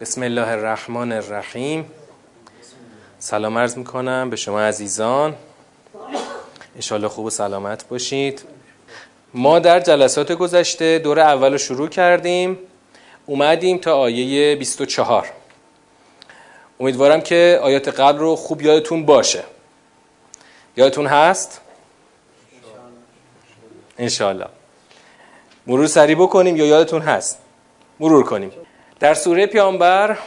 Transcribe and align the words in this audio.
بسم 0.00 0.22
الله 0.22 0.48
الرحمن 0.48 1.12
الرحیم. 1.12 1.90
سلام 3.18 3.58
عرض 3.58 3.78
می‌کنم 3.78 4.30
به 4.30 4.36
شما 4.36 4.60
عزیزان. 4.60 5.36
انشالله 6.74 7.08
خوب 7.08 7.24
و 7.24 7.30
سلامت 7.30 7.88
باشید. 7.88 8.42
ما 9.34 9.58
در 9.58 9.80
جلسات 9.80 10.32
گذشته 10.32 10.98
دور 10.98 11.20
اول 11.20 11.52
رو 11.52 11.58
شروع 11.58 11.88
کردیم. 11.88 12.58
اومدیم 13.26 13.78
تا 13.78 13.96
آیه 13.98 14.56
24 14.56 15.26
امیدوارم 16.80 17.20
که 17.20 17.60
آیات 17.62 17.88
قبل 17.88 18.18
رو 18.18 18.36
خوب 18.36 18.62
یادتون 18.62 19.06
باشه. 19.06 19.44
یادتون 20.76 21.06
هست؟ 21.06 21.60
انشالله 23.98 24.46
مرور 25.66 25.86
سریع 25.86 26.16
بکنیم 26.16 26.56
یا 26.56 26.66
یادتون 26.66 27.02
هست؟ 27.02 27.38
مرور 28.00 28.24
کنیم. 28.24 28.52
در 29.00 29.14
سوره 29.14 29.46
پیامبر 29.46 30.18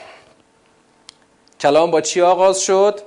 کلام 1.60 1.92
با 1.92 2.02
چی 2.02 2.22
آغاز 2.22 2.62
شد؟ 2.62 3.00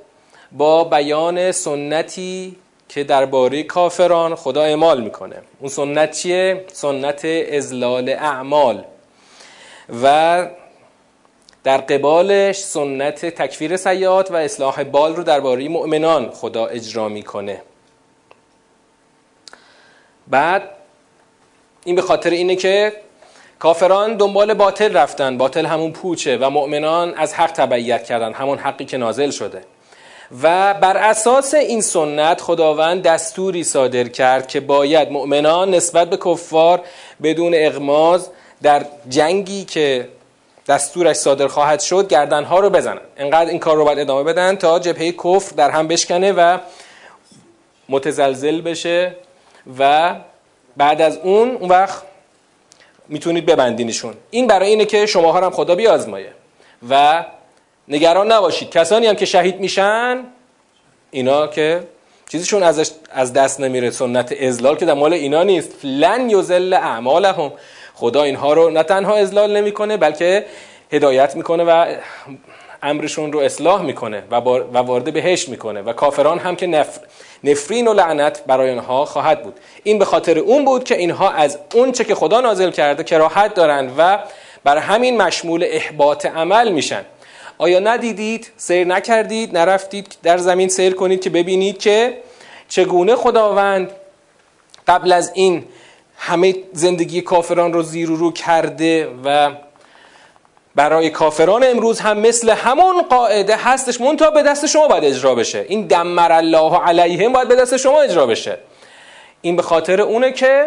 با 0.53 0.85
بیان 0.85 1.53
سنتی 1.53 2.57
که 2.89 3.05
درباره 3.05 3.63
کافران 3.63 4.35
خدا 4.35 4.63
اعمال 4.63 5.01
می‌کنه. 5.01 5.37
اون 5.61 5.69
سنت 5.69 6.11
چیه؟ 6.11 6.65
سنت 6.73 7.25
ازلال 7.53 8.09
اعمال. 8.09 8.85
و 10.03 10.47
در 11.65 11.79
قبالش 11.79 12.59
سنت 12.59 13.27
تکفیر 13.27 13.77
سیاد 13.77 14.31
و 14.31 14.35
اصلاح 14.35 14.85
بال 14.85 15.17
رو 15.17 15.23
درباره 15.23 15.69
مؤمنان 15.69 16.31
خدا 16.31 16.67
اجرا 16.67 17.09
می‌کنه. 17.09 17.63
بعد 20.29 20.71
این 21.85 21.95
به 21.95 22.03
خاطر 22.03 22.31
اینه 22.31 22.57
که 22.57 23.06
کافران 23.59 24.17
دنبال 24.17 24.55
باطل 24.55 24.97
رفتن. 24.97 25.39
باطل 25.39 25.67
همون 25.67 25.93
پوچه 25.93 26.37
و 26.37 26.51
مؤمنان 26.51 27.15
از 27.15 27.35
حق 27.35 27.53
تبعیت 27.53 28.05
کردن. 28.05 28.33
همون 28.33 28.59
حقی 28.59 28.85
که 28.85 28.97
نازل 28.97 29.31
شده. 29.31 29.63
و 30.43 30.75
بر 30.75 30.97
اساس 30.97 31.55
این 31.55 31.81
سنت 31.81 32.41
خداوند 32.41 33.03
دستوری 33.03 33.65
صادر 33.65 34.09
کرد 34.09 34.49
که 34.49 34.61
باید 34.61 35.11
مؤمنان 35.11 35.75
نسبت 35.75 36.11
به 36.11 36.17
کفار 36.17 36.81
بدون 37.23 37.53
اغماز 37.57 38.31
در 38.63 38.87
جنگی 39.09 39.65
که 39.65 40.09
دستورش 40.69 41.17
صادر 41.17 41.47
خواهد 41.47 41.81
شد 41.81 42.09
گردنها 42.09 42.59
رو 42.59 42.71
بزنن 42.71 43.01
انقدر 43.17 43.51
این 43.51 43.59
کار 43.59 43.77
رو 43.77 43.85
باید 43.85 43.99
ادامه 43.99 44.23
بدن 44.23 44.57
تا 44.57 44.79
جبهه 44.79 45.13
کفر 45.13 45.55
در 45.57 45.71
هم 45.71 45.89
بشکنه 45.89 46.33
و 46.33 46.59
متزلزل 47.89 48.61
بشه 48.61 49.17
و 49.79 50.15
بعد 50.77 51.01
از 51.01 51.17
اون 51.17 51.57
اون 51.57 51.69
وقت 51.69 52.03
می‌تونید 53.09 53.47
ببندینشون. 53.47 54.15
این 54.31 54.47
برای 54.47 54.69
اینه 54.69 54.85
که 54.85 55.07
شماها 55.07 55.41
هم 55.41 55.51
خدا 55.51 55.75
بیازمایه. 55.75 56.33
و 56.91 57.25
نگران 57.89 58.33
نباشید. 58.33 58.71
کسانی 58.71 59.07
هم 59.07 59.15
که 59.15 59.27
شهید 59.27 59.61
میشن 59.61 60.25
اینا 61.11 61.47
که 61.47 61.83
چیزشون 62.29 62.63
ازش 62.63 62.91
از 63.11 63.33
دست 63.33 63.61
نمیره. 63.61 63.91
سنت 63.91 64.33
ازلال 64.43 64.77
که 64.77 64.87
در 64.87 64.95
مال 64.95 65.13
اینا 65.13 65.43
نیست. 65.43 65.71
لن 65.85 66.31
یزل 66.31 66.73
اعمالهم. 66.73 67.53
خدا 67.95 68.23
اینها 68.23 68.53
رو 68.53 68.71
نه 68.71 68.83
تنها 68.83 69.17
ازلال 69.17 69.57
نمی‌کنه 69.57 69.97
بلکه 69.97 70.47
هدایت 70.93 71.37
می‌کنه 71.37 71.65
و 71.65 71.95
امرشون 72.83 73.33
رو 73.33 73.39
اصلاح 73.39 73.83
می‌کنه 73.83 74.23
و, 74.31 74.35
و 74.35 74.79
وارد 74.79 75.13
بهش 75.13 75.49
می‌کنه 75.49 75.83
و 75.83 75.93
کافران 75.93 76.39
هم 76.39 76.57
که 76.57 76.67
نفر 76.67 77.01
نفرین 77.45 77.89
و 77.89 77.93
لعنت 77.93 78.45
برای 78.47 78.71
آنها 78.71 79.05
خواهد 79.05 79.43
بود. 79.43 79.55
این 79.83 79.99
به 79.99 80.05
خاطر 80.05 80.39
اون 80.39 80.65
بود 80.65 80.85
که 80.85 80.97
اینها 80.97 81.31
از 81.31 81.59
اون 81.75 81.93
چه 81.93 82.05
که 82.05 82.15
خدا 82.15 82.41
نازل 82.41 82.71
کرده 82.71 83.05
کراهت 83.05 83.55
دارند 83.55 83.95
و 83.99 84.19
بر 84.65 84.79
همین 84.79 85.23
مشمول 85.23 85.65
احباط 85.67 86.27
عمل 86.27 86.73
میشن. 86.73 87.05
آیا 87.59 87.79
ندیدید؟ 87.79 88.51
سیر 88.57 88.87
نکردید؟ 88.87 89.59
نرفتید؟ 89.59 90.17
در 90.23 90.39
زمین 90.39 90.69
سیر 90.69 90.95
کنید 90.95 91.21
که 91.21 91.31
ببینید 91.31 91.79
که 91.79 92.19
چگونه 92.69 93.17
خداوند 93.17 93.91
قبل 94.89 95.13
از 95.13 95.31
این 95.35 95.65
همه 96.17 96.55
زندگی 96.73 97.21
کافران 97.21 97.73
رو 97.73 97.83
زیر 97.83 98.11
و 98.11 98.17
رو 98.17 98.33
کرده 98.33 99.09
و 99.25 99.51
برای 100.77 101.11
کافران 101.11 101.65
امروز 101.65 102.01
هم 102.01 102.19
مثل 102.19 102.51
همون 102.51 103.03
قاعده 103.03 103.57
هستش 103.57 104.01
منتها 104.01 104.31
به 104.31 104.43
دست 104.43 104.67
شما 104.67 104.89
باید 104.89 105.05
اجرا 105.05 105.35
بشه. 105.35 105.67
این 105.69 105.87
دمر 105.87 106.33
الله 106.33 106.79
علیهم 106.79 107.33
باید 107.33 107.49
به 107.49 107.57
دست 107.57 107.77
شما 107.77 108.01
اجرا 108.01 108.27
بشه. 108.27 108.59
این 109.41 109.57
به 109.57 109.63
خاطر 109.63 110.01
اونه 110.01 110.33
که 110.33 110.65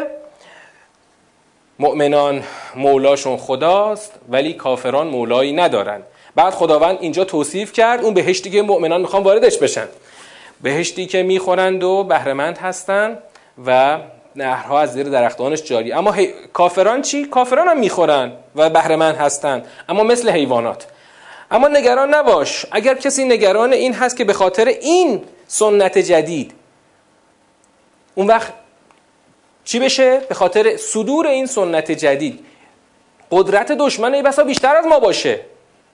مؤمنان 1.79 2.43
مولاشون 2.75 3.37
خداست 3.37 4.13
ولی 4.29 4.53
کافران 4.53 5.07
مولایی 5.07 5.53
ندارن. 5.53 6.01
بعد 6.35 6.53
خداوند 6.53 6.97
اینجا 7.01 7.23
توصیف 7.23 7.73
کرد 7.73 8.03
اون 8.03 8.13
بهشتی 8.13 8.49
که 8.49 8.61
مؤمنان 8.61 9.01
می‌خوان 9.01 9.23
واردش 9.23 9.57
بشن. 9.57 9.87
بهشتی 10.61 11.05
که 11.05 11.23
می‌خورند 11.23 11.83
و 11.83 12.03
بهرهمند 12.03 12.57
هستن 12.57 13.17
و 13.65 13.97
نهرها 14.41 14.79
از 14.79 14.93
زیر 14.93 15.09
درختانش 15.09 15.63
جاری. 15.63 15.91
اما 15.91 16.15
کافران 16.53 17.01
چی؟ 17.01 17.25
کافران 17.25 17.67
هم 17.67 17.79
می‌خورن 17.79 18.31
و 18.55 18.69
بهرهمند 18.69 19.15
هستند 19.15 19.65
اما 19.89 20.03
مثل 20.03 20.29
حیوانات. 20.29 20.87
اما 21.51 21.67
نگران 21.67 22.13
نباش. 22.13 22.65
اگر 22.71 22.93
کسی 22.93 23.25
نگران 23.25 23.73
این 23.73 23.93
هست 23.93 24.17
که 24.17 24.25
به 24.25 24.33
خاطر 24.33 24.65
این 24.65 25.23
سنت 25.47 25.97
جدید 25.97 26.53
اون 28.15 28.27
وقت 28.27 28.53
چی 29.63 29.79
بشه؟ 29.79 30.19
به 30.19 30.35
خاطر 30.35 30.77
صدور 30.77 31.27
این 31.27 31.45
سنت 31.45 31.91
جدید. 31.91 32.45
قدرت 33.31 33.71
دشمن 33.71 34.13
ای 34.13 34.21
بسا 34.21 34.43
بیشتر 34.43 34.75
از 34.75 34.85
ما 34.85 34.99
باشه. 34.99 35.39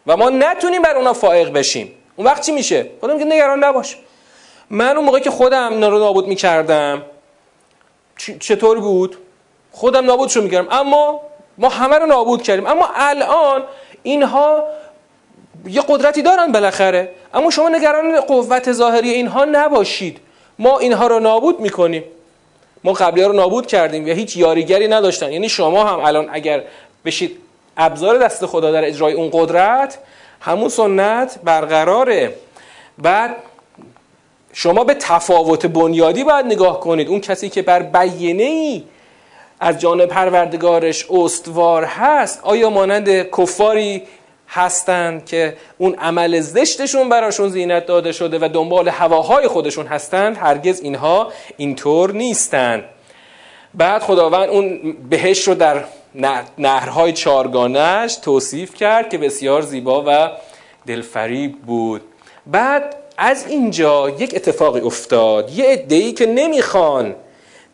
و 0.08 0.18
ما 0.18 0.30
نتونیم 0.30 0.82
بر 0.82 0.96
اونا 0.98 1.14
فائق 1.14 1.50
بشیم. 1.50 1.92
اون 2.16 2.28
وقت 2.28 2.46
چی 2.46 2.52
میشه؟ 2.52 2.90
خودم 3.00 3.14
میگه 3.14 3.26
نگران 3.26 3.64
نباش. 3.64 3.98
من 4.70 4.98
اون 4.98 5.06
موقع 5.06 5.20
که 5.20 5.32
خودم 5.32 5.74
اینا 5.74 5.90
رو 5.90 6.00
نابود 6.00 6.28
می‌کردم 6.28 7.02
چطور 8.18 8.80
بود؟ 8.80 9.18
خودم 9.72 10.06
نابودشو 10.06 10.42
می‌کردم. 10.42 10.68
اما 10.72 11.22
ما 11.58 11.70
همه 11.70 11.96
رو 11.98 12.06
نابود 12.06 12.42
کردیم. 12.42 12.66
اما 12.66 12.90
الان 12.96 13.64
اینها 14.04 14.64
یه 15.68 15.84
قدرتی 15.88 16.22
دارن 16.22 16.52
بالاخره. 16.52 17.12
اما 17.34 17.50
شما 17.50 17.70
نگران 17.70 18.20
قوت 18.20 18.72
ظاهری 18.72 19.10
اینها 19.10 19.46
نباشید. 19.46 20.20
ما 20.60 20.80
اینها 20.80 21.08
رو 21.08 21.20
نابود 21.20 21.60
می‌کنیم. 21.60 22.04
ما 22.84 22.94
قبلی 22.94 23.22
ها 23.22 23.28
رو 23.28 23.34
نابود 23.34 23.68
کردیم 23.68 24.06
و 24.06 24.08
هیچ 24.08 24.38
یاریگری 24.38 24.88
نداشتن. 24.88 25.32
یعنی 25.32 25.50
شما 25.50 25.84
هم 25.84 26.00
الان 26.00 26.30
اگر 26.32 26.64
بشید 27.06 27.38
ابزار 27.78 28.18
دست 28.18 28.46
خدا 28.46 28.72
در 28.72 28.86
اجرای 28.86 29.14
اون 29.14 29.30
قدرت 29.34 29.98
همون 30.42 30.70
سنت 30.70 31.40
برقراره. 31.44 32.34
بعد 32.98 33.36
شما 34.58 34.84
به 34.84 34.94
تفاوت 34.94 35.66
بنیادی 35.66 36.24
باید 36.24 36.46
نگاه 36.46 36.80
کنید. 36.80 37.08
اون 37.08 37.20
کسی 37.20 37.50
که 37.50 37.62
بر 37.62 37.84
بیینه 37.84 38.44
ای 38.44 38.84
از 39.60 39.80
جانب 39.80 40.06
پروردگارش 40.06 41.06
استوار 41.10 41.84
هست 41.84 42.40
آیا 42.44 42.70
مانند 42.70 43.32
کفاری 43.32 44.04
هستند 44.48 45.26
که 45.26 45.58
اون 45.78 45.96
عمل 45.96 46.40
زشتشون 46.40 47.10
براشون 47.10 47.50
زینت 47.50 47.86
داده 47.86 48.12
شده 48.12 48.40
و 48.42 48.50
دنبال 48.54 48.90
هواهای 48.90 49.48
خودشون 49.48 49.88
هستند؟ 49.88 50.38
هرگز 50.38 50.82
اینها 50.82 51.32
اینطور 51.58 52.12
نیستند 52.12 52.84
بعد 53.74 54.02
خداوند 54.02 54.50
اون 54.50 54.96
بهش 55.10 55.48
رو 55.48 55.56
در 55.56 55.84
نهرهای 56.58 57.14
چارگانش 57.14 58.16
توصیف 58.16 58.74
کرد 58.74 59.10
که 59.10 59.18
بسیار 59.18 59.62
زیبا 59.62 60.04
و 60.08 60.32
دلفریب 60.88 61.62
بود. 61.62 62.02
بعد 62.48 63.05
از 63.18 63.46
اینجا 63.48 64.10
یک 64.10 64.36
اتفاقی 64.36 64.80
افتاد 64.80 65.52
یه 65.52 65.66
عده‌ای 65.66 66.12
که 66.12 66.26
نمی‌خوان 66.26 67.16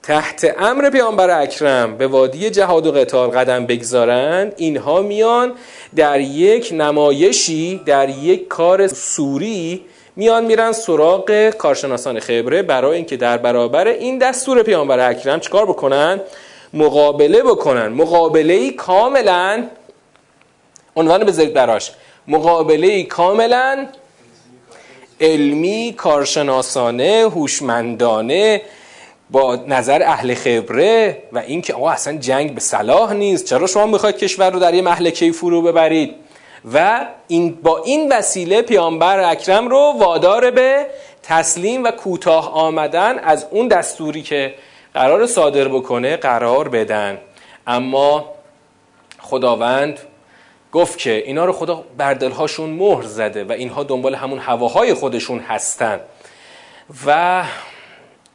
تحت 0.04 0.56
امر 0.60 0.90
پیامبر 0.90 1.42
اکرم 1.42 1.98
به 1.98 2.08
وادی 2.08 2.50
جهاد 2.50 2.88
و 2.88 2.92
قتال 2.92 3.30
قدم 3.30 3.66
بگذارند 3.66 4.54
اینها 4.58 5.02
میان 5.02 5.54
در 5.96 6.20
یک 6.20 6.70
نمایشی 6.74 7.82
در 7.86 8.10
یک 8.10 8.48
کار 8.48 8.88
سوری 8.88 9.82
میان 10.16 10.46
میرن 10.46 10.72
سراغ 10.72 11.50
کارشناسان 11.50 12.20
خبره 12.20 12.62
برای 12.62 12.96
اینکه 12.96 13.18
در 13.18 13.38
برابر 13.38 13.88
این 13.88 14.18
دستور 14.18 14.64
پیامبر 14.64 15.10
اکرم 15.10 15.40
چیکار 15.40 15.66
بکنن؟ 15.66 16.22
مقابله 16.74 17.44
بکنن. 17.44 17.88
مقابله 17.88 18.54
ای 18.54 18.72
کاملا 18.72 19.64
عنوان 20.96 21.24
بذارید 21.24 21.54
براش. 21.54 21.92
مقابله 22.28 22.88
ای 22.88 23.04
کاملا 23.04 23.88
علمی 25.22 25.94
کارشناسانه 25.98 27.30
هوشمندانه 27.36 28.62
با 29.32 29.56
نظر 29.56 30.04
اهل 30.04 30.34
خبره 30.34 31.24
و 31.34 31.38
اینکه 31.38 31.74
آقا 31.74 31.90
اصلا 31.90 32.18
جنگ 32.18 32.54
به 32.54 32.62
صلاح 32.62 33.14
نیست. 33.14 33.46
چرا 33.46 33.68
شما 33.68 33.86
می‌خواید 33.86 34.18
کشور 34.18 34.52
رو 34.52 34.60
در 34.60 34.74
یه 34.74 34.82
محلکه 34.82 35.32
فرو 35.32 35.62
ببرید؟ 35.62 36.16
و 36.74 37.06
این 37.28 37.56
با 37.64 37.84
این 37.84 38.12
وسیله 38.12 38.62
پیامبر 38.62 39.20
اکرم 39.20 39.68
رو 39.68 39.94
وادار 39.98 40.52
به 40.52 40.86
تسلیم 41.24 41.84
و 41.84 41.92
کوتاه 41.92 42.54
آمدن 42.54 43.20
از 43.20 43.46
اون 43.52 43.68
دستوری 43.68 44.22
که 44.22 44.54
قرار 44.94 45.26
صادر 45.26 45.68
بکنه 45.68 46.18
قرار 46.18 46.70
بدن. 46.70 47.18
اما 47.68 48.26
خداوند 49.20 50.00
گفت 50.72 50.98
که 50.98 51.24
اینا 51.26 51.46
رو 51.46 51.54
خدا 51.54 51.84
بر 51.98 52.14
دلهاشون 52.14 52.70
مهر 52.70 53.04
زده 53.04 53.44
و 53.44 53.52
اینها 53.52 53.84
دنبال 53.84 54.16
همون 54.16 54.40
هواهای 54.40 54.94
خودشون 54.94 55.40
هستن. 55.40 56.00
و 57.06 57.44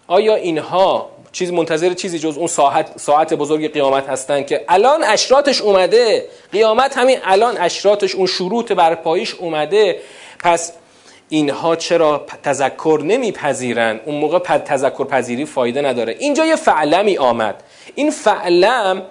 آیا 0.09 0.35
اینها 0.35 1.11
چیز 1.33 1.53
منتظر 1.53 1.95
چیزی 1.95 2.19
جز 2.19 2.37
اون 2.37 2.47
ساعت, 2.47 2.99
ساعت 2.99 3.35
بزرگ 3.35 3.73
قیامت 3.73 4.09
هستن 4.09 4.43
که 4.43 4.65
الان 4.69 5.05
اشراتش 5.05 5.61
اومده؟ 5.61 6.27
قیامت 6.53 6.99
همین 6.99 7.19
الان 7.25 7.59
اشراتش 7.59 8.15
اون 8.15 8.27
شروط 8.27 8.73
برپاییش 8.73 9.35
اومده. 9.35 9.97
پس 10.39 10.73
اینها 11.29 11.77
چرا 11.77 12.27
تذکر 12.43 13.01
نمیپذیرن؟ 13.05 14.01
اون 14.05 14.15
موقع 14.15 14.39
تذکر 14.59 15.05
پذیری 15.05 15.45
فایده 15.45 15.83
نداره. 15.83 16.17
اینجا 16.19 16.47
یه 16.47 16.57
فعلمی 16.57 17.19
آمد. 17.19 17.63
این 17.95 18.11
فعلم 18.11 19.03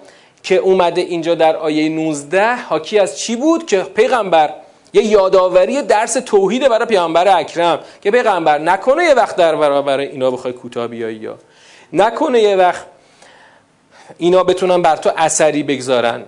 که 0.46 0.56
اومده 0.56 1.00
اینجا 1.00 1.34
در 1.34 1.56
آیه 1.56 1.88
19 1.88 2.56
حاکی 2.56 2.98
از 2.98 3.18
چی 3.18 3.36
بود؟ 3.36 3.66
که 3.66 3.82
پیغمبر 3.82 4.54
یه 4.92 5.02
یادآوری 5.02 5.82
درس 5.82 6.12
توحید 6.12 6.68
برای 6.68 6.86
پیامبر 6.86 7.38
اکرم 7.38 7.80
که 8.00 8.10
پیغمبر 8.10 8.58
نکنه 8.58 9.04
یه 9.04 9.14
وقت 9.14 9.36
در 9.36 9.56
برابر 9.56 9.98
اینا 9.98 10.30
بخوای 10.30 10.52
کوتاه 10.52 10.96
یا؟ 10.96 11.38
نکنه 11.92 12.40
یه 12.40 12.56
وقت 12.56 12.86
اینا 14.18 14.44
بتونن 14.44 14.82
بر 14.82 14.96
تو 14.96 15.10
اثری 15.16 15.62
بگذارن. 15.62 16.24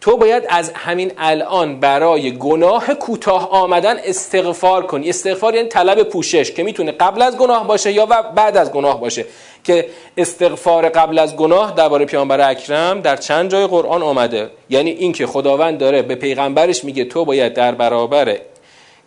تو 0.00 0.16
باید 0.16 0.42
از 0.48 0.72
همین 0.74 1.12
الان 1.18 1.80
برای 1.80 2.38
گناه 2.38 2.94
کوتاه 2.94 3.50
آمدن 3.50 3.96
استغفار 4.04 4.86
کنی. 4.86 5.08
استغفار 5.08 5.54
یعنی 5.54 5.68
طلب 5.68 6.02
پوشش 6.02 6.52
که 6.52 6.62
می‌تونه 6.62 6.92
قبل 6.92 7.22
از 7.22 7.36
گناه 7.36 7.66
باشه 7.66 7.92
یا 7.92 8.06
بعد 8.06 8.56
از 8.56 8.72
گناه 8.72 9.00
باشه. 9.00 9.24
که 9.64 9.88
استغفار 10.16 10.88
قبل 10.88 11.18
از 11.18 11.36
گناه 11.36 11.74
درباره 11.74 12.04
پیامبر 12.04 12.50
اکرم 12.50 13.00
در 13.00 13.16
چند 13.16 13.50
جای 13.50 13.66
قرآن 13.66 14.02
آمده. 14.02 14.50
یعنی 14.70 14.90
اینکه 14.90 15.26
خداوند 15.26 15.78
داره 15.78 16.02
به 16.02 16.14
پیغمبرش 16.14 16.84
میگه 16.84 17.04
تو 17.04 17.24
باید 17.24 17.54
در 17.54 17.74
برابر 17.74 18.38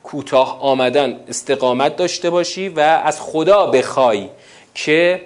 کوتاه 0.04 0.62
آمدن 0.62 1.20
استقامت 1.28 1.96
داشته 1.96 2.30
باشی 2.30 2.70
و 2.70 2.80
از 2.80 3.22
خدا 3.22 3.66
بخوای 3.66 4.30
که 4.76 5.22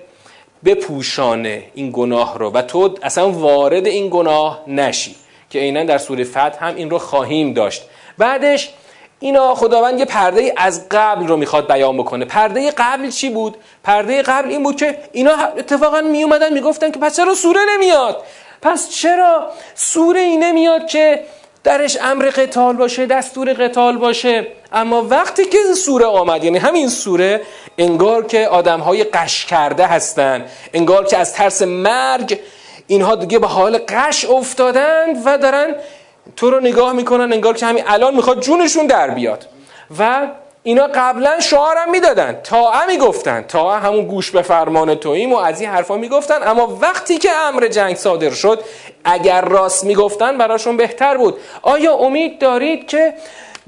بپوشانه 0.65 1.63
این 1.73 1.91
گناه 1.93 2.37
رو 2.37 2.49
و 2.49 2.61
تو 2.61 2.95
اصلا 3.01 3.29
وارد 3.29 3.87
این 3.87 4.09
گناه 4.09 4.63
نشی. 4.67 5.15
که 5.53 5.59
عینا 5.59 5.83
در 5.83 5.97
سوره 5.97 6.23
فتح 6.23 6.65
هم 6.65 6.75
این 6.75 6.89
رو 6.89 6.99
خواهیم 6.99 7.53
داشت. 7.53 7.83
بعدش 8.17 8.73
اینا 9.19 9.55
خداوند 9.55 9.99
یه 9.99 10.05
پرده 10.05 10.53
از 10.57 10.89
قبل 10.91 11.27
رو 11.27 11.37
می‌خواد 11.37 11.67
بیان 11.67 11.97
بکنه. 11.97 12.25
پرده 12.25 12.71
قبل 12.71 13.09
چی 13.09 13.29
بود؟ 13.29 13.57
پرده 13.83 14.21
قبل 14.21 14.49
این 14.49 14.63
بود 14.63 14.75
که 14.75 14.97
اینا 15.11 15.31
اتفاقا 15.57 16.01
می 16.01 16.23
اومدن 16.23 16.53
می‌گفتن 16.53 16.91
که 16.91 16.99
پس 16.99 17.15
چرا 17.15 17.35
سوره 17.35 17.59
نمیاد؟ 17.75 18.23
پس 18.61 18.89
چرا 18.89 19.49
سوره 19.75 20.19
ای 20.19 20.37
نمیاد 20.37 20.87
که 20.87 21.23
درش 21.63 21.97
امر 22.01 22.25
قتال 22.29 22.75
باشه 22.75 23.05
دستور 23.05 23.53
قتال 23.53 23.97
باشه؟ 23.97 24.47
اما 24.71 25.01
وقتی 25.09 25.45
که 25.45 25.57
سوره 25.85 26.05
آمد 26.05 26.43
یعنی 26.43 26.57
همین 26.57 26.89
سوره 26.89 27.41
انگار 27.77 28.25
که 28.25 28.47
آدم 28.47 28.79
های 28.79 29.03
قش 29.03 29.45
کرده 29.45 29.85
هستن. 29.85 30.45
انگار 30.73 31.05
که 31.05 31.17
از 31.17 31.33
ترس 31.33 31.61
مرگ 31.61 32.39
اینها 32.87 33.15
دیگه 33.15 33.39
به 33.39 33.47
حال 33.47 33.77
قش 33.77 34.25
افتادند 34.25 35.21
و 35.25 35.37
دارن 35.37 35.75
تو 36.35 36.51
رو 36.51 36.59
نگاه 36.59 36.93
می‌کنن 36.93 37.33
انگار 37.33 37.53
که 37.53 37.65
همین 37.65 37.83
الان 37.87 38.15
می‌خواد 38.15 38.39
جونشون 38.39 38.87
در 38.87 39.09
بیاد. 39.09 39.47
و 39.99 40.27
اینا 40.63 40.87
قبلا 40.95 41.39
شعارم 41.39 41.91
می‌دادن. 41.91 42.39
تا 42.43 42.71
می‌گفتن. 42.87 43.41
تا 43.41 43.71
همون 43.71 44.05
گوش 44.05 44.31
به 44.31 44.41
فرمان 44.41 44.95
توییم 44.95 45.33
و 45.33 45.37
از 45.37 45.61
این 45.61 45.69
حرفا 45.69 45.97
می‌گفتن. 45.97 46.47
اما 46.47 46.77
وقتی 46.81 47.17
که 47.17 47.29
امر 47.31 47.67
جنگ 47.67 47.95
صادر 47.95 48.29
شد 48.29 48.63
اگر 49.03 49.41
راست 49.41 49.83
می‌گفتن 49.83 50.37
براشون 50.37 50.77
بهتر 50.77 51.17
بود. 51.17 51.37
آیا 51.61 51.93
امید 51.93 52.39
دارید 52.39 52.87
که 52.87 53.13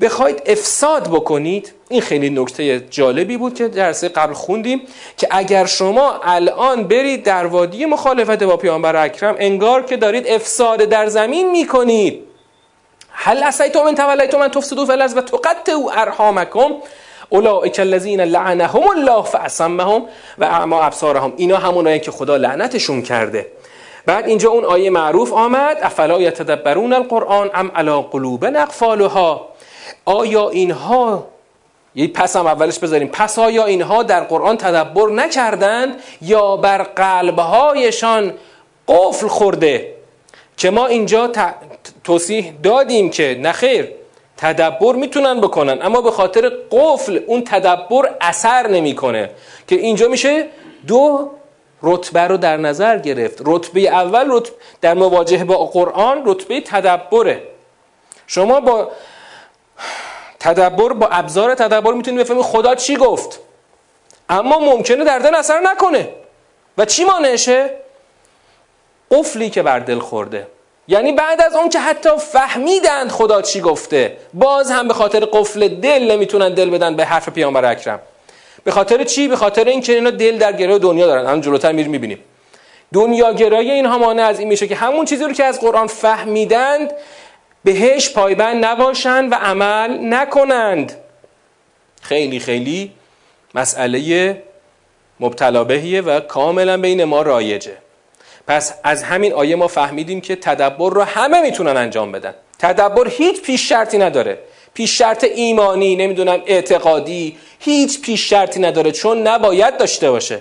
بخواید 0.01 0.41
افساد 0.45 1.07
بکنید 1.07 1.73
این 1.89 2.01
خیلی 2.01 2.29
نکته 2.29 2.79
جالبی 2.79 3.37
بود 3.37 3.53
که 3.53 3.67
درس 3.67 4.03
قبل 4.03 4.33
خوندیم 4.33 4.81
که 5.17 5.27
اگر 5.31 5.65
شما 5.65 6.19
الان 6.23 6.83
برید 6.83 7.23
در 7.23 7.45
وادی 7.45 7.85
مخالفت 7.85 8.43
با 8.43 8.57
پیامبر 8.57 8.95
اکرم 8.95 9.35
انگار 9.39 9.81
که 9.81 9.97
دارید 9.97 10.27
افساد 10.27 10.79
در 10.79 11.07
زمین 11.07 11.51
می‌کنید. 11.51 12.21
هل 13.11 13.43
اسیتم 13.43 13.83
من 13.83 13.95
تولیتم 13.95 14.39
من 14.39 14.47
تفسدوا 14.47 14.85
فی 14.85 14.91
الارض 14.91 15.17
و 15.17 15.21
تقطعوا 15.21 15.91
ارحامکم. 15.91 16.71
اولئک 17.29 17.79
الذین 17.79 18.21
لعنهم 18.21 18.87
الله 18.87 19.23
فاصمهم 19.23 20.05
و 20.37 20.43
اعما 20.43 20.81
ابصارهم. 20.81 21.33
اینا 21.37 21.57
همونایی 21.57 21.99
که 21.99 22.11
خدا 22.11 22.37
لعنتشون 22.37 23.01
کرده. 23.01 23.47
بعد 24.05 24.27
اینجا 24.27 24.49
اون 24.49 24.65
آیه 24.65 24.89
معروف 24.89 25.33
آمد 25.33 25.77
افلا 25.81 26.21
یتدبرون 26.21 26.93
القرآن 26.93 27.49
ام 27.53 27.71
علی 27.75 28.03
قلوب 28.11 28.45
اقفالها؟ 28.45 29.54
آیا 30.05 30.49
اینها 30.49 31.27
یه 31.95 32.07
پس 32.07 32.35
هم 32.35 32.47
اولش 32.47 32.79
بذاریم. 32.79 33.07
پس 33.07 33.39
آیا 33.39 33.65
اینها 33.65 34.03
در 34.03 34.23
قرآن 34.23 34.57
تدبر 34.57 35.09
نکردند 35.09 36.01
یا 36.21 36.57
بر 36.57 36.83
قلبهایشان 36.83 38.33
قفل 38.87 39.27
خورده؟ 39.27 39.95
که 40.57 40.69
ما 40.69 40.87
اینجا 40.87 41.31
توصیح 42.03 42.53
دادیم 42.63 43.09
که 43.09 43.39
نخیر 43.41 43.87
تدبر 44.37 44.95
می‌تونن 44.95 45.41
بکنن 45.41 45.81
اما 45.81 46.01
به 46.01 46.11
خاطر 46.11 46.51
قفل 46.71 47.19
اون 47.27 47.43
تدبر 47.43 48.09
اثر 48.21 48.67
نمی‌کنه. 48.67 49.29
که 49.67 49.75
اینجا 49.75 50.07
میشه 50.07 50.45
دو 50.87 51.31
رتبه 51.83 52.21
رو 52.21 52.37
در 52.37 52.57
نظر 52.57 52.97
گرفت. 52.97 53.41
رتبه 53.45 53.79
اول 53.79 54.25
رتبه 54.29 54.55
در 54.81 54.93
مواجهه 54.93 55.43
با 55.43 55.65
قرآن 55.65 56.21
رتبه 56.25 56.61
تدبره. 56.61 57.41
شما 58.27 58.59
با 58.59 58.91
تدبر 60.45 60.93
با 60.93 61.07
ابزار 61.07 61.55
تدبر 61.55 61.93
می‌تونید 61.93 62.19
بفهمید 62.19 62.43
خدا 62.43 62.75
چی 62.75 62.95
گفت. 62.95 63.39
اما 64.29 64.59
ممکنه 64.59 65.03
در 65.03 65.19
دل 65.19 65.35
اثر 65.35 65.59
نکنه. 65.59 66.09
و 66.77 66.85
چی 66.85 67.03
مانعشه؟ 67.03 67.69
قفلی 69.11 69.49
که 69.49 69.61
بر 69.61 69.79
دل 69.79 69.99
خورده. 69.99 70.47
یعنی 70.87 71.11
بعد 71.13 71.41
از 71.41 71.55
اون 71.55 71.69
که 71.69 71.79
حتی 71.79 72.09
فهمیدند 72.17 73.11
خدا 73.11 73.41
چی 73.41 73.61
گفته 73.61 74.17
باز 74.33 74.71
هم 74.71 74.87
به 74.87 74.93
خاطر 74.93 75.25
قفل 75.25 75.67
دل 75.67 76.11
نمی‌تونن 76.11 76.53
دل 76.53 76.69
بدن 76.69 76.95
به 76.95 77.05
حرف 77.05 77.29
پیامبر 77.29 77.65
اکرم. 77.65 77.99
به 78.63 78.71
خاطر 78.71 79.03
چی؟ 79.03 79.27
به 79.27 79.35
خاطر 79.35 79.63
اینکه 79.65 79.93
اینا 79.93 80.09
دل 80.09 80.37
در 80.37 80.53
گروه 80.53 80.77
دنیا 80.77 81.07
دارن. 81.07 81.25
هم 81.25 81.41
جلوتر 81.41 81.71
میر 81.71 81.87
می‌بینیم. 81.87 82.19
دنیا 82.93 83.33
گرایی 83.33 83.71
اینها 83.71 83.97
مانع 83.97 84.23
از 84.23 84.39
این 84.39 84.47
میشه 84.47 84.67
که 84.67 84.75
همون 84.75 85.05
چیزی 85.05 85.23
رو 85.23 85.33
که 85.33 85.43
از 85.43 85.59
قرآن 85.59 85.87
فهمیدند 85.87 86.93
بهش 87.65 88.09
پایبند 88.09 88.65
نباشند 88.65 89.31
و 89.31 89.35
عمل 89.35 89.97
نکنند. 90.13 90.93
خیلی 92.01 92.39
خیلی 92.39 92.91
مسئله 93.55 94.43
مبتلا 95.19 95.63
بهیه 95.63 96.01
و 96.01 96.19
کاملا 96.19 96.77
بین 96.77 97.03
ما 97.03 97.21
رایجه. 97.21 97.77
پس 98.47 98.73
از 98.83 99.03
همین 99.03 99.33
آیه 99.33 99.55
ما 99.55 99.67
فهمیدیم 99.67 100.21
که 100.21 100.35
تدبر 100.35 100.89
رو 100.89 101.01
همه 101.01 101.41
می‌تونن 101.41 101.77
انجام 101.77 102.11
بدن. 102.11 102.33
تدبر 102.59 103.07
هیچ 103.07 103.41
پیش 103.41 103.69
شرطی 103.69 103.97
نداره. 103.97 104.39
پیش 104.73 104.97
شرط 104.97 105.23
ایمانی 105.23 105.95
نمی‌دونم 105.95 106.41
اعتقادی 106.45 107.37
هیچ 107.59 108.01
پیش 108.01 108.29
شرطی 108.29 108.59
نداره 108.59 108.91
چون 108.91 109.27
نباید 109.27 109.77
داشته 109.77 110.11
باشه. 110.11 110.39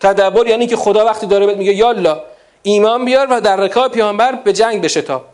تدبر 0.00 0.46
یعنی 0.46 0.66
که 0.66 0.76
خدا 0.76 1.04
وقتی 1.04 1.26
داره 1.26 1.54
میگه 1.54 1.74
یالا 1.74 2.22
ایمان 2.62 3.04
بیار 3.04 3.26
و 3.30 3.40
در 3.40 3.56
رکاب 3.56 3.92
پیامبر 3.92 4.32
به 4.32 4.52
جنگ 4.52 4.82
بشه 4.82 5.02
تا. 5.02 5.24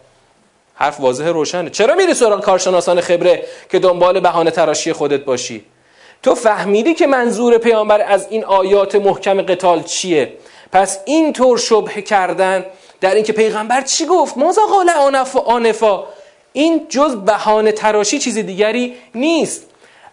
حرف 0.74 1.00
واضح 1.00 1.24
روشنه. 1.24 1.70
چرا 1.70 1.94
میری 1.94 2.14
سراغ 2.14 2.40
کارشناسان 2.40 3.00
خبره 3.00 3.44
که 3.70 3.78
دنبال 3.78 4.20
بهانه 4.20 4.50
تراشی 4.50 4.92
خودت 4.92 5.24
باشی؟ 5.24 5.64
تو 6.22 6.34
فهمیدی 6.34 6.94
که 6.94 7.06
منظور 7.06 7.58
پیامبر 7.58 8.00
از 8.00 8.26
این 8.30 8.44
آیات 8.44 8.94
محکم 8.94 9.42
قتال 9.42 9.82
چیه؟ 9.82 10.32
پس 10.72 10.98
این 11.04 11.32
طور 11.32 11.58
شبه 11.58 12.02
کردن 12.02 12.64
در 13.00 13.14
اینکه 13.14 13.32
پیغمبر 13.32 13.80
چی 13.80 14.06
گفت؟ 14.06 14.38
ماذا 14.38 14.62
قال 14.62 14.90
آنف 14.90 15.36
آنفا. 15.36 16.04
این 16.52 16.86
جز 16.88 17.16
بهانه 17.16 17.72
تراشی 17.72 18.18
چیز 18.18 18.38
دیگری 18.38 18.94
نیست. 19.14 19.62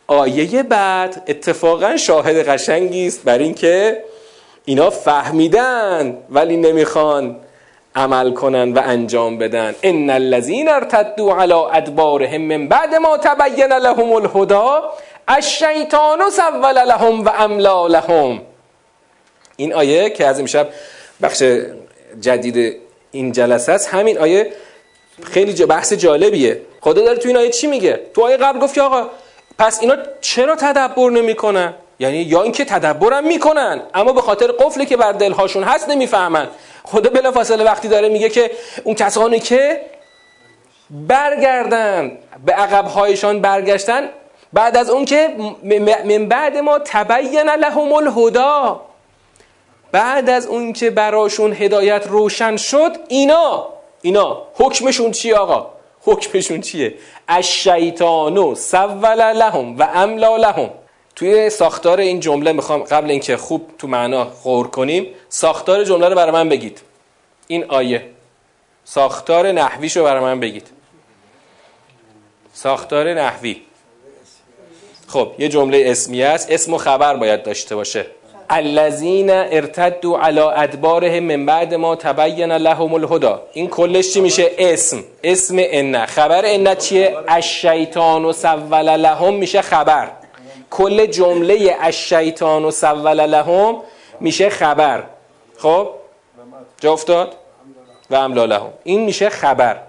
آیه 0.07 0.63
بعد 0.63 1.23
اتفاقا 1.27 1.97
شاهد 1.97 2.49
قشنگی 2.49 3.07
است 3.07 3.23
بر 3.23 3.37
اینکه 3.37 4.03
اینا 4.65 4.89
فهمیدن 4.89 6.17
ولی 6.29 6.57
نمی‌خوان. 6.57 7.35
عمل 7.95 8.33
کنن 8.33 8.73
و 8.73 8.81
انجام 8.85 9.37
بدن. 9.37 9.75
ان 9.83 10.09
الذين 10.09 10.69
ارتدوا 10.69 11.33
على 11.33 11.53
ادبارهم 11.53 12.41
من 12.41 12.67
بعد 12.67 12.95
ما 12.95 13.17
تبين 13.17 13.73
لهم 13.73 14.13
الهدى 14.13 14.87
الشیطان 15.27 16.29
سول 16.29 16.85
لهم 16.87 17.25
و 17.25 17.29
املا 17.37 17.87
لهم. 17.87 18.41
این 19.57 19.73
آیه 19.73 20.09
که 20.09 20.27
از 20.27 20.39
امشب 20.39 20.67
بخش 21.21 21.43
جدید 22.21 22.77
این 23.11 23.31
جلسه 23.31 23.71
است 23.71 23.89
همین 23.93 24.17
آیه 24.17 24.53
خیلی 25.23 25.65
بحث 25.65 25.93
جالبیه. 25.93 26.61
خدا 26.81 27.01
داره 27.01 27.17
تو 27.17 27.27
این 27.27 27.37
آیه 27.37 27.49
چی 27.49 27.67
میگه؟ 27.67 27.99
تو 28.13 28.21
آیه 28.21 28.37
قبل 28.37 28.59
گفت 28.59 28.77
آقا 28.77 29.07
پس 29.59 29.81
اینا 29.81 29.95
چرا 30.21 30.55
تدبر 30.55 31.09
نمی‌کنن؟ 31.09 31.73
یعنی 31.99 32.17
یا 32.17 32.41
اینکه 32.41 32.65
تدبرم 32.65 33.27
می‌کنن 33.27 33.81
اما 33.93 34.13
به 34.13 34.21
خاطر 34.21 34.47
قفلی 34.51 34.85
که 34.85 34.97
بر 34.97 35.11
دلهاشون 35.11 35.63
هست 35.63 35.89
نمی‌فهمن. 35.89 36.47
خدا 36.91 37.09
بلا 37.09 37.31
فاصله 37.31 37.63
وقتی 37.63 37.87
داره 37.87 38.09
میگه 38.09 38.29
که 38.29 38.51
اون 38.83 38.95
کسانی 38.95 39.39
که 39.39 39.81
برگردن 40.89 42.17
به 42.45 42.53
عقبهایشان 42.53 43.41
برگشتن 43.41 44.09
بعد 44.53 44.77
از 44.77 44.89
اون 44.89 45.05
که 45.05 45.35
من 46.05 46.25
بعد 46.25 46.57
ما 46.57 46.79
تبین 46.79 47.49
لهم 47.49 47.93
الهدا 47.93 48.81
بعد 49.91 50.29
از 50.29 50.47
اون 50.47 50.73
که 50.73 50.89
براشون 50.89 51.53
هدایت 51.53 52.07
روشن 52.07 52.57
شد 52.57 52.97
اینا 53.07 53.67
اینا 54.01 54.43
حکمشون 54.55 55.11
چیه 55.11 55.35
آقا؟ 55.35 55.69
حکمشون 56.01 56.61
چیه؟ 56.61 56.93
الشیطانو 57.27 58.55
سول 58.55 59.33
لهم 59.33 59.77
و 59.77 59.87
املا 59.93 60.37
لهم. 60.37 60.69
توی 61.19 61.49
ساختار 61.49 61.99
این 61.99 62.19
جمله 62.19 62.51
می‌خوام 62.51 62.83
قبل 62.83 63.11
اینکه 63.11 63.37
خوب 63.37 63.69
تو 63.77 63.87
معنا 63.87 64.23
غور 64.23 64.67
کنیم 64.67 65.07
ساختار 65.29 65.83
جمله 65.83 66.09
رو 66.09 66.15
برای 66.15 66.31
من 66.31 66.49
بگید. 66.49 66.81
این 67.47 67.65
آیه. 67.67 68.05
ساختار 68.83 69.51
نحویش 69.51 69.97
رو 69.97 70.03
برای 70.03 70.21
من 70.21 70.39
بگید. 70.39 70.67
ساختار 72.53 73.13
نحوی. 73.13 73.61
خب 75.07 75.31
یه 75.39 75.49
جمله 75.49 75.83
اسمی 75.85 76.23
است 76.23 76.51
اسم 76.51 76.73
و 76.73 76.77
خبر 76.77 77.15
باید 77.15 77.43
داشته 77.43 77.75
باشه. 77.75 78.05
الذین 78.49 79.29
ارتدوا 79.29 80.21
علی 80.21 80.39
ادبارهم 80.39 81.23
من 81.23 81.45
بعد 81.45 81.73
ما 81.73 81.95
تبین 81.95 82.51
لهم 82.51 82.93
الهدى. 82.93 83.35
این 83.53 83.67
کلش 83.67 84.13
چی 84.13 84.21
میشه؟ 84.21 84.51
اسم. 84.57 85.03
اسم 85.23 85.55
ان. 85.59 86.05
خبر 86.05 86.41
ان 86.45 86.75
چیه؟ 86.75 87.17
الشیطان 87.27 88.25
و 88.25 88.33
سول 88.33 88.95
لهم 88.95 89.33
میشه 89.33 89.61
خبر. 89.61 90.18
کل 90.69 91.05
جمله 91.05 91.75
الشیطان 91.79 92.65
و 92.65 92.71
سول 92.71 93.25
لهم 93.25 93.81
میشه 94.19 94.49
خبر. 94.49 95.03
خب؟ 95.57 95.89
جا 96.81 96.93
افتاد؟ 96.93 97.35
و 98.09 98.15
املا 98.15 98.45
لهم. 98.45 98.73
این 98.83 99.05
میشه 99.05 99.29
خبر. 99.29 99.79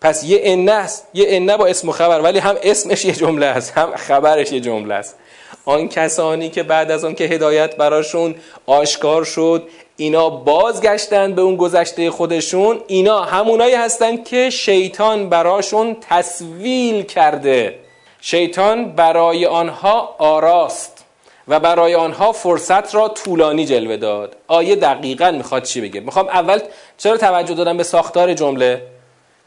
پس 0.00 0.24
یه 0.24 0.40
ان 0.42 0.68
است. 0.68 1.06
یه 1.14 1.26
ان 1.28 1.56
با 1.56 1.66
اسم 1.66 1.88
و 1.88 1.92
خبر. 1.92 2.20
ولی 2.20 2.38
هم 2.38 2.56
اسمش 2.62 3.04
یه 3.04 3.12
جمله 3.12 3.46
است. 3.46 3.72
هم 3.78 3.96
خبرش 3.96 4.52
یه 4.52 4.60
جمله 4.60 4.94
است. 4.94 5.16
آن 5.64 5.88
کسانی 5.88 6.50
که 6.50 6.62
بعد 6.62 6.90
از 6.90 7.04
اون 7.04 7.14
که 7.14 7.24
هدایت 7.24 7.76
براشون 7.76 8.34
آشکار 8.66 9.24
شد 9.24 9.68
اینا 9.96 10.30
بازگشتن 10.30 11.34
به 11.34 11.42
اون 11.42 11.56
گذشته 11.56 12.10
خودشون. 12.10 12.80
اینا 12.86 13.20
همونایی 13.20 13.74
هستن 13.74 14.22
که 14.22 14.50
شیطان 14.50 15.28
براشون 15.28 15.96
تصویل 16.00 17.02
کرده. 17.02 17.78
شیطان 18.20 18.92
برای 18.92 19.46
آنها 19.46 20.14
آراست 20.18 21.04
و 21.48 21.60
برای 21.60 21.94
آنها 21.94 22.32
فرصت 22.32 22.94
را 22.94 23.08
طولانی 23.08 23.64
جلوه 23.64 23.96
داد. 23.96 24.36
آیه 24.46 24.76
دقیقا 24.76 25.30
می‌خواد 25.30 25.62
چی 25.62 25.80
بگه؟ 25.80 26.00
می‌خوام 26.00 26.28
اول 26.28 26.60
چرا 26.98 27.16
توجه 27.16 27.54
دادم 27.54 27.76
به 27.76 27.82
ساختار 27.82 28.34
جمله؟ 28.34 28.82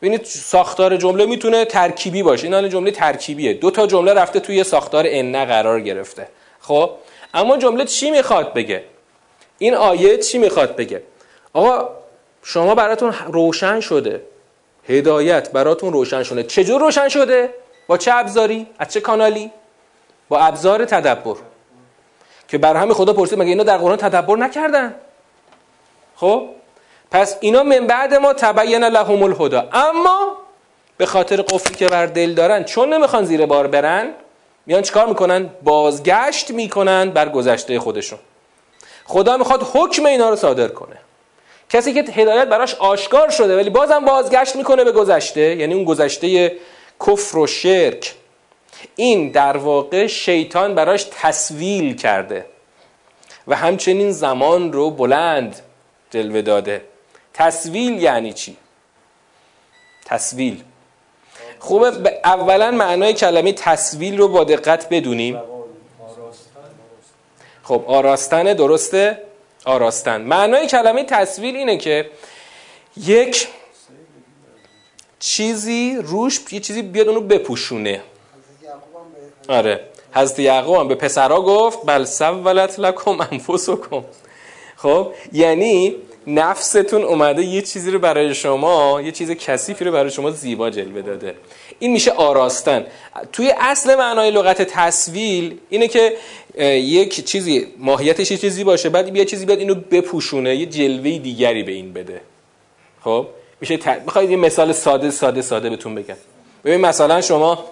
ببینید 0.02 0.24
ساختار 0.26 0.98
جمله 0.98 1.26
می‌تونه 1.26 1.66
ترکیبی 1.66 2.24
باشه. 2.24 2.48
این 2.48 2.70
جمله 2.70 2.92
ترکیبیه. 2.92 3.54
دو 3.54 3.72
تا 3.72 3.88
جمله 3.88 4.14
رفته 4.14 4.40
توی 4.40 4.64
ساختار 4.64 5.06
ان 5.08 5.46
قرار 5.46 5.82
گرفته. 5.82 6.28
خب؟ 6.60 6.90
اما 7.34 7.58
جمله 7.58 7.86
چی 7.86 8.12
می‌خواد 8.12 8.54
بگه؟ 8.54 8.84
این 9.58 9.76
آیه 9.76 10.18
چی 10.18 10.38
می‌خواد 10.38 10.76
بگه؟ 10.76 11.02
آقا 11.54 11.90
شما 12.44 12.76
براتون 12.76 13.14
روشن 13.28 13.80
شده. 13.80 14.22
هدایت 14.90 15.52
براتون 15.52 15.94
روشن 15.94 16.24
شده. 16.24 16.44
چجور 16.44 16.82
روشن 16.82 17.10
شده؟ 17.10 17.50
با 17.92 17.98
چه 17.98 18.16
ابزاری؟ 18.16 18.68
از 18.80 18.88
چه 18.88 19.02
کانالی؟ 19.02 19.52
با 20.30 20.40
ابزار 20.40 20.86
تدبر. 20.86 21.36
که 22.48 22.58
بر 22.58 22.76
همه 22.76 22.94
خدا 22.94 23.14
پرسید 23.14 23.40
مگه 23.40 23.50
اینا 23.50 23.64
در 23.64 23.78
قرآن 23.78 23.98
تدبر 23.98 24.38
نکردن؟ 24.38 24.96
خب 26.16 26.48
پس 27.12 27.38
اینا 27.40 27.64
من 27.64 27.88
بعد 27.88 28.14
ما 28.14 28.34
تبین 28.34 28.84
لهم 28.84 29.24
الهدا 29.24 29.70
اما 29.74 30.38
به 30.98 31.06
خاطر 31.06 31.42
قفلی 31.42 31.76
که 31.76 31.88
بر 31.88 32.06
دل 32.06 32.34
دارن 32.34 32.64
چون 32.64 32.94
نمی‌خوان 32.94 33.26
زیر 33.26 33.46
بار 33.46 33.68
برن 33.68 34.10
میان 34.66 34.82
چیکار 34.82 35.08
می‌کنن؟ 35.08 35.50
بازگشت 35.64 36.52
می‌کنن 36.52 37.10
بر 37.10 37.30
گذشته 37.30 37.80
خودشون. 37.80 38.20
خدا 39.06 39.38
می‌خواد 39.38 39.68
حکم 39.74 40.06
اینا 40.06 40.30
رو 40.30 40.36
صادر 40.36 40.68
کنه. 40.68 40.98
کسی 41.70 41.94
که 41.94 42.12
هدایت 42.12 42.48
براش 42.48 42.76
آشکار 42.76 43.30
شده 43.30 43.56
ولی 43.56 43.70
بازم 43.70 44.06
بازگشت 44.06 44.56
می‌کنه 44.56 44.84
به 44.84 44.92
گذشته 44.92 45.42
یعنی 45.56 45.74
اون 45.74 45.84
گذشته 45.84 46.58
کفر 47.08 47.38
و 47.38 47.48
شرک. 47.48 48.16
این 48.96 49.32
در 49.32 49.58
واقع 49.58 50.08
شیطان 50.08 50.76
براش 50.76 51.08
تصویل 51.12 51.96
کرده 51.96 52.46
و 53.48 53.56
همچنین 53.56 54.12
زمان 54.12 54.74
رو 54.74 54.90
بلند 54.90 55.60
جلوه 56.12 56.42
داده. 56.42 56.82
تصویل 57.34 58.02
یعنی 58.02 58.34
چی؟ 58.34 58.58
تصویل 60.06 60.64
خوبه 61.60 62.20
اولا 62.24 62.72
معنای 62.72 63.14
کلمه 63.14 63.54
تصویل 63.54 64.18
رو 64.18 64.28
با 64.28 64.44
دقت 64.44 64.90
بدونیم. 64.90 65.40
خب 67.64 67.84
آراستن 67.88 68.44
درسته؟ 68.44 69.22
آراستن. 69.66 70.22
معنای 70.22 70.68
کلمه 70.68 71.04
تصویل 71.04 71.56
اینه 71.56 71.78
که 71.78 72.10
یک 72.98 73.48
چیزی 75.22 75.98
روش 76.04 76.40
یه 76.52 76.60
چیزی 76.60 76.82
بیاد 76.82 77.08
اونو 77.08 77.22
بپوشونه. 77.22 78.02
آره. 79.50 79.80
حضرت 80.14 80.40
یعقوب 80.40 80.76
هم 80.76 80.88
به 80.88 80.96
پسرها 80.96 81.42
گفت 81.42 81.80
بل 81.86 82.06
سولت 82.06 82.80
لکم 82.80 83.22
انفسکم. 83.32 84.04
خب 84.76 85.14
یعنی 85.34 85.96
نفستون 86.28 87.04
اومده 87.04 87.44
یه 87.44 87.62
چیزی 87.62 87.92
رو 87.92 88.00
برای 88.00 88.36
شما 88.36 89.02
یه 89.02 89.12
چیز 89.12 89.32
کثیفی 89.32 89.86
رو 89.86 89.92
برای 89.92 90.12
شما 90.12 90.32
زیبا 90.32 90.70
جلوه 90.70 91.02
داده. 91.02 91.36
این 91.80 91.92
میشه 91.92 92.12
آراستن. 92.12 92.86
توی 93.32 93.54
اصل 93.60 93.96
معنای 93.96 94.32
لغت 94.32 94.62
تصویل 94.62 95.58
اینه 95.70 95.88
که 95.88 96.18
یک 96.78 97.26
چیزی 97.26 97.68
ماهیتش 97.78 98.32
یه 98.32 98.38
چیزی 98.38 98.64
باشه 98.64 98.90
بعد 98.90 99.16
یه 99.16 99.26
چیزی 99.26 99.46
بیاد 99.46 99.60
اینو 99.60 99.76
بپوشونه 99.76 100.56
یه 100.56 100.66
جلوه 100.66 101.18
دیگری 101.18 101.64
به 101.64 101.72
این 101.72 101.94
بده. 101.94 102.22
خب؟ 103.04 103.28
میشه 103.62 103.78
ت... 103.78 103.88
می‌خواید 103.88 104.30
یه 104.30 104.38
مثال 104.38 104.72
ساده 104.72 105.12
ساده 105.12 105.42
ساده 105.42 105.70
بهتون 105.70 105.96
بگم. 105.96 106.16
ببین 106.66 106.82
مثلا 106.82 107.22
شما 107.22 107.66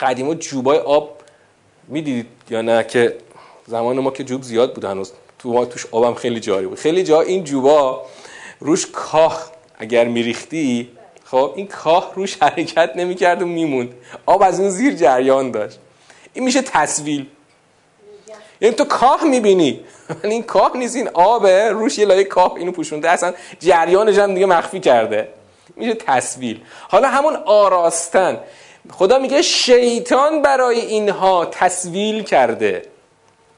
قدیما 0.00 0.34
جوبای 0.34 0.78
آب 0.78 1.20
می‌دیدید 1.88 2.26
یا 2.50 2.62
نه 2.62 2.84
که 2.84 3.16
زمان 3.66 3.98
ما 3.98 4.10
که 4.10 4.24
جوب 4.24 4.42
زیاد 4.42 4.74
بود 4.74 4.84
هنوز. 4.84 5.12
تو 5.38 5.64
توش 5.64 5.86
آبم 5.90 6.14
خیلی 6.14 6.40
جاری 6.40 6.66
بود. 6.66 6.78
خیلی 6.78 7.02
جا 7.02 7.20
این 7.20 7.44
جوبا 7.44 8.06
روش 8.60 8.86
کاه 8.92 9.52
اگر 9.78 10.04
میریختی 10.04 10.90
خب 11.24 11.52
این 11.56 11.66
کاه 11.66 12.12
روش 12.14 12.36
حرکت 12.40 12.92
نمی‌کرد 12.96 13.42
و 13.42 13.46
میموند. 13.46 13.94
آب 14.26 14.42
از 14.42 14.60
اون 14.60 14.70
زیر 14.70 14.94
جریان 14.94 15.50
داشت. 15.50 15.78
این 16.34 16.44
میشه 16.44 16.62
تصویل. 16.62 17.26
یعنی 18.60 18.74
تو 18.74 18.84
کاه 18.84 19.24
می‌بینی. 19.24 19.80
ولی 20.24 20.32
این 20.32 20.42
کاه 20.42 20.76
نیست 20.76 20.96
این 20.96 21.08
آبه. 21.14 21.70
روش 21.70 21.98
یه 21.98 22.06
لایه 22.06 22.24
کاه 22.24 22.54
اینو 22.54 22.72
پوشونده. 22.72 23.10
اصلا 23.10 23.32
جریانش 23.60 24.18
هم 24.18 24.34
دیگه 24.34 24.46
مخفی 24.46 24.80
کرده. 24.80 25.28
میشه 25.76 25.94
تصویل 25.94 26.60
حالا 26.88 27.08
همون 27.08 27.36
آراستن. 27.36 28.38
خدا 28.90 29.18
میگه 29.18 29.42
شیطان 29.42 30.42
برای 30.42 30.80
اینها 30.80 31.44
تصویل 31.44 32.22
کرده. 32.22 32.82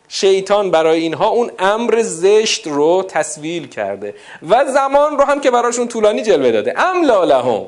شیطان 0.08 0.70
برای 0.70 1.00
اینها 1.00 1.28
اون 1.28 1.50
امر 1.58 2.02
زشت 2.02 2.66
رو 2.66 3.02
تصویل 3.08 3.68
کرده. 3.68 4.14
و 4.48 4.64
زمان 4.64 5.18
رو 5.18 5.24
هم 5.24 5.40
که 5.40 5.50
براشون 5.50 5.88
طولانی 5.88 6.22
جلوه 6.22 6.50
داده. 6.50 6.74
املا 6.76 7.24
لهم. 7.24 7.66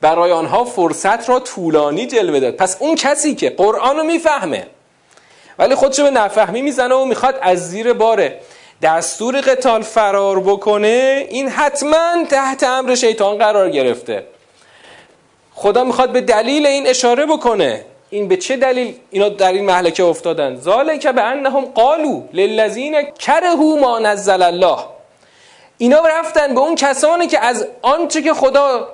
برای 0.00 0.32
آنها 0.32 0.64
فرصت 0.64 1.28
را 1.28 1.40
طولانی 1.40 2.06
جلوه 2.06 2.40
داد. 2.40 2.56
پس 2.56 2.76
اون 2.80 2.94
کسی 2.94 3.34
که 3.34 3.50
قرآن 3.50 3.96
رو 3.96 4.02
می‌فهمه 4.02 4.66
ولی 5.58 5.74
خودشو 5.74 6.02
به 6.02 6.10
نفهمی 6.10 6.62
می‌زنه 6.62 6.94
و 6.94 7.04
می‌خواد 7.04 7.38
از 7.42 7.70
زیر 7.70 7.92
باره 7.92 8.40
دستور 8.82 9.40
قتال 9.40 9.82
فرار 9.82 10.40
بکنه 10.40 11.26
این 11.28 11.48
حتما 11.48 12.24
تحت 12.30 12.64
امر 12.64 12.94
شیطان 12.94 13.38
قرار 13.38 13.70
گرفته. 13.70 14.26
خدا 15.54 15.84
می‌خواد 15.84 16.12
به 16.12 16.20
دلیل 16.20 16.66
این 16.66 16.86
اشاره 16.86 17.26
بکنه. 17.26 17.84
این 18.10 18.28
به 18.28 18.36
چه 18.36 18.56
دلیل 18.56 18.94
اینا 19.10 19.28
در 19.28 19.52
این 19.52 19.64
محلکه 19.64 20.04
افتادن؟ 20.04 20.56
ذالک 20.56 21.06
به 21.06 21.22
انهم 21.22 21.64
قالو 21.64 22.22
للذین 22.32 23.02
کرهوا 23.02 23.76
ما 23.76 23.98
نزل 23.98 24.42
الله. 24.42 24.78
اینا 25.78 26.00
رفتن 26.00 26.54
به 26.54 26.60
اون 26.60 26.74
کسانی 26.74 27.26
که 27.26 27.40
از 27.40 27.66
آنچه 27.82 28.22
که 28.22 28.34
خدا 28.34 28.88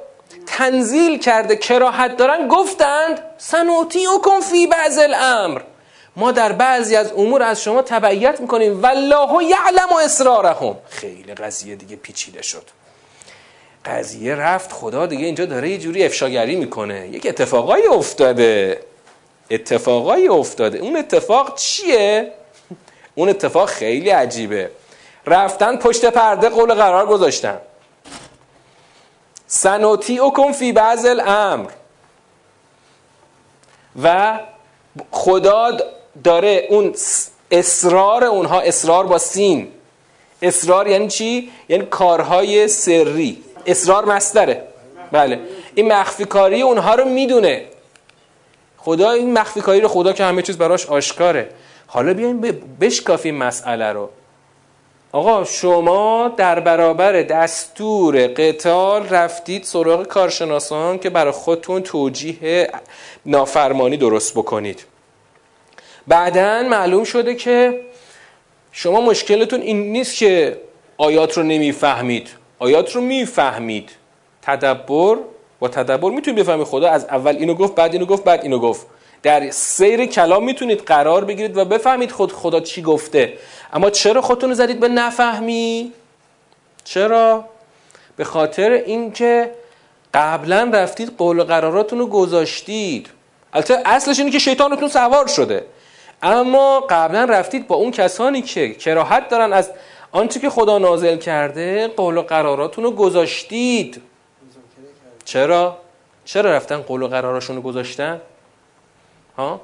تنزیل 0.47 1.18
کرده 1.18 1.56
کراهت 1.56 2.16
دارن 2.16 2.49
گفتند 2.49 3.21
سنوتی 3.38 4.06
کن 4.23 4.40
فی 4.40 4.66
بعض 4.66 4.99
الامر. 4.99 5.61
ما 6.16 6.33
در 6.33 6.52
بعضی 6.52 6.97
از 6.97 7.12
امور 7.12 7.42
از 7.42 7.62
شما 7.62 7.83
تبعیت 7.83 8.40
می‌کنیم. 8.40 8.83
والله 8.83 9.44
یعلم 9.44 9.88
و 9.92 9.97
اسرارهم. 10.04 10.76
خیلی 10.88 11.35
قضیه 11.35 11.76
دیگه 11.76 11.97
پیچیده 11.97 12.42
شد. 12.42 12.62
قضیه 13.85 14.35
رفت. 14.35 14.73
خدا 14.73 15.06
دیگه 15.06 15.26
اینجا 15.26 15.47
داره 15.47 15.71
یه 15.71 15.78
جوری 15.78 16.04
افشاگری 16.04 16.56
می‌کنه. 16.56 17.09
یک 17.09 17.26
اتفاقایی 17.26 17.87
افتاده. 17.87 18.80
اتفاقایی 19.50 20.28
افتاده. 20.28 20.78
اون 20.78 20.97
اتفاق 20.97 21.54
چیه؟ 21.54 22.33
اون 23.14 23.28
اتفاق 23.28 23.68
خیلی 23.68 24.11
عجیبه. 24.11 24.71
رفتن 25.26 25.76
پشت 25.76 26.04
پرده 26.04 26.49
قول 26.49 26.75
قرار 26.75 27.06
گذاشتن. 27.06 27.59
سنوتی 29.47 30.21
کن 30.35 30.52
فی 30.52 30.73
بعض 30.73 31.06
الامر. 31.06 31.71
و 34.02 34.38
خدا 35.11 35.76
داره 36.25 36.66
اون 36.71 36.94
اصرار 37.50 38.25
اونها 38.25 38.61
اصرار 38.61 39.06
با 39.06 39.18
سین. 39.18 39.68
اصرار 40.42 40.88
یعنی 40.88 41.09
چی؟ 41.09 41.50
یعنی 41.68 41.85
کارهای 41.85 42.68
سری. 42.68 43.42
اصرار 43.66 44.04
مصدره. 44.04 44.62
بله. 45.12 45.40
این 45.75 45.92
مخفی 45.92 46.25
کاری 46.25 46.62
اونها 46.62 46.94
رو 46.94 47.04
می‌دونه. 47.04 47.64
خدا 48.76 49.11
این 49.11 49.33
مخفی 49.33 49.61
کاری 49.61 49.80
رو 49.80 49.88
خدا 49.88 50.12
که 50.12 50.25
همه 50.25 50.42
چیز 50.42 50.59
براش 50.59 50.87
آشکاره. 50.87 51.49
حالا 51.87 52.14
بیایم 52.14 52.40
بشکافیم 52.80 53.35
مسئله 53.35 53.92
رو. 53.92 54.11
آقا 55.12 55.44
شما 55.44 56.33
در 56.37 56.61
برابر 56.61 57.12
دستور 57.12 58.26
قتال 58.26 59.09
رفتید 59.09 59.64
سراغ 59.64 60.06
کارشناسان 60.06 60.99
که 60.99 61.11
برای 61.11 61.33
خودتون 61.33 61.83
توجیه 61.83 62.71
نافرمانی 63.26 63.97
درست 63.97 64.35
بکنید. 64.35 64.85
بعدا 66.08 66.62
معلوم 66.62 67.04
شده 67.04 67.34
که 67.34 67.80
شما 68.73 69.00
مشکلتون 69.00 69.61
این 69.61 69.92
نیست 69.92 70.16
که 70.16 70.61
آیات 70.96 71.37
رو 71.37 71.42
نمی‌فهمید. 71.42 72.28
آیات 72.58 72.92
رو 72.92 73.00
می‌فهمید. 73.00 73.90
تدبر 74.42 75.16
با 75.61 75.68
تدبر 75.68 76.11
می‌تونید 76.11 76.40
بفهمید. 76.40 76.66
خدا 76.66 76.90
از 76.90 77.04
اول 77.04 77.37
اینو 77.37 77.54
گفت 77.54 77.75
بعد 77.75 77.92
اینو 77.92 78.06
گفت 78.06 78.25
بعد 78.25 78.42
اینو 78.42 78.58
گفت. 78.58 78.87
در 79.23 79.50
سیر 79.50 80.06
کلام 80.06 80.44
می‌تونید 80.44 80.80
قرار 80.80 81.25
بگیرید 81.25 81.56
و 81.56 81.64
بفهمید 81.64 82.11
خود 82.11 82.32
خدا 82.32 82.61
چی 82.61 82.82
گفته. 82.82 83.32
اما 83.73 83.90
چرا 83.90 84.20
خودتون 84.20 84.49
رو 84.49 84.54
زدید 84.54 84.80
به 84.80 84.88
نفهمی؟ 84.88 85.92
چرا؟ 86.84 87.44
به 88.16 88.25
خاطر 88.25 88.70
اینکه 88.70 89.50
قبلا 90.14 90.70
رفتید 90.75 91.16
قول 91.18 91.40
و 91.40 91.44
قراراتون 91.44 91.99
رو 91.99 92.06
گذاشتید. 92.06 93.08
البته 93.52 93.78
اصلش 93.84 94.18
اینه 94.18 94.30
که 94.30 94.38
شیطانتون 94.38 94.88
سوار 94.88 95.26
شده. 95.26 95.64
اما 96.25 96.81
قبلا 96.81 97.25
رفتید 97.25 97.66
با 97.66 97.76
اون 97.76 97.90
کسانی 97.90 98.43
که 98.43 98.75
کراهت 98.75 99.28
دارن 99.28 99.52
از 99.52 99.71
آنچه 100.12 100.40
که 100.40 100.50
خدا 100.50 100.78
نازل 100.78 101.16
کرده 101.16 101.88
قول 101.88 102.16
و 102.16 102.23
قراراتون 102.23 102.85
رو 102.85 102.90
گذاشتید 102.90 104.02
چرا؟ 105.25 105.78
چرا 106.25 106.52
رفتن 106.52 106.83
قول 106.83 107.02
و 107.02 107.09
قراراشون 107.09 107.57
رو 107.57 107.62
گذاشتن؟ 107.62 108.21
ها؟ 109.37 109.61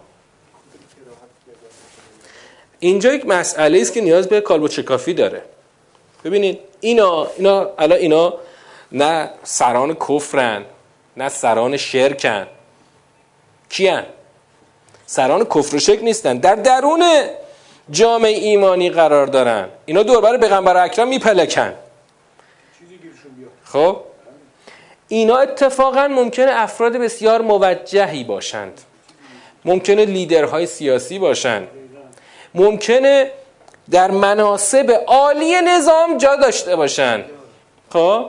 اینجا 2.78 3.12
یک 3.12 3.26
مسئله 3.26 3.80
است 3.80 3.92
که 3.92 4.00
نیاز 4.00 4.28
به 4.28 4.40
کالبو 4.40 4.68
چکافی 4.68 5.14
داره 5.14 5.42
ببینید 6.24 6.58
اینا 6.80 7.26
اینا 7.36 7.70
الان 7.78 7.98
اینا 7.98 8.34
نه 8.92 9.30
سران 9.42 9.94
کفرن 9.94 10.64
نه 11.16 11.28
سران 11.28 11.76
شرکن 11.76 12.46
کیان 13.70 14.04
سران 15.10 15.44
کفر 15.44 15.76
و 15.76 15.78
شرک 15.78 16.02
نیستن. 16.02 16.38
در 16.38 16.54
درون 16.54 17.04
جامعه 17.90 18.30
ایمانی 18.30 18.90
قرار 18.90 19.26
دارن. 19.26 19.68
اینا 19.86 20.02
دوربر 20.02 20.38
پیغمبر 20.38 20.76
اکرم 20.84 21.08
میپلکن. 21.08 21.72
خب؟ 23.64 23.96
اینا 25.08 25.36
اتفاقا 25.36 26.08
ممکنه 26.08 26.50
افراد 26.50 26.96
بسیار 26.96 27.42
موجهی 27.42 28.24
باشند. 28.24 28.80
ممکنه 29.64 30.04
لیدرهای 30.04 30.66
سیاسی 30.66 31.18
باشند. 31.18 31.68
ممکنه 32.54 33.30
در 33.90 34.10
مناسب 34.10 35.04
عالی 35.06 35.60
نظام 35.60 36.18
جا 36.18 36.36
داشته 36.36 36.76
باشند. 36.76 37.24
خب؟ 37.92 38.26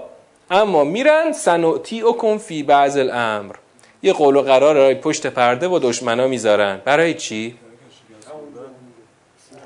اما 0.52 0.84
میرن 0.84 1.32
سنوتی 1.32 2.02
و 2.02 2.38
فی 2.38 2.64
بعض 2.64 2.98
الامر. 2.98 3.56
یه 4.04 4.14
قول 4.14 4.36
و 4.36 4.42
قرار 4.42 4.76
رای 4.76 4.96
پشت 4.96 5.28
پرده 5.28 5.68
و 5.68 5.80
دشمنا 5.80 6.28
می‌ذارن. 6.28 6.82
برای 6.86 7.14
چی؟ 7.14 7.58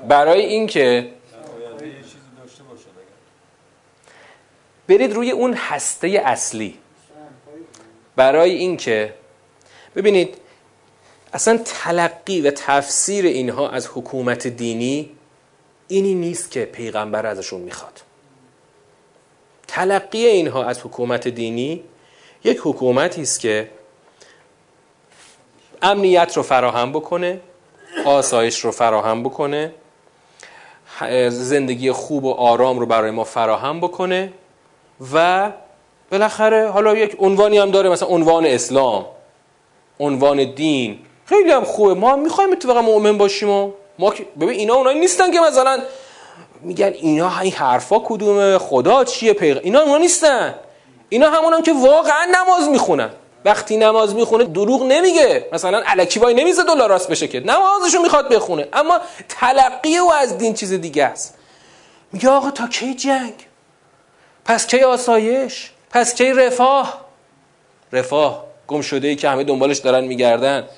برای 0.08 0.40
اینکه 0.40 1.10
برید 4.88 5.12
روی 5.12 5.30
اون 5.30 5.54
هسته 5.54 6.22
اصلی. 6.24 6.78
برای 8.16 8.50
اینکه 8.50 9.14
ببینید 9.96 10.36
اصلا 11.32 11.60
تلقی 11.64 12.40
و 12.40 12.50
تفسیر 12.50 13.24
اینها 13.24 13.68
از 13.68 13.88
حکومت 13.94 14.46
دینی 14.46 15.10
اینی 15.88 16.14
نیست 16.14 16.50
که 16.50 16.64
پیغمبر 16.64 17.26
ازشون 17.26 17.60
می‌خواد. 17.60 18.00
تلقی 19.68 20.26
اینها 20.26 20.64
از 20.64 20.80
حکومت 20.80 21.28
دینی 21.28 21.84
یک 22.44 22.60
حکومتی 22.62 23.22
است 23.22 23.40
که 23.40 23.70
امنیت 25.82 26.36
رو 26.36 26.42
فراهم 26.42 26.92
بکنه 26.92 27.40
آسایش 28.04 28.60
رو 28.60 28.70
فراهم 28.70 29.22
بکنه 29.22 29.72
زندگی 31.28 31.92
خوب 31.92 32.24
و 32.24 32.32
آرام 32.32 32.78
رو 32.78 32.86
برای 32.86 33.10
ما 33.10 33.24
فراهم 33.24 33.80
بکنه 33.80 34.32
و 35.14 35.50
بالاخره 36.10 36.68
حالا 36.70 36.94
یک 36.94 37.16
عنوانی 37.18 37.58
هم 37.58 37.70
داره 37.70 37.90
مثلا 37.90 38.08
عنوان 38.08 38.46
اسلام 38.46 39.06
عنوان 40.00 40.54
دین. 40.54 40.98
خیلی 41.24 41.50
هم 41.50 41.64
خوبه. 41.64 41.94
ما 41.94 42.16
می‌خوایم 42.16 42.52
اتفاقا 42.52 42.82
مؤمن 42.82 43.18
باشیم 43.18 43.50
و 43.50 43.72
ما 43.98 44.14
ببین 44.40 44.50
اینا 44.50 44.74
اونایی 44.74 45.00
نیستن 45.00 45.32
که 45.32 45.40
مثلا 45.40 45.78
میگن 46.62 46.86
اینا 46.86 47.40
این 47.40 47.52
حرفا 47.52 47.98
کدومه 47.98 48.58
خدا 48.58 49.04
چیه 49.04 49.32
پیغ 49.32 49.60
اینا 49.62 49.80
اونا 49.80 49.98
نیستن. 49.98 50.54
اینا 51.08 51.30
همون 51.30 51.52
هم 51.52 51.62
که 51.62 51.72
واقعا 51.72 52.26
نماز 52.34 52.68
می‌خونن. 52.68 53.10
وقتی 53.46 53.76
نماز 53.76 54.14
می‌خونه 54.14 54.44
دروغ 54.44 54.82
نمیگه. 54.82 55.48
مثلا 55.52 55.82
الکی 55.86 56.20
وای 56.20 56.34
نمیزه 56.34 56.64
دلار 56.64 56.88
راست 56.88 57.08
بشه 57.08 57.28
که. 57.28 57.40
نمازشو 57.40 58.00
می‌خواد 58.02 58.28
بخونه. 58.28 58.68
اما 58.72 59.00
تلقی 59.28 59.96
او 59.96 60.12
از 60.12 60.38
دین 60.38 60.54
چیز 60.54 60.72
دیگه 60.72 61.04
است. 61.04 61.34
میگه 62.12 62.28
آقا 62.28 62.50
تا 62.50 62.66
کی 62.66 62.94
جنگ؟ 62.94 63.34
پس 64.44 64.66
کی 64.66 64.80
آسایش؟ 64.80 65.70
پس 65.90 66.14
کی 66.14 66.32
رفاه؟ 66.32 67.06
رفاه. 67.92 68.44
گم 68.66 68.80
شده 68.80 69.08
ای 69.08 69.16
که 69.16 69.28
همه 69.28 69.44
دنبالش 69.44 69.78
دارن 69.78 70.04
میگردن. 70.04 70.68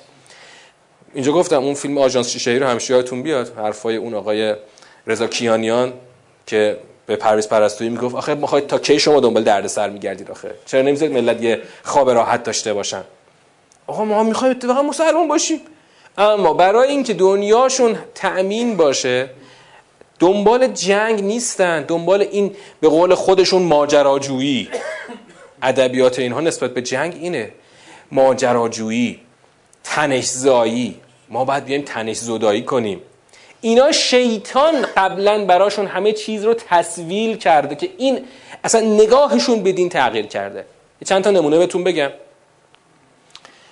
اینجا 1.13 1.31
گفتم 1.31 1.63
اون 1.63 1.73
فیلم 1.73 1.97
آژانس 1.97 2.29
شیشه 2.29 2.51
رو 2.51 2.67
همیشه 2.67 2.93
یادتون 2.93 3.23
بیاد. 3.23 3.57
حرفای 3.57 3.95
اون 3.95 4.13
آقای 4.13 4.55
رضا 5.07 5.27
کیانیان 5.27 5.93
که 6.45 6.77
به 7.09 7.15
پرویز 7.15 7.47
پرستویی 7.47 7.89
می‌گفت 7.89 8.15
آخه 8.15 8.35
می‌خواید 8.35 8.67
تا 8.67 8.79
کی 8.79 8.99
شما 8.99 9.19
دنبال 9.19 9.43
دردسر 9.43 9.89
میگردید 9.89 10.31
آخه؟ 10.31 10.53
چرا 10.65 10.81
نمی‌ذارید 10.81 11.15
ملت 11.15 11.41
یه 11.41 11.61
خواب 11.83 12.09
راحت 12.09 12.43
داشته 12.43 12.73
باشن؟ 12.73 13.03
آقا 13.87 14.05
ما 14.05 14.23
می‌خوایم 14.23 14.51
اتفاقا 14.51 14.81
مسلمان 14.81 15.27
باشیم. 15.27 15.59
اما 16.17 16.53
برای 16.53 16.89
اینکه 16.89 17.13
دنیاشون 17.13 17.97
تأمین 18.15 18.77
باشه 18.77 19.29
دنبال 20.19 20.67
جنگ 20.67 21.23
نیستن 21.23 21.83
دنبال 21.83 22.21
این 22.21 22.55
به 22.81 22.89
قول 22.89 23.15
خودشون 23.15 23.61
ماجراجویی. 23.61 24.69
ادبیات 25.61 26.19
اینها 26.19 26.41
نسبت 26.41 26.73
به 26.73 26.81
جنگ 26.81 27.17
اینه. 27.19 27.51
ماجراجویی 28.11 29.19
تنشزایی 29.83 30.95
ما 31.29 31.45
باید 31.45 31.65
بیایم 31.65 31.81
تنش 31.81 32.17
زدایی 32.17 32.63
کنیم. 32.63 33.01
اینا 33.61 33.91
شیطان 33.91 34.85
قبلا 34.97 35.45
براشون 35.45 35.87
همه 35.87 36.11
چیز 36.11 36.45
رو 36.45 36.53
تصویل 36.53 37.37
کرده 37.37 37.75
که 37.75 37.89
این 37.97 38.25
اصلا 38.63 38.81
نگاهشون 38.81 39.63
به 39.63 39.71
دین 39.71 39.89
تغییر 39.89 40.25
کرده. 40.25 40.65
چند 41.05 41.23
تا 41.23 41.31
نمونه 41.31 41.57
بهتون 41.57 41.83
بگم. 41.83 42.09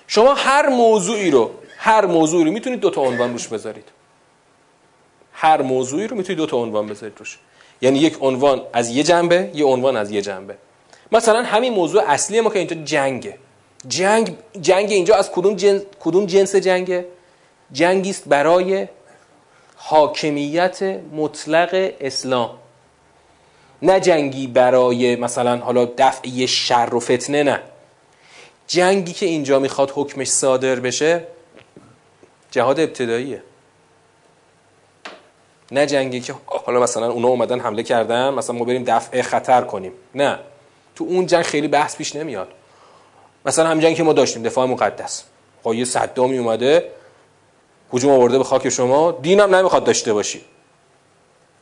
شما 0.08 0.34
هر 0.34 0.70
موضوعی 0.70 1.32
رو 1.32 1.52
هر 1.78 2.06
موضوعی 2.06 2.44
رو 2.44 2.52
می‌تونید 2.52 2.80
دو 2.80 2.90
تا 2.90 3.02
عنوان 3.02 3.32
روش 3.32 3.48
بذارید. 3.48 3.90
هر 5.34 5.62
موضوعی 5.62 6.08
رو 6.08 6.18
می‌تونید 6.18 6.38
دو 6.38 6.46
تا 6.46 6.58
عنوان 6.58 6.88
بذارید 6.88 7.18
روش. 7.20 7.38
یعنی 7.82 8.00
یک 8.00 8.18
عنوان 8.22 8.62
از 8.74 8.90
یه 8.90 9.04
جنبه 9.04 9.52
یه 9.54 9.66
عنوان 9.66 9.98
از 9.98 10.12
یه 10.12 10.22
جنبه. 10.22 10.56
مثلا 11.12 11.44
همین 11.44 11.74
موضوع 11.74 12.04
اصلی 12.08 12.42
ما 12.42 12.50
که 12.50 12.60
اینجا 12.60 12.76
جنگه. 12.76 13.38
جنگ 13.88 14.36
جنگ 14.62 14.92
اینجا 14.92 15.16
از 15.16 15.32
کدوم 15.32 15.56
جنس 15.56 15.82
کدوم 16.00 16.26
جنس 16.26 16.56
جنگه؟ 16.56 17.06
جنگی 17.72 18.10
است 18.10 18.24
برای 18.28 18.88
حاکمیت 19.78 20.84
مطلق 21.12 21.92
اسلام. 22.00 22.50
نه 23.82 24.00
جنگی 24.00 24.48
برای 24.48 25.16
مثلا 25.16 25.58
حالا 25.58 25.88
دفع 25.98 26.46
شر 26.46 26.96
و 26.96 27.00
فتنه 27.00 27.44
نه. 27.44 27.62
جنگی 28.68 29.14
که 29.14 29.26
اینجا 29.26 29.60
می‌خواد 29.60 29.92
حکمش 29.96 30.28
صادر 30.28 30.76
بشه 30.76 31.24
جهاد 32.52 32.80
ابتداییه. 32.80 33.44
نه 35.72 35.86
جنگی 35.86 36.20
که 36.20 36.36
حالا 36.46 36.80
مثلا 36.80 37.12
اونا 37.12 37.28
اومدن 37.28 37.60
حمله 37.60 37.84
کردن 37.84 38.30
مثلا 38.30 38.56
ما 38.56 38.66
بریم 38.66 38.84
دفع 38.84 39.22
خطر 39.22 39.62
کنیم. 39.62 39.92
نه. 40.16 40.40
تو 40.96 41.04
اون 41.04 41.26
جنگ 41.26 41.44
خیلی 41.44 41.68
بحث 41.68 41.96
پیش 41.96 42.16
نمیاد. 42.16 42.48
مثلا 43.46 43.68
هم 43.68 43.80
جنگی 43.80 43.96
که 43.96 44.04
ما 44.04 44.14
داشتیم 44.14 44.44
دفاع 44.44 44.66
مقدس. 44.66 45.24
خب 45.64 45.74
یه 45.74 45.86
صدامی 45.86 46.38
اومده 46.38 46.92
هجوم 47.94 48.12
آورده 48.12 48.38
به 48.38 48.44
خاک 48.44 48.70
شما 48.70 49.12
دینم 49.12 49.56
نمی‌خواد 49.56 49.84
داشته 49.84 50.14
باشی. 50.14 50.42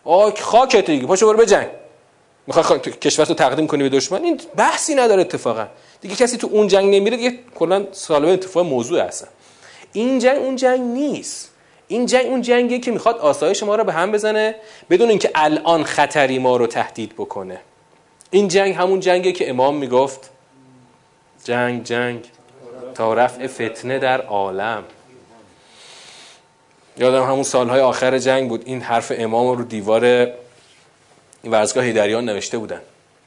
آه 0.04 0.34
خاکت 0.36 0.86
دیگه 0.86 1.08
پاشو 1.08 1.34
برو 1.34 1.46
جنگ. 1.46 1.68
می‌خوای 2.48 2.80
کشور 2.80 3.26
رو 3.26 3.36
تقدیم 3.36 3.68
کنی 3.68 3.84
به 3.84 3.90
دشمن؟ 3.90 4.24
این 4.24 4.42
بحثی 4.56 4.96
نداره 4.96 5.22
اتفاقا. 5.22 5.68
دیگه 6.02 6.16
کسی 6.16 6.38
تو 6.38 6.48
اون 6.52 6.68
جنگ 6.68 6.96
نمیره 6.96 7.18
دیگه 7.18 7.40
کلا 7.56 7.88
سالمه 7.92 8.32
اتفاق 8.32 8.66
موضوع 8.66 9.02
هستن 9.02 9.28
این 9.94 10.20
جنگ 10.20 10.38
اون 10.38 10.56
جنگ 10.56 10.82
نیست. 10.82 11.52
این 11.88 12.06
جنگ 12.06 12.26
اون 12.26 12.42
جنگیه 12.42 12.80
که 12.80 12.92
می‌خواد 12.92 13.18
آسایش 13.18 13.64
ما 13.64 13.76
رو 13.76 13.84
به 13.84 13.94
هم 13.94 14.12
بزنه 14.12 14.56
بدون 14.90 15.10
اینکه 15.10 15.32
الان 15.36 15.84
خطری 15.84 16.40
ما 16.40 16.58
رو 16.58 16.68
تهدید 16.68 17.14
بکنه. 17.14 17.60
این 18.32 18.48
جنگ 18.48 18.76
همون 18.76 19.00
جنگیه 19.00 19.32
که 19.32 19.50
امام 19.50 19.76
می‌گفت. 19.78 20.30
جنگ 21.44 21.84
جنگ. 21.84 22.26
تا 22.96 23.14
رفع 23.14 23.48
فتنه 23.48 24.00
در 24.00 24.22
عالم. 24.22 24.84
یادم 26.98 27.24
همون 27.24 27.44
سالهای 27.44 27.82
آخر 27.82 28.18
جنگ 28.18 28.50
بود. 28.50 28.64
این 28.66 28.82
حرف 28.82 29.12
امام 29.16 29.58
رو 29.58 29.64
دیوار 29.64 30.28
ورزگاه 31.44 31.84
هیدریان 31.84 32.26
نوشته 32.26 32.58
بودن. 32.58 32.82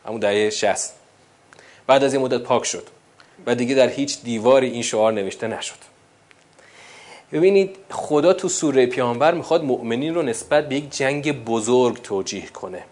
همون 0.06 0.20
دهه 0.20 0.50
60 0.50 0.92
بعد 1.86 2.04
از 2.04 2.14
این 2.14 2.22
مدت 2.22 2.42
پاک 2.42 2.64
شد. 2.64 2.86
و 3.46 3.54
دیگه 3.54 3.74
در 3.74 3.88
هیچ 3.88 4.22
دیواری 4.22 4.70
این 4.70 4.82
شعار 4.82 5.12
نوشته 5.12 5.46
نشد. 5.46 5.78
ببینید 7.32 7.76
خدا 7.90 8.32
تو 8.32 8.48
سوره 8.48 8.86
پیامبر 8.86 9.34
می‌خواد 9.34 9.64
مؤمنین 9.64 10.14
رو 10.14 10.22
نسبت 10.22 10.68
به 10.68 10.76
یک 10.76 10.96
جنگ 10.96 11.44
بزرگ 11.44 12.02
توجیه 12.02 12.46
کنه. 12.46 12.82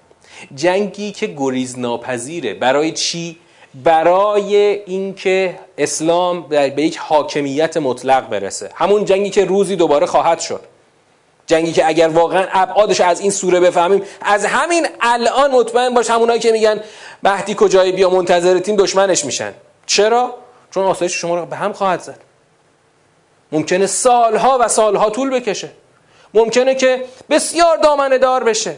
جنگی 0.55 1.13
که 1.13 1.27
گریز 1.27 1.79
ناپذیره 1.79 2.55
برای 2.55 2.93
چی؟ 2.93 3.39
برای 3.85 4.57
اینکه 4.57 5.59
اسلام 5.79 6.43
به 6.43 6.83
یک 6.83 6.99
حاکمیت 6.99 7.77
مطلق 7.77 8.29
برسه. 8.29 8.71
همون 8.75 9.05
جنگی 9.05 9.31
که 9.31 9.45
روزی 9.45 9.77
دوباره 9.77 10.07
خواهد 10.07 10.41
شد. 10.41 10.61
جنگی 11.47 11.73
که 11.73 11.89
اگر 11.89 12.09
واقعا 12.09 12.47
ابعادش 12.53 13.01
از 13.01 13.21
این 13.21 13.31
سوره 13.31 13.61
بفهمیم 13.61 14.03
از 14.21 14.45
همین 14.45 14.87
الان 15.01 15.51
مطمئن 15.51 15.95
باش 15.95 16.11
همونایی 16.11 16.41
که 16.41 16.53
میگن 16.53 16.81
مهدی 17.23 17.55
کجای 17.59 17.93
بیا 17.93 18.11
منتظر 18.11 18.59
تیم 18.59 18.77
دشمنش 18.77 19.25
میشن. 19.25 19.53
چرا؟ 19.87 20.35
چون 20.71 20.85
آسایش 20.85 21.13
شما 21.13 21.37
رو 21.37 21.47
به 21.47 21.57
هم 21.57 21.73
خواهد 21.73 22.01
زد. 22.01 22.19
ممکنه 23.53 23.87
سالها 23.87 24.59
و 24.61 24.69
سالها 24.69 25.11
طول 25.11 25.31
بکشه. 25.31 25.71
ممکنه 26.35 26.75
که 26.75 27.05
بسیار 27.31 27.77
دامنه 27.77 28.19
دار 28.19 28.45
بشه. 28.45 28.77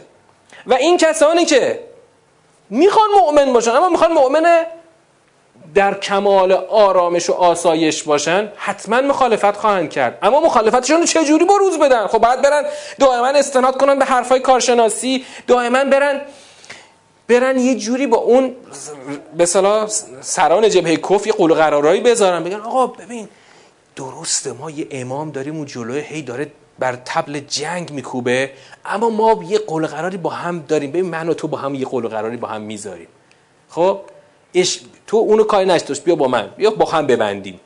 و 0.67 0.73
این 0.73 0.97
کسانی 0.97 1.45
که 1.45 1.79
می‌خوان 2.69 3.09
مؤمن 3.21 3.53
باشن 3.53 3.71
اما 3.71 3.89
می‌خوان 3.89 4.13
مؤمن 4.13 4.65
در 5.75 5.93
کمال 5.93 6.51
آرامش 6.51 7.29
و 7.29 7.33
آسایش 7.33 8.03
باشن 8.03 8.51
حتما 8.55 9.01
مخالفت 9.01 9.57
خواهند 9.57 9.89
کرد. 9.89 10.17
اما 10.21 10.41
مخالفتشون 10.41 10.99
رو 10.99 11.05
چجوری 11.05 11.45
بروز 11.45 11.79
بدن؟ 11.79 12.07
خب 12.07 12.17
باید 12.17 12.41
برن 12.41 12.63
دائما 12.99 13.27
استناد 13.27 13.77
کنن 13.77 13.99
به 13.99 14.05
حرفای 14.05 14.39
کارشناسی 14.39 15.25
دائما 15.47 15.83
برن 15.83 16.21
برن 17.27 17.59
یه 17.59 17.75
جوری 17.75 18.07
با 18.07 18.17
اون 18.17 18.55
به 19.37 19.45
سران 20.21 20.69
جبهه 20.69 20.95
کف 20.95 21.27
یه 21.27 21.33
قول 21.33 21.53
قرارایی 21.53 22.01
بذارن. 22.01 22.43
بگن 22.43 22.59
آقا 22.59 22.87
ببین 22.87 23.29
درسته 23.95 24.51
ما 24.51 24.71
یه 24.71 24.87
امام 24.91 25.31
داریم 25.31 25.55
اون 25.55 25.65
جلوی 25.65 25.99
هی 25.99 26.21
داره 26.21 26.51
بر 26.79 26.95
تبل 27.05 27.39
جنگ 27.39 27.91
میکوبه 27.91 28.51
اما 28.85 29.09
ما 29.09 29.43
یه 29.47 29.59
قول 29.59 29.87
قراری 29.87 30.17
با 30.17 30.29
هم 30.29 30.59
داریم. 30.67 30.91
ببین 30.91 31.05
من 31.05 31.29
و 31.29 31.33
تو 31.33 31.47
با 31.47 31.57
هم 31.57 31.75
یه 31.75 31.85
قول 31.85 32.07
قراری 32.07 32.37
با 32.37 32.47
هم 32.47 32.61
می‌ذاریم. 32.61 33.07
خب؟ 33.69 33.99
اش... 34.53 34.79
تو 35.07 35.17
اونو 35.17 35.43
کاری 35.43 35.65
نشتوش 35.65 35.99
بیا 35.99 36.15
با 36.15 36.27
من 36.27 36.49
بیا 36.57 36.69
با 36.69 36.85
هم 36.85 37.07
ببندیم. 37.07 37.59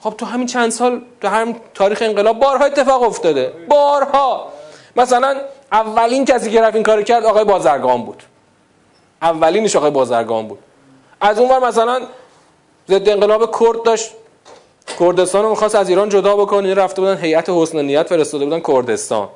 خب 0.00 0.14
تو 0.18 0.26
همین 0.26 0.46
چند 0.46 0.70
سال 0.70 1.02
تو 1.20 1.28
هم 1.28 1.56
تاریخ 1.74 2.02
انقلاب 2.02 2.38
بارها 2.38 2.64
اتفاق 2.64 3.02
افتاده. 3.02 3.52
بارها. 3.68 4.52
مثلا 4.96 5.40
اولین 5.72 6.24
کسی 6.24 6.50
که 6.50 6.60
رفت 6.60 6.74
این 6.74 6.84
کارو 6.84 7.02
کرد 7.02 7.24
آقای 7.24 7.44
بازرگان 7.44 8.02
بود. 8.02 8.22
اولینش 9.22 9.76
آقای 9.76 9.90
بازرگان 9.90 10.48
بود. 10.48 10.58
از 11.20 11.38
اون 11.38 11.64
مثلا 11.64 12.00
ضد 12.88 13.08
انقلاب 13.08 13.58
کرد 13.60 13.82
داشت. 13.82 14.10
کردستان 15.00 15.42
رو 15.42 15.50
می‌خواست 15.50 15.74
از 15.74 15.88
ایران 15.88 16.08
جدا 16.08 16.36
بکنه. 16.36 16.74
رفته 16.74 17.00
بودن 17.00 17.18
هیئت 17.18 17.50
حسن 17.50 17.82
نیت 17.82 18.08
فرستاده 18.08 18.44
بودن 18.44 18.60
کردستان. 18.60 19.28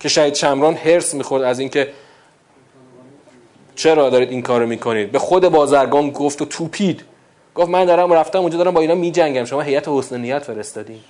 که 0.00 0.08
شهید 0.08 0.34
شمران 0.34 0.74
هرس 0.74 1.14
می‌خورد 1.14 1.42
از 1.42 1.58
اینکه 1.58 1.92
چرا 3.76 4.10
دارید 4.10 4.30
این 4.30 4.42
کارو 4.42 4.66
می‌کنید؟ 4.66 5.12
به 5.12 5.18
خود 5.18 5.48
بازرگان 5.48 6.10
گفت 6.10 6.42
و 6.42 6.44
توپید. 6.44 7.02
گفت 7.54 7.68
من 7.68 7.84
دارم 7.84 8.12
رفتم 8.12 8.38
اونجا 8.38 8.58
دارم 8.58 8.74
با 8.74 8.80
اینا 8.80 8.94
میجنگم. 8.94 9.44
شما 9.44 9.60
هیئت 9.60 9.88
حسن 9.88 10.20
نیت 10.20 10.42
فرستادین. 10.44 11.00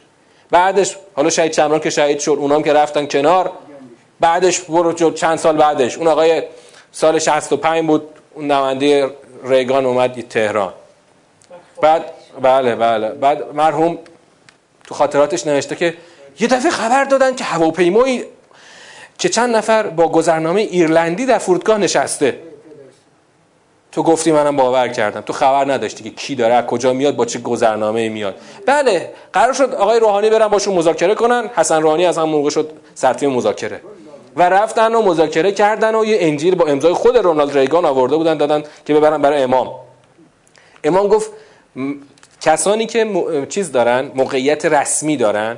بعدش 0.50 0.96
حالا 1.14 1.30
شهید 1.30 1.52
شمران 1.52 1.80
که 1.80 1.90
شهید 1.90 2.18
شد 2.18 2.36
اونام 2.38 2.62
که 2.62 2.72
رفتن 2.72 3.06
کنار 3.06 3.52
بعدش 4.20 4.60
برو 4.60 5.10
چند 5.10 5.38
سال 5.38 5.56
بعدش. 5.56 5.98
اون 5.98 6.06
آقای 6.06 6.42
سال 6.92 7.18
65 7.18 7.86
بود 7.86 8.02
اون 8.34 8.50
نماینده 8.50 9.10
ریگان 9.44 9.86
اومد 9.86 10.20
تهران. 10.20 10.72
بعد 11.82 12.04
بله 12.42 12.76
بله. 12.76 13.08
بعد 13.08 13.54
مرحوم 13.54 13.98
تو 14.86 14.94
خاطراتش 14.94 15.46
نوشته 15.46 15.76
که 15.76 15.94
یه 16.40 16.48
دفعه 16.48 16.70
خبر 16.70 17.04
دادن 17.04 17.34
که 17.34 17.44
هواپیمایی 17.44 18.24
که 19.18 19.28
چند 19.28 19.56
نفر 19.56 19.82
با 19.82 20.08
گذرنامه 20.08 20.60
ایرلندی 20.60 21.26
در 21.26 21.38
فرودگاه 21.38 21.78
نشسته. 21.78 22.38
تو 23.92 24.02
گفتی 24.02 24.32
منم 24.32 24.56
باور 24.56 24.88
کردم. 24.88 25.20
تو 25.20 25.32
خبر 25.32 25.72
نداشتی 25.72 26.04
که 26.04 26.10
کی 26.10 26.34
داره 26.34 26.66
کجا 26.66 26.92
میاد 26.92 27.16
با 27.16 27.24
چه 27.24 27.38
گذرنامه 27.38 28.08
میاد. 28.08 28.34
بله 28.66 29.12
قرار 29.32 29.52
شد 29.52 29.74
آقای 29.74 30.00
روحانی 30.00 30.30
برن 30.30 30.48
باشون 30.48 30.74
مذاکره 30.74 31.14
کنن. 31.14 31.50
حسن 31.54 31.82
روحانی 31.82 32.06
از 32.06 32.18
هم 32.18 32.28
موقع 32.28 32.50
شد 32.50 32.70
سرتیم 32.94 33.30
مذاکره. 33.30 33.80
و 34.36 34.42
رفتن 34.48 34.94
و 34.94 35.02
مذاکره 35.02 35.52
کردن 35.52 35.94
و 35.94 36.04
یه 36.04 36.16
انجیل 36.20 36.54
با 36.54 36.66
امضای 36.66 36.92
خود 36.92 37.16
رونالد 37.16 37.58
ریگان 37.58 37.84
آورده 37.84 38.16
بودن 38.16 38.36
دادن 38.36 38.62
که 38.84 38.94
ببرن 38.94 39.22
برای 39.22 39.42
امام. 39.42 39.70
امام 40.84 41.08
گفت 41.08 41.30
کسانی 42.40 42.86
که 42.86 43.06
چیز 43.48 43.72
دارن 43.72 44.10
موقعیت 44.14 44.64
رسمی 44.66 45.16
دارن 45.16 45.56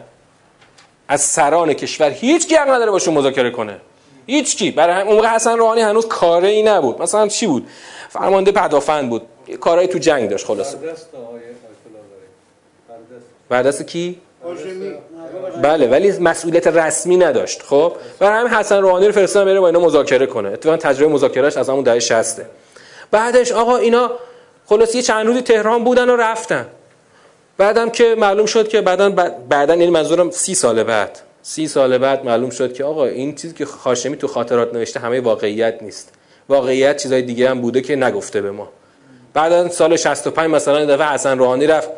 از 1.08 1.20
سران 1.20 1.72
کشور 1.72 2.10
هیچ 2.10 2.48
کی 2.48 2.54
نداره 2.54 2.90
باشون 2.90 3.14
مذاکره 3.14 3.50
کنه. 3.50 3.76
هیچ 4.26 4.56
کی 4.56 4.70
برای 4.70 5.02
اون 5.02 5.16
موقع 5.16 5.28
حسن 5.28 5.58
روحانی 5.58 5.80
هنوز 5.80 6.08
کاری 6.08 6.62
نبود. 6.62 7.02
مثلا 7.02 7.28
چی 7.28 7.46
بود؟ 7.46 7.66
فرمانده 8.12 8.52
پدافند 8.52 9.10
بود. 9.10 9.22
کارهای 9.60 9.86
تو 9.88 9.98
جنگ 9.98 10.30
داشت 10.30 10.46
خلاصه. 10.46 10.78
بردست 13.48 13.82
کی؟ 13.82 14.20
بله 15.62 15.88
ولی 15.88 16.18
مسئولیت 16.18 16.66
رسمی 16.66 17.16
نداشت 17.16 17.62
خب؟ 17.62 17.92
برای 18.18 18.40
همین 18.40 18.52
حسن 18.52 18.82
روحانی 18.82 19.06
رو 19.06 19.12
فرستادن 19.12 19.50
بره 19.50 19.60
با 19.60 19.66
اینا 19.66 19.80
مذاکره 19.80 20.26
کنه. 20.26 20.48
اتفاقا 20.48 20.76
تجربه 20.76 21.12
مذاکرهش 21.12 21.56
از 21.56 21.68
همون 21.68 21.84
دهه 21.84 21.98
60 21.98 22.40
بعدش 23.10 23.52
آقا 23.52 23.76
اینا 23.76 24.10
خلاص 24.66 24.94
یه 24.94 25.02
چند 25.02 25.26
روزی 25.26 25.42
تهران 25.42 25.84
بودن 25.84 26.10
و 26.10 26.16
رفتن. 26.16 26.66
بعدم 27.58 27.90
که 27.90 28.14
معلوم 28.18 28.46
شد 28.46 28.68
که 28.68 28.80
بعدا 28.80 29.10
بعدا 29.48 29.74
یعنی 29.74 29.90
منظورم 29.90 30.30
سی 30.30 30.54
سال 30.54 30.82
بعد. 30.82 31.18
سی 31.42 31.68
سال 31.68 31.98
بعد 31.98 32.24
معلوم 32.24 32.50
شد 32.50 32.72
که 32.72 32.84
آقا 32.84 33.06
این 33.06 33.34
چیزی 33.34 33.54
که 33.54 33.64
خاشمی 33.64 34.16
تو 34.16 34.28
خاطرات 34.28 34.74
نوشته 34.74 35.00
همه 35.00 35.20
واقعیت 35.20 35.82
نیست. 35.82 36.12
واقعیت 36.52 37.02
چیزای 37.02 37.22
دیگه 37.22 37.50
هم 37.50 37.60
بوده 37.60 37.80
که 37.80 37.96
نگفته 37.96 38.40
به 38.40 38.50
ما. 38.50 38.68
بعدا 39.34 39.68
سال 39.68 39.96
65 39.96 40.50
مثلا 40.50 40.84
دفعه 40.84 41.08
حسن 41.08 41.38
روحانی 41.38 41.66
رفت 41.66 41.90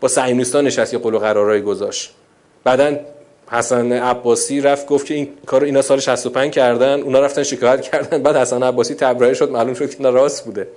با 0.00 0.08
صهیونیستان 0.08 0.64
نشست 0.64 0.92
یه 0.92 0.98
قول 0.98 1.14
و 1.14 1.60
گذاشت. 1.60 2.14
بعدا 2.64 2.96
حسن 3.50 3.92
عباسی 3.92 4.60
رفت 4.60 4.86
گفت 4.86 5.06
که 5.06 5.14
این 5.14 5.28
کارو 5.46 5.66
اینا 5.66 5.82
سال 5.82 6.00
65 6.00 6.52
کردن 6.52 7.00
اونا 7.00 7.20
رفتن 7.20 7.42
شکایت 7.42 7.80
کردن 7.80 8.22
بعد 8.22 8.36
حسن 8.36 8.62
عباسی 8.62 8.94
تبرئه 8.94 9.34
شد 9.34 9.50
معلوم 9.50 9.74
شد 9.74 9.94
که 9.94 10.02
راست 10.04 10.44
بوده. 10.44 10.68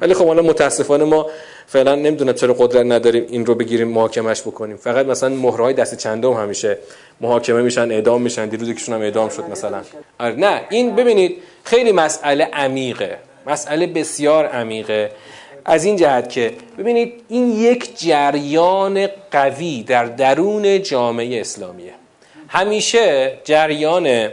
ولی 0.00 0.14
خب 0.14 0.26
حالا 0.26 0.42
متاسفانه 0.42 1.04
ما 1.04 1.26
فعلا 1.66 1.94
نمی‌دونم 1.94 2.32
چرا 2.32 2.54
قدرت 2.58 2.86
نداریم 2.86 3.26
این 3.28 3.46
رو 3.46 3.54
بگیریم 3.54 3.88
محاکمش 3.88 4.42
بکنیم. 4.42 4.76
فقط 4.76 5.06
مثلا 5.06 5.28
مهرهای 5.28 5.74
دست 5.74 5.96
چندم 5.96 6.32
همیشه 6.32 6.78
محاکمه 7.20 7.62
میشن 7.62 7.90
اعدام 7.90 8.22
میشن. 8.22 8.46
دیروز 8.46 8.68
یکیشون 8.68 8.94
هم 8.94 9.00
اعدام 9.00 9.28
شد 9.28 9.44
مثلا. 9.50 9.82
آره 10.18 10.34
نه 10.34 10.60
این 10.70 10.96
ببینید 10.96 11.42
خیلی 11.64 11.92
مسئله 11.92 12.44
عمیقه. 12.44 13.18
مسئله 13.46 13.86
بسیار 13.86 14.46
عمیقه. 14.46 15.10
از 15.64 15.84
این 15.84 15.96
جهت 15.96 16.30
که 16.30 16.52
ببینید 16.78 17.12
این 17.28 17.52
یک 17.52 17.98
جریان 17.98 19.08
قوی 19.30 19.82
در 19.82 20.04
درون 20.04 20.82
جامعه 20.82 21.40
اسلامیه. 21.40 21.92
همیشه 22.48 23.38
جریان 23.44 24.28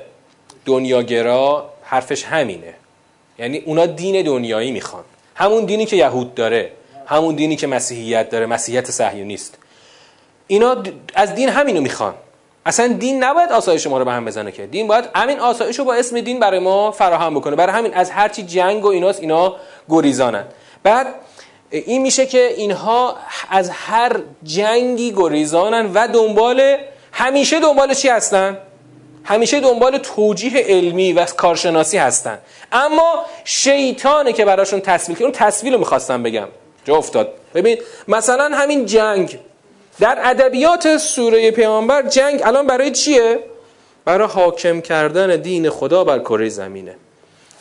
دنیاگرا 0.66 1.70
حرفش 1.84 2.24
همینه. 2.24 2.74
یعنی 3.40 3.58
اونا 3.58 3.86
دین 3.86 4.26
دنیایی 4.26 4.72
می‌خوان. 4.72 5.04
همون 5.36 5.66
دینی 5.66 5.86
که 5.86 5.96
یهود 5.96 6.36
داره 6.36 6.72
همون 7.06 7.36
دینی 7.36 7.56
که 7.56 7.68
مسیحیت 7.68 8.30
داره 8.30 8.46
مسیحیت 8.46 8.92
صهیونیست. 8.92 9.58
اینا 10.48 10.84
از 11.16 11.36
دین 11.36 11.50
همینو 11.50 11.82
می‌خوان. 11.82 12.14
اصلا 12.66 12.88
دین 12.88 13.24
نباید 13.24 13.52
آسایش 13.52 13.88
ما 13.88 13.98
رو 13.98 14.06
به 14.06 14.12
هم 14.12 14.26
بزنه 14.26 14.52
که. 14.52 14.66
دین 14.66 14.88
باید 14.88 15.06
همین 15.16 15.40
آسایش 15.40 15.80
رو 15.80 15.86
با 15.86 15.94
اسم 15.94 16.22
دین 16.22 16.40
برای 16.40 16.60
ما 16.60 16.92
فراهم 16.92 17.36
بکنه. 17.36 17.56
برای 17.56 17.74
همین 17.76 17.94
از 17.94 18.12
هرچی 18.12 18.44
جنگ 18.44 18.86
و 18.86 18.88
ایناست 18.88 19.20
اینا 19.20 19.56
گریزانن. 19.90 20.44
بعد 20.84 21.08
این 21.70 22.02
میشه 22.02 22.26
که 22.26 22.48
اینها 22.58 23.16
از 23.50 23.70
هر 23.70 24.20
جنگی 24.44 25.14
گریزانن 25.16 25.92
و 25.94 26.08
دنبال 26.08 26.78
همیشه 27.12 27.60
دنبال 27.60 27.94
چی 27.94 28.10
هستن؟ 28.10 28.58
همیشه 29.24 29.60
دنبال 29.60 29.98
توجیه 29.98 30.66
علمی 30.68 31.14
و 31.14 31.26
کارشناسی 31.26 31.98
هستن. 31.98 32.38
اما 32.72 33.26
شیطانه 33.44 34.34
که 34.34 34.46
براشون 34.46 34.82
تصویل 34.82 35.18
که 35.18 35.24
اون 35.24 35.34
تصویل 35.34 35.74
رو 35.74 35.80
می‌خواستم 35.80 36.24
بگم. 36.24 36.48
جا 36.86 36.96
افتاد. 36.96 37.34
ببین 37.56 37.78
مثلا 38.08 38.50
همین 38.54 38.86
جنگ. 38.86 39.40
در 40.00 40.18
ادبیات 40.24 40.98
سوره 40.98 41.52
پیامبر 41.52 42.02
جنگ 42.02 42.42
الان 42.44 42.68
برای 42.68 42.92
چیه؟ 42.92 43.40
برای 44.06 44.28
حاکم 44.28 44.82
کردن 44.82 45.36
دین 45.36 45.70
خدا 45.70 46.04
بر 46.04 46.20
کره 46.20 46.50
زمینه. 46.50 46.96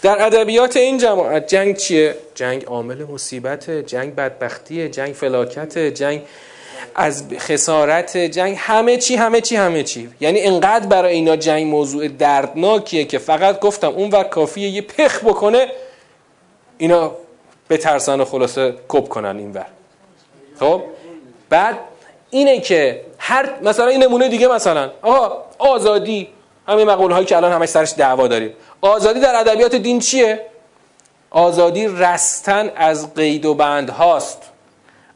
در 0.02 0.26
ادبیات 0.26 0.76
این 0.76 0.98
جماعت 0.98 1.46
جنگ 1.46 1.76
چیه؟ 1.76 2.14
جنگ 2.34 2.64
عامل 2.64 3.04
مصیبت 3.04 3.70
جنگ 3.70 4.14
بدبختیه 4.14 4.88
جنگ 4.88 5.14
فلاکت 5.14 5.78
جنگ 5.78 6.22
از 6.94 7.24
خسارت 7.38 8.16
جنگ 8.16 8.56
همه 8.58 8.96
چی 8.96 9.16
همه 9.16 9.40
چی 9.40 9.56
همه 9.56 9.82
چی. 9.82 10.10
یعنی 10.20 10.40
انقدر 10.40 10.86
برای 10.86 11.14
اینا 11.14 11.36
جنگ 11.36 11.66
موضوع 11.66 12.08
دردناکیه 12.08 13.04
که 13.04 13.18
فقط 13.18 13.60
گفتم 13.60 13.88
اون 13.88 14.10
وقت 14.10 14.30
کافیه 14.30 14.68
یه 14.68 14.82
پخ 14.82 15.24
بکنه 15.24 15.66
اینا 16.78 17.12
به 17.68 17.76
ترسان 17.76 18.24
خلاصه 18.24 18.74
کپ 18.88 19.08
کنن 19.08 19.36
این 19.36 19.52
ور. 19.52 19.66
خب؟ 20.60 20.82
بعد 21.48 21.78
اینه 22.30 22.60
که 22.60 23.00
هر 23.18 23.50
مثلا 23.62 23.86
این 23.86 24.02
نمونه 24.02 24.28
دیگه 24.28 24.48
مثلا. 24.48 24.90
آقا 25.02 25.44
آزادی 25.58 26.28
همین 26.68 26.86
مقوله 26.86 27.14
هایی 27.14 27.26
که 27.26 27.36
الان 27.36 27.52
همش 27.52 27.68
سرش 27.68 27.94
دعوا 27.98 28.26
داریم. 28.26 28.52
آزادی 28.80 29.20
در 29.20 29.36
ادبیات 29.36 29.74
دین 29.74 29.98
چیه؟ 29.98 30.46
آزادی 31.30 31.88
رستن 31.88 32.70
از 32.76 33.14
قید 33.14 33.46
و 33.46 33.54
بند 33.54 33.90
هاست 33.90 34.42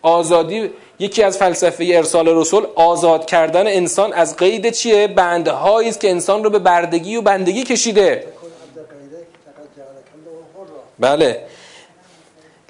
آزادی 0.02 0.70
یکی 0.98 1.22
از 1.22 1.38
فلسفه 1.38 1.84
ارسال 1.94 2.28
رسول 2.28 2.66
آزاد 2.74 3.26
کردن 3.26 3.66
انسان 3.66 4.12
از 4.12 4.36
قید 4.36 4.70
چیه؟ 4.70 5.06
بندهایی 5.06 5.88
است 5.88 6.00
که 6.00 6.10
انسان 6.10 6.44
رو 6.44 6.50
به 6.50 6.58
بردگی 6.58 7.16
و 7.16 7.22
بندگی 7.22 7.64
کشیده. 7.64 8.26
بله. 10.98 11.42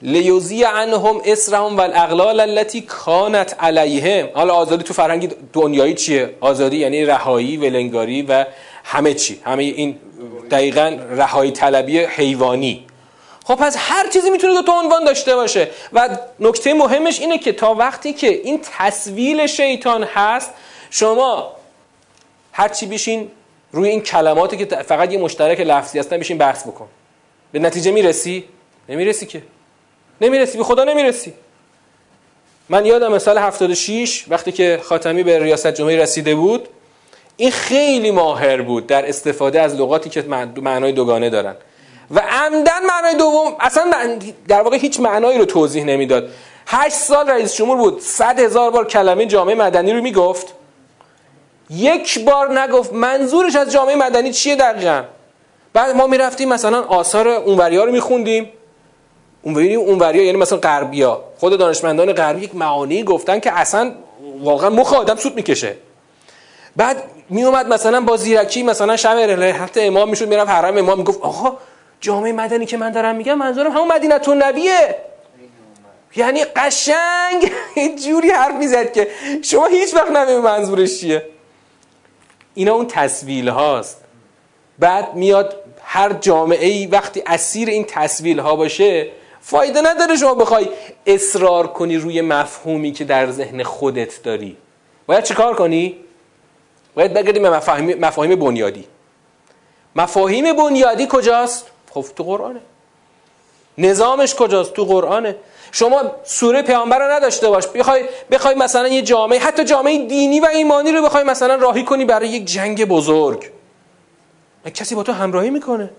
لیوزی 0.02 0.64
عنهم 0.64 1.20
اسرهم 1.24 1.76
و 1.76 1.80
الاغلال 1.80 2.40
التي 2.40 2.80
کانت 2.80 3.56
علیهم. 3.60 4.28
حالا 4.34 4.54
آزادی 4.54 4.84
تو 4.84 4.94
فرهنگ 4.94 5.34
دنیایی 5.52 5.94
چیه؟ 5.94 6.30
آزادی 6.40 6.76
یعنی 6.76 7.04
رهایی 7.04 7.56
ولنگاری 7.56 8.22
و 8.22 8.44
همه 8.84 9.14
چی. 9.14 9.40
همه 9.44 9.62
این 9.62 9.96
دقیقا 10.50 10.98
رهایی 11.10 11.50
طلبی 11.50 11.98
حیوانی. 11.98 12.86
خب 13.46 13.54
پس 13.54 13.76
هر 13.78 14.08
چیزی 14.08 14.30
می‌تونه 14.30 14.54
دو 14.54 14.62
تا 14.62 14.72
عنوان 14.72 15.04
داشته 15.04 15.34
باشه. 15.34 15.68
و 15.92 16.18
نکته 16.40 16.74
مهمش 16.74 17.20
اینه 17.20 17.38
که 17.38 17.52
تا 17.52 17.74
وقتی 17.74 18.12
که 18.12 18.28
این 18.28 18.60
تصویل 18.78 19.46
شیطان 19.46 20.02
هست 20.02 20.50
شما 20.90 21.52
هر 22.52 22.68
چی 22.68 22.86
بیشین 22.86 23.30
روی 23.72 23.88
این 23.88 24.00
کلماتی 24.00 24.56
که 24.56 24.76
فقط 24.76 25.12
یه 25.12 25.18
مشترک 25.18 25.60
لفظی 25.60 25.98
هستن 25.98 26.18
بشین 26.18 26.38
بحث 26.38 26.62
بکن. 26.62 26.88
به 27.52 27.58
نتیجه 27.58 27.90
می‌رسی؟ 27.90 28.44
نمی‌رسی 28.88 29.26
که. 29.26 29.42
نمی‌رسی 30.20 30.58
به 30.58 30.64
خدا 30.64 30.84
نمی‌رسی. 30.84 31.32
من 32.68 32.86
یادم 32.86 33.18
سال 33.18 33.38
76 33.38 34.24
وقتی 34.28 34.52
که 34.52 34.80
خاتمی 34.82 35.22
به 35.22 35.42
ریاست 35.42 35.66
جمهوری 35.66 35.96
رسیده 35.96 36.34
بود 36.34 36.68
این 37.36 37.50
خیلی 37.50 38.10
ماهر 38.10 38.62
بود 38.62 38.86
در 38.86 39.08
استفاده 39.08 39.60
از 39.60 39.74
لغاتی 39.74 40.10
که 40.10 40.22
معنای 40.56 40.92
دوگانه 40.92 41.30
دارن. 41.30 41.56
و 42.10 42.20
عمدن 42.20 42.86
معنای 42.88 43.14
دوم 43.14 43.56
اصلا 43.60 44.18
در 44.48 44.62
واقع 44.62 44.76
هیچ 44.76 45.00
معنایی 45.00 45.38
رو 45.38 45.44
توضیح 45.44 45.84
نمی‌داد. 45.84 46.30
هشت 46.66 46.96
سال 46.96 47.30
رئیس 47.30 47.54
جمهور 47.54 47.76
بود 47.76 48.00
صد 48.00 48.40
هزار 48.40 48.70
بار 48.70 48.86
کلمه 48.86 49.26
جامعه 49.26 49.54
مدنی 49.54 49.92
رو 49.92 50.02
می‌گفت. 50.02 50.46
یک 51.70 52.24
بار 52.24 52.60
نگفت 52.60 52.92
منظورش 52.92 53.56
از 53.56 53.72
جامعه 53.72 53.96
مدنی 53.96 54.32
چیه 54.32 54.56
دقیقا؟ 54.56 55.02
بعد 55.72 55.96
ما 55.96 56.06
می‌رفتیم 56.06 56.48
مثلا 56.48 56.82
آثار 56.82 57.28
اونوریا 57.28 57.84
رو 57.84 57.92
میخوندیم. 57.92 58.52
اونوریا 59.42 59.80
اونوریا 59.80 60.24
یعنی 60.24 60.38
مثلا 60.38 60.58
غربیا. 60.58 61.24
خود 61.38 61.58
دانشمندان 61.58 62.12
غربی 62.12 62.44
یک 62.44 62.54
معانی 62.54 63.02
گفتن 63.02 63.40
که 63.40 63.52
اصلا 63.52 63.92
واقعا 64.42 64.70
مخ 64.70 64.92
آدم 64.92 65.16
سود 65.16 65.34
می‌کشه. 65.34 65.76
بعد 66.76 67.02
می 67.30 67.44
اومد 67.44 67.68
مثلا 67.68 68.00
با 68.00 68.16
زیرکی 68.16 68.62
مثلا 68.62 68.96
شب 68.96 69.16
حتی 69.60 69.80
امام 69.80 70.08
می‌شد 70.08 70.28
می‌رفت 70.28 70.50
حرم 70.50 70.78
امام 70.78 70.98
می‌گفت 70.98 71.20
آقا 71.20 71.56
جامعه 72.00 72.32
مدنی 72.32 72.66
که 72.66 72.76
من 72.76 72.90
دارم 72.90 73.16
میگم 73.16 73.34
منظورم 73.34 73.72
همون 73.72 73.92
مدینه 73.92 74.18
نبیه. 74.28 74.96
یعنی 76.16 76.44
قشنگ 76.44 77.52
جوری 78.04 78.30
حرف 78.30 78.54
می‌زد 78.54 78.92
که 78.92 79.08
شما 79.42 79.66
هیچ 79.66 79.94
وقت 79.94 80.10
نمی‌دونی 80.10 80.40
منظورش 80.40 81.00
چیه. 81.00 81.26
اینا 82.54 82.74
اون 82.74 82.86
تصویل 82.86 83.48
هاست. 83.48 84.04
بعد 84.78 85.14
میاد 85.14 85.62
هر 85.84 86.12
جامعه 86.12 86.66
ای 86.66 86.86
وقتی 86.86 87.22
اسیر 87.26 87.68
این 87.68 87.84
تصویل 87.84 88.38
ها 88.38 88.56
باشه 88.56 89.10
فایده 89.40 89.80
نداره 89.80 90.16
شما 90.16 90.34
بخوای 90.34 90.68
اصرار 91.06 91.66
کنی 91.66 91.96
روی 91.96 92.20
مفهومی 92.20 92.92
که 92.92 93.04
در 93.04 93.30
ذهن 93.30 93.62
خودت 93.62 94.22
داری. 94.22 94.56
باید 95.06 95.24
چیکار 95.24 95.54
کنی؟ 95.54 95.96
باید 96.94 97.14
بگردیم 97.14 97.48
مفاهیم, 97.48 97.98
مفاهیم 97.98 98.36
بنیادی. 98.36 98.84
مفاهیم 99.96 100.56
بنیادی 100.56 101.06
کجاست؟ 101.10 101.70
خب 102.02 102.14
تو 102.16 102.24
قرآنه. 102.24 102.60
نظامش 103.78 104.34
کجاست؟ 104.34 104.72
تو 104.72 104.84
قرآنه. 104.84 105.36
شما 105.72 106.02
سوره 106.24 106.62
پیامبر 106.62 106.98
رو 106.98 107.12
نداشته 107.12 107.48
باش. 107.48 107.66
بخوای 107.66 108.04
بخوای 108.30 108.54
مثلا 108.54 108.88
یه 108.88 109.02
جامعه 109.02 109.38
حتی 109.38 109.64
جامعه 109.64 110.06
دینی 110.06 110.40
و 110.40 110.46
ایمانی 110.46 110.92
رو 110.92 111.02
بخوای 111.02 111.24
مثلا 111.24 111.54
راهی 111.54 111.84
کنی 111.84 112.04
برای 112.04 112.28
یک 112.28 112.44
جنگ 112.44 112.84
بزرگ. 112.84 113.50
کسی 114.74 114.94
با 114.94 115.02
تو 115.02 115.12
همراهی 115.12 115.50
می‌کنه؟ 115.50 115.90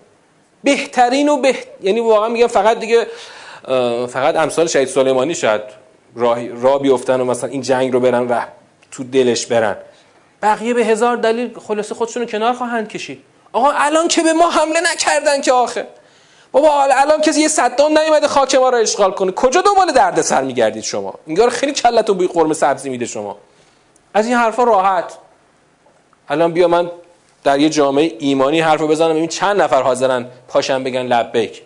بهترین 0.64 1.28
و 1.28 1.36
به... 1.36 1.54
یعنی 1.82 2.00
واقعا 2.00 2.28
میگم 2.28 2.46
فقط 2.46 2.80
دیگه 2.80 3.06
فقط 4.06 4.36
امثال 4.36 4.66
شهید 4.66 4.88
سلیمانی 4.88 5.34
شاید 5.34 5.62
راه 6.14 6.46
را 6.46 6.78
بیفتن 6.78 7.20
و 7.20 7.24
مثلا 7.24 7.50
این 7.50 7.62
جنگ 7.62 7.92
رو 7.92 8.00
برن 8.00 8.26
و 8.26 8.40
تو 8.90 9.04
دلش 9.04 9.46
برن. 9.46 9.76
بقیه 10.42 10.74
به 10.74 10.84
هزار 10.84 11.16
دلیل 11.16 11.58
خلاصه 11.58 11.94
خودشونو 11.94 12.26
کنار 12.26 12.52
خواهند 12.52 12.88
کشید. 12.88 13.22
آقا 13.52 13.70
الان 13.70 14.08
که 14.08 14.22
به 14.22 14.32
ما 14.32 14.50
حمله 14.50 14.80
نکردن 14.92 15.40
که 15.40 15.52
آخه. 15.52 15.86
بابا 16.52 16.82
الان 16.82 17.20
کسی 17.20 17.40
یه 17.40 17.48
صدام 17.48 17.98
نیومده 17.98 18.28
خاک 18.28 18.54
ما 18.54 18.68
رو 18.68 18.78
اشغال 18.78 19.10
کنه. 19.10 19.32
کجا 19.32 19.60
دنبال 19.60 19.92
دردسر 19.92 20.42
میگردید 20.42 20.82
شما؟ 20.82 21.14
انگار 21.26 21.50
خیلی 21.50 21.72
کلتون 21.72 22.16
بوی 22.16 22.26
قرمه 22.26 22.54
سبزی 22.54 22.90
میده 22.90 23.06
شما. 23.06 23.36
از 24.14 24.26
این 24.26 24.34
حرفا 24.34 24.64
راحت. 24.64 25.18
الان 26.28 26.52
بیا 26.52 26.68
من 26.68 26.90
در 27.44 27.58
یه 27.58 27.68
جامعه 27.68 28.16
ایمانی 28.18 28.60
حرفو 28.60 28.86
بزنم 28.86 29.10
ببین 29.10 29.28
چند 29.28 29.62
نفر 29.62 29.82
حاضرن 29.82 30.26
پاشن 30.48 30.84
بگن 30.84 31.02
لبیک. 31.02 31.62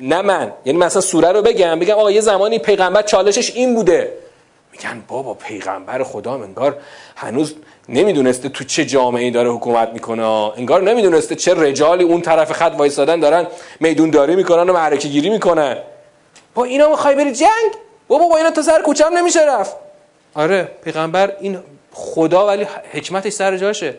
نه 0.00 0.22
من. 0.22 0.52
یعنی 0.64 0.78
مثلا 0.78 1.02
سوره 1.02 1.32
رو 1.32 1.42
بگم 1.42 1.78
بگم 1.78 1.94
آقا 1.94 2.10
یه 2.10 2.20
زمانی 2.20 2.58
پیغمبر 2.58 3.02
چالشش 3.02 3.50
این 3.54 3.74
بوده. 3.74 4.12
میگن 4.72 5.02
بابا 5.08 5.34
پیغمبر 5.34 6.02
خدا 6.02 6.34
انگار 6.34 6.76
هنوز 7.16 7.54
نمی‌دونسته 7.88 8.48
تو 8.48 8.64
چه 8.64 8.84
جامعه 8.84 9.30
داره 9.30 9.50
حکومت 9.50 9.88
می‌کنه. 9.92 10.26
انگار 10.56 10.82
نمی‌دونسته 10.82 11.34
چه 11.34 11.54
رجالی 11.54 12.04
اون 12.04 12.20
طرف 12.20 12.52
خط 12.52 12.74
وایسادن 12.78 13.20
دارن 13.20 13.46
میدون 13.80 14.10
داری 14.10 14.36
می‌کنن 14.36 14.70
و 14.70 14.72
معرکه 14.72 15.08
گیری 15.08 15.30
می‌کنن 15.30 15.76
با 16.54 16.64
اینا 16.64 16.88
می‌خوای 16.88 17.14
بری 17.14 17.32
جنگ؟ 17.32 17.72
بابا 18.08 18.28
با 18.28 18.36
اینا 18.36 18.50
تا 18.50 18.62
سر 18.62 18.82
کوچم 18.82 19.18
نمیشه 19.18 19.40
رفت. 19.46 19.76
آره 20.34 20.68
پیغمبر 20.84 21.32
این 21.40 21.58
خدا 21.92 22.46
ولی 22.46 22.66
حکمتش 22.92 23.32
سر 23.32 23.56
جاشه. 23.56 23.94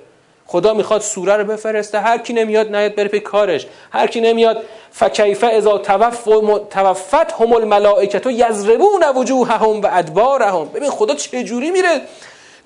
خدا 0.45 0.73
می‌خواد 0.73 1.01
سوره 1.01 1.33
رو 1.33 1.43
بفرسته 1.43 1.99
هر 1.99 2.17
کی 2.17 2.33
نمیاد 2.33 2.75
نیاد 2.75 2.95
بره 2.95 3.07
پی 3.07 3.19
کارش. 3.19 3.67
هر 3.91 4.07
کی 4.07 4.21
نمیاد 4.21 4.63
فکیفه 4.91 5.47
اذا 5.47 5.77
توفت 5.77 7.31
هم 7.39 7.53
الملائکه 7.53 8.31
یضربون 8.31 9.03
وجوههم 9.15 9.81
و 9.81 9.87
ادبارهم. 9.91 10.65
ببین 10.65 10.89
خدا 10.89 11.15
چه 11.15 11.43
جوری 11.43 11.71
میره؟ 11.71 12.01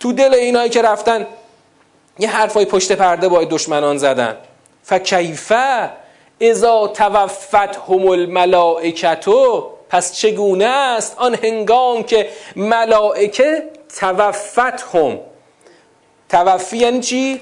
تو 0.03 0.13
دل 0.13 0.33
اینایی 0.33 0.69
که 0.69 0.81
رفتن 0.81 1.27
یه 2.19 2.29
حرفای 2.29 2.65
پشت 2.65 2.91
پرده 2.91 3.27
با 3.27 3.43
دشمنان 3.43 3.97
زدن. 3.97 4.37
فکیفه 4.83 5.89
اذا 6.39 6.87
توفت 6.87 7.55
هم 7.55 8.07
الملائکتو 8.07 9.69
پس 9.89 10.15
چگونه 10.15 10.65
است 10.65 11.15
آن 11.17 11.35
هنگام 11.35 12.03
که 12.03 12.29
ملائکه 12.55 13.63
توفت 13.99 14.59
هم؟ 14.93 15.19
توفی 16.29 16.77
یعنی 16.77 16.99
چی؟ 16.99 17.41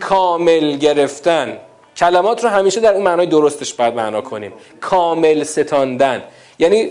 کامل 0.00 0.76
گرفتن. 0.76 1.58
کلمات 1.96 2.44
رو 2.44 2.50
همیشه 2.50 2.80
در 2.80 2.94
اون 2.94 3.02
معنای 3.02 3.26
درستش 3.26 3.74
باید 3.74 3.94
معنا 3.94 4.20
کنیم. 4.20 4.52
کامل 4.80 5.44
ستاندن. 5.44 6.22
یعنی 6.58 6.90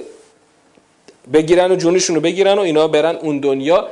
بگیرن 1.33 1.71
و 1.71 1.75
جونشون 1.75 2.15
رو 2.15 2.21
بگیرن 2.21 2.57
و 2.57 2.61
اینا 2.61 2.87
برن 2.87 3.15
اون 3.15 3.39
دنیا. 3.39 3.87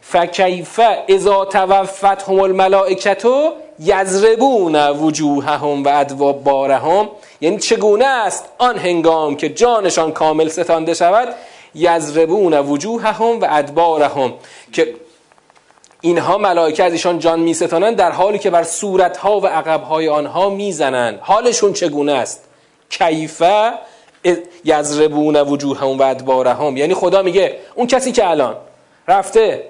فکیفه 0.00 0.98
اذا 1.08 1.44
توفت 1.44 2.04
هم 2.04 2.40
الملائکتو 2.40 3.52
یزربون 3.80 4.88
وجوههم 4.90 5.84
و 5.84 5.88
ادوابارهم. 5.88 7.08
یعنی 7.40 7.58
چگونه 7.58 8.06
است 8.06 8.44
آن 8.58 8.78
هنگام 8.78 9.36
که 9.36 9.48
جانشان 9.48 10.12
کامل 10.12 10.48
ستانده 10.48 10.94
شود؟ 10.94 11.28
یزربون 11.74 12.58
وجوههم 12.58 13.40
و 13.40 13.46
ادبارهم. 13.50 14.34
که 14.72 14.94
اینها 16.00 16.38
ملائکه 16.38 16.84
از 16.84 16.92
ایشان 16.92 17.18
جان 17.18 17.40
میستانند 17.40 17.96
در 17.96 18.10
حالی 18.10 18.38
که 18.38 18.50
بر 18.50 18.62
صورتها 18.62 19.40
و 19.40 19.46
عقبهای 19.46 20.08
آنها 20.08 20.50
می‌زنند. 20.50 21.18
حالشون 21.22 21.72
چگونه 21.72 22.12
است؟ 22.12 22.44
کیفه 22.90 23.72
یزربون 24.64 25.36
وجوههم 25.36 25.98
و 25.98 26.02
ادبارهم. 26.02 26.76
یعنی 26.76 26.94
خدا 26.94 27.22
میگه 27.22 27.56
اون 27.74 27.86
کسی 27.86 28.12
که 28.12 28.30
الان 28.30 28.56
رفته. 29.08 29.64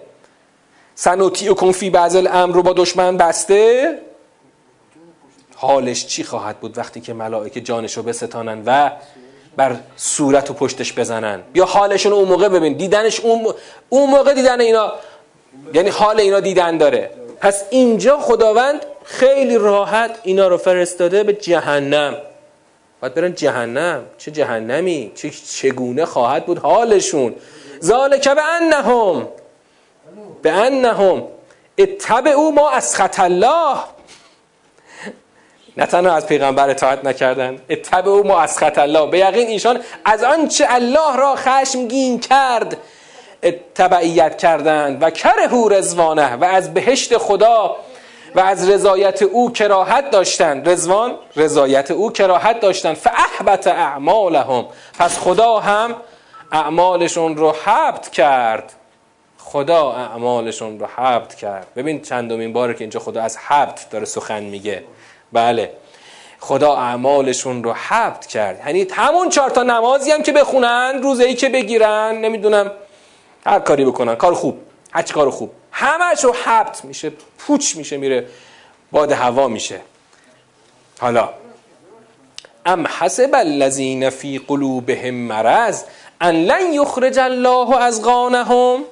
سنوتی 0.94 1.48
و 1.48 1.54
کنفی 1.54 1.90
بعض 1.90 2.16
الامر 2.16 2.54
رو 2.54 2.62
با 2.62 2.72
دشمن 2.72 3.16
بسته. 3.16 3.98
حالش 5.54 6.06
چی 6.06 6.24
خواهد 6.24 6.60
بود 6.60 6.78
وقتی 6.78 7.00
که 7.00 7.12
ملائکه 7.12 7.60
جانش 7.60 7.96
رو 7.96 8.02
بستانن 8.02 8.62
و 8.66 8.90
بر 9.56 9.76
صورت 9.96 10.50
و 10.50 10.54
پشتش 10.54 10.92
بزنن؟ 10.92 11.42
بیا 11.52 11.64
حالشون 11.64 12.12
اون 12.12 12.28
موقع 12.28 12.48
ببین. 12.48 12.72
دیدنش 12.72 13.20
اون, 13.20 13.54
اون 13.88 14.10
موقع 14.10 14.34
دیدن 14.34 14.60
اینا 14.60 14.92
یعنی 15.74 15.90
حال 15.90 16.20
اینا 16.20 16.40
دیدن 16.40 16.78
داره. 16.78 17.10
پس 17.40 17.64
اینجا 17.70 18.18
خداوند 18.18 18.86
خیلی 19.04 19.58
راحت 19.58 20.18
اینا 20.22 20.48
رو 20.48 20.56
فرستاده 20.56 21.22
به 21.22 21.32
جهنم. 21.32 22.16
باید 23.00 23.14
برن 23.14 23.34
جهنم. 23.34 24.02
چه 24.18 24.30
جهنمی؟ 24.30 25.12
چه 25.14 25.30
چگونه 25.30 26.04
خواهد 26.04 26.46
بود 26.46 26.58
حالشون؟ 26.58 27.34
ذالک 27.84 28.28
به 28.28 28.42
انهم 28.42 29.28
به 30.42 30.52
انهم 30.52 31.22
اتبعوا 31.78 32.50
ما 32.50 32.70
اسخط 32.70 33.20
الله. 33.20 33.76
نه 35.76 35.86
تنها 35.86 36.14
از 36.14 36.26
پیغمبر 36.26 36.70
اطاعت 36.70 37.04
نکردن 37.04 37.58
اتبعوا 37.70 38.22
ما 38.22 38.40
اسخط 38.40 38.78
الله. 38.78 39.06
به 39.06 39.18
یقین 39.18 39.48
ایشان 39.48 39.80
از 40.04 40.24
آنچه 40.24 40.66
الله 40.68 41.16
را 41.16 41.34
خشمگین 41.36 42.20
کرد 42.20 42.76
تبعیت 43.74 44.38
کردند 44.38 45.02
و 45.02 45.10
کرهو 45.10 45.68
رزوانه 45.68 46.36
و 46.36 46.44
از 46.44 46.74
بهشت 46.74 47.16
خدا 47.16 47.76
و 48.34 48.40
از 48.40 48.70
رضایت 48.70 49.22
او 49.22 49.52
کراهت 49.52 50.10
داشتند 50.10 50.68
رزوان 50.68 51.14
رضایت 51.36 51.90
او 51.90 52.12
کراهت 52.12 52.60
داشتند 52.60 52.96
فاحبت 52.96 53.66
اعمالهم. 53.66 54.66
پس 54.98 55.18
خدا 55.18 55.58
هم 55.58 55.94
اعمالشون 56.54 57.36
رو 57.36 57.52
حبت 57.64 58.10
کرد. 58.10 58.72
خدا 59.38 59.92
اعمالشون 59.92 60.78
رو 60.78 60.86
حبت 60.86 61.34
کرد. 61.34 61.66
ببین 61.76 62.02
چندمین 62.02 62.52
باره 62.52 62.74
که 62.74 62.80
اینجا 62.80 63.00
خدا 63.00 63.22
از 63.22 63.36
حبت 63.36 63.86
داره 63.90 64.04
سخن 64.04 64.42
میگه. 64.42 64.84
بله. 65.32 65.72
خدا 66.40 66.76
اعمالشون 66.76 67.64
رو 67.64 67.72
حبت 67.72 68.26
کرد. 68.26 68.62
یعنی 68.66 68.86
همون 68.92 69.28
چهار 69.28 69.50
تا 69.50 69.62
نمازی 69.62 70.10
هم 70.10 70.22
که 70.22 70.32
بخونن 70.32 71.00
روزه 71.02 71.24
ای 71.24 71.34
که 71.34 71.48
بگیرن 71.48 72.18
نمی‌دونم 72.20 72.70
هر 73.46 73.58
کاری 73.58 73.84
بکنن. 73.84 74.14
کار 74.14 74.34
خوب. 74.34 74.60
هر 74.92 75.02
کار 75.02 75.30
خوب. 75.30 75.50
همش 75.72 76.24
رو 76.24 76.34
حبت 76.44 76.84
میشه 76.84 77.12
پوچ 77.38 77.76
میشه 77.76 77.96
میره 77.96 78.26
باد 78.92 79.12
هوا 79.12 79.48
میشه. 79.48 79.80
حالا. 81.00 81.28
ام 82.66 82.86
حسب 82.86 83.30
الذین 83.34 84.10
فی 84.10 84.38
قلوبهم 84.38 85.14
مرض. 85.14 85.84
ان 86.24 86.44
لن 86.44 86.72
یخرج 86.72 87.18
الله 87.18 87.76
از 87.76 88.02
غانهم 88.02 88.84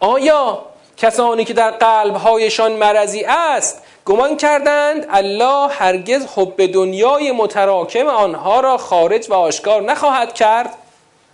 آیا 0.00 0.64
کسانی 0.96 1.44
که 1.44 1.54
در 1.54 1.70
قلبهایشان 1.70 2.72
مرضی 2.72 3.24
است 3.24 3.82
گمان 4.04 4.36
کردند 4.36 5.06
الله 5.10 5.68
هرگز 5.68 6.26
حب 6.36 6.72
دنیای 6.72 7.32
متراکم 7.32 8.06
آنها 8.06 8.60
را 8.60 8.76
خارج 8.76 9.30
و 9.30 9.34
آشکار 9.34 9.82
نخواهد 9.82 10.34
کرد؟ 10.34 10.70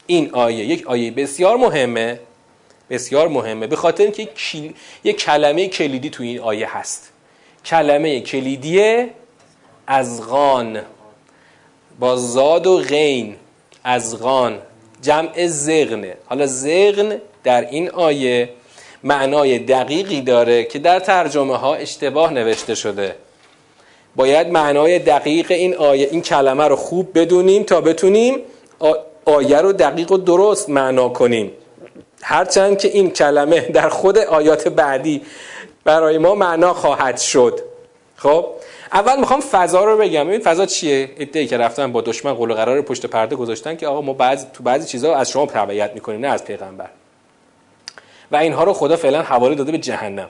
این 0.06 0.30
آیه 0.34 0.64
یک 0.64 0.86
آیه 0.86 1.10
بسیار 1.10 1.56
مهمه 1.56 2.20
بسیار 2.90 3.28
مهمه 3.28 3.66
به 3.66 3.76
خاطر 3.76 4.02
اینکه 4.02 4.28
یک 5.04 5.20
کلمه 5.20 5.68
کلیدی 5.68 6.10
تو 6.10 6.22
این 6.22 6.40
آیه 6.40 6.76
هست. 6.78 7.12
کلمه 7.64 8.20
کلیدی 8.20 9.06
ازغان 9.86 10.82
با 11.98 12.16
زاد 12.16 12.66
و 12.66 12.78
غین 12.78 13.36
ازغان 13.84 14.58
جمع 15.02 15.46
زغنه 15.46 16.14
حالا 16.26 16.46
زغن 16.46 17.20
در 17.44 17.60
این 17.70 17.90
آیه 17.90 18.48
معنای 19.04 19.58
دقیقی 19.58 20.20
داره 20.20 20.64
که 20.64 20.78
در 20.78 21.00
ترجمه 21.00 21.56
ها 21.56 21.74
اشتباه 21.74 22.32
نوشته 22.32 22.74
شده. 22.74 23.16
باید 24.16 24.48
معنای 24.48 24.98
دقیق 24.98 25.50
این 25.50 25.74
آیه 25.74 26.08
این 26.10 26.22
کلمه 26.22 26.68
رو 26.68 26.76
خوب 26.76 27.18
بدونیم 27.18 27.62
تا 27.62 27.80
بتونیم 27.80 28.38
آیه 29.24 29.58
رو 29.58 29.72
دقیق 29.72 30.12
و 30.12 30.16
درست 30.16 30.68
معنا 30.68 31.08
کنیم. 31.08 31.52
هرچند 32.22 32.78
که 32.78 32.88
این 32.88 33.10
کلمه 33.10 33.60
در 33.60 33.88
خود 33.88 34.18
آیات 34.18 34.68
بعدی 34.68 35.22
برای 35.84 36.18
ما 36.18 36.34
معنا 36.34 36.74
خواهد 36.74 37.18
شد. 37.18 37.60
خب؟ 38.16 38.46
اول 38.94 39.20
می‌خوام 39.20 39.40
فضا 39.40 39.84
رو 39.84 39.98
بگم. 39.98 40.28
این 40.28 40.40
فضا 40.40 40.66
چیه؟ 40.66 41.10
ادعی 41.18 41.46
که 41.46 41.56
رفتن 41.56 41.92
با 41.92 42.00
دشمن 42.00 42.34
قول 42.34 42.50
و 42.50 42.54
قرار 42.54 42.82
پشت 42.82 43.06
پرده 43.06 43.36
گذاشتن 43.36 43.76
که 43.76 43.86
آقا 43.86 44.00
ما 44.00 44.12
بعضی 44.12 44.46
تو 44.52 44.62
بعضی 44.62 44.88
چیزها 44.88 45.16
از 45.16 45.30
شما 45.30 45.46
تبعیت 45.46 45.90
می‌کنیم 45.94 46.20
نه 46.20 46.28
از 46.28 46.44
پیغمبر. 46.44 46.88
و 48.32 48.36
اینها 48.36 48.64
رو 48.64 48.72
خدا 48.72 48.96
فعلا 48.96 49.22
حواله 49.22 49.54
داده 49.54 49.72
به 49.72 49.78
جهنم. 49.78 50.28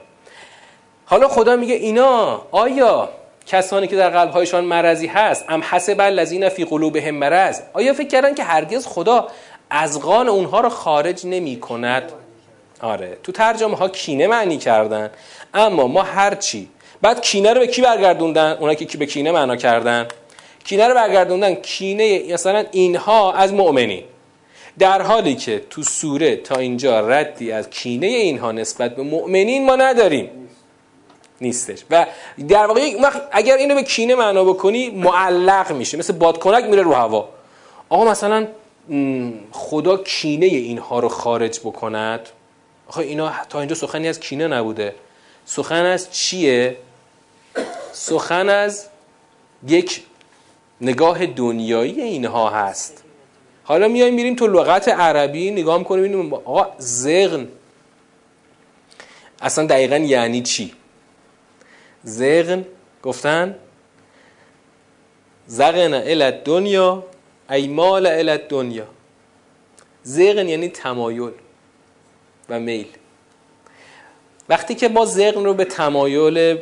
حالا 1.06 1.28
خدا 1.28 1.56
میگه 1.56 1.74
اینا 1.74 2.42
آیا 2.50 3.08
کسانی 3.46 3.86
که 3.86 3.96
در 3.96 4.10
قلبهایشان 4.10 4.64
مرضی 4.64 5.06
هست 5.06 5.44
ام 5.48 5.62
حسب 5.70 5.96
الذین 6.00 6.48
فی 6.48 6.64
قلوبهم 6.64 7.14
مرض؟ 7.14 7.60
آیا 7.72 7.92
فکر 7.92 8.08
کردن 8.08 8.34
که 8.34 8.44
هرگز 8.44 8.86
خدا 8.86 9.28
از 9.70 10.00
غان 10.00 10.28
اونها 10.28 10.60
رو 10.60 10.68
خارج 10.68 11.26
نمی 11.26 11.60
کند 11.60 12.12
آره. 12.80 13.18
تو 13.22 13.32
ترجمه 13.32 13.76
ها 13.76 13.88
کینه 13.88 14.26
معنی 14.26 14.58
کردن. 14.58 15.10
اما 15.54 15.86
ما 15.86 16.02
هرچی 16.02 16.68
بعد 17.04 17.20
کینه 17.20 17.52
رو 17.52 17.60
به 17.60 17.66
کی 17.66 17.82
برگردوندن؟ 17.82 18.56
اونا 18.60 18.74
که 18.74 18.98
به 18.98 19.06
کینه 19.06 19.32
معنا 19.32 19.56
کردن. 19.56 20.06
کینه 20.64 20.88
رو 20.88 20.94
برگردوندن 20.94 21.54
کینه 21.54 22.32
مثلا 22.32 22.64
اینها 22.72 23.32
از 23.32 23.52
مؤمنین. 23.52 24.02
در 24.78 25.02
حالی 25.02 25.34
که 25.34 25.64
تو 25.70 25.82
سوره 25.82 26.36
تا 26.36 26.56
اینجا 26.56 27.08
ردی 27.08 27.52
از 27.52 27.70
کینه 27.70 28.06
اینها 28.06 28.52
نسبت 28.52 28.96
به 28.96 29.02
مؤمنین 29.02 29.66
ما 29.66 29.76
نداریم. 29.76 30.30
نیستش. 31.40 31.78
و 31.90 32.06
در 32.48 32.66
واقع 32.66 32.80
اگر 33.32 33.56
اینو 33.56 33.74
به 33.74 33.82
کینه 33.82 34.14
معنا 34.14 34.44
بکنی 34.44 34.90
معلق 34.90 35.72
میشه. 35.72 35.98
مثل 35.98 36.12
بادکنک 36.12 36.64
میره 36.64 36.82
رو 36.82 36.92
هوا. 36.92 37.28
آقا 37.88 38.04
مثلا 38.04 38.46
خدا 39.50 39.96
کینه 39.96 40.46
اینها 40.46 40.98
رو 40.98 41.08
خارج 41.08 41.60
بکند. 41.60 42.28
آخه 42.88 42.98
اینا 42.98 43.32
تا 43.48 43.58
اینجا 43.58 43.74
سخنی 43.74 44.08
از 44.08 44.20
کینه 44.20 44.48
نبوده. 44.48 44.94
سخن 45.44 45.84
از 45.84 46.12
چیه؟ 46.12 46.76
سخن 47.94 48.48
از 48.48 48.86
یک 49.68 50.02
نگاه 50.80 51.26
دنیایی 51.26 52.00
اینها 52.00 52.50
هست. 52.50 53.04
حالا 53.64 53.88
میایم 53.88 54.14
میریم 54.14 54.36
تو 54.36 54.46
لغت 54.46 54.88
عربی 54.88 55.50
نگاه 55.50 55.78
می‌کنیم 55.78 56.04
ببینیم 56.04 56.34
آقا 56.34 56.66
زغن. 56.78 57.48
اصلا 59.40 59.66
دقیقا 59.66 59.96
یعنی 59.96 60.42
چی؟ 60.42 60.72
زغن 62.02 62.64
گفتن 63.02 63.54
زغن 65.46 65.94
الت 65.94 66.44
دنیا 66.44 67.04
ای 67.50 67.68
مال 67.68 68.06
الت 68.06 68.48
دنیا 68.48 68.86
زغن 70.02 70.48
یعنی 70.48 70.68
تمایل 70.68 71.32
و 72.48 72.60
میل. 72.60 72.86
وقتی 74.48 74.74
که 74.74 74.88
ما 74.88 75.04
زغن 75.04 75.44
رو 75.44 75.54
به 75.54 75.64
تمایل 75.64 76.58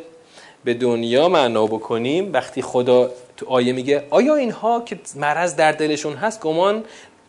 به 0.63 0.73
دنیا 0.73 1.29
معنا 1.29 1.65
بکنیم 1.65 2.33
وقتی 2.33 2.61
خدا 2.61 3.09
تو 3.37 3.45
آیه 3.49 3.73
میگه 3.73 4.03
آیا 4.09 4.35
اینها 4.35 4.81
که 4.85 4.99
مرض 5.15 5.55
در 5.55 5.71
دلشون 5.71 6.13
هست 6.13 6.41
گمان 6.41 6.83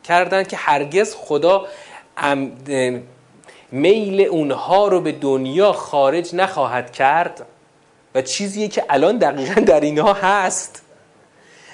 کردن 0.05 0.45
که 0.45 0.57
هرگز 0.57 1.14
خدا 1.14 1.66
میل 3.72 4.20
اونها 4.20 4.89
رو 4.89 5.01
به 5.01 5.12
دنیا 5.12 5.72
خارج 5.72 6.35
نخواهد 6.35 6.93
کرد؟ 6.93 7.47
و 8.14 8.22
چیزی 8.22 8.68
که 8.68 8.85
الان 8.89 9.18
دقیقا 9.18 9.61
در 9.61 9.80
اینها 9.80 10.12
هست. 10.12 10.82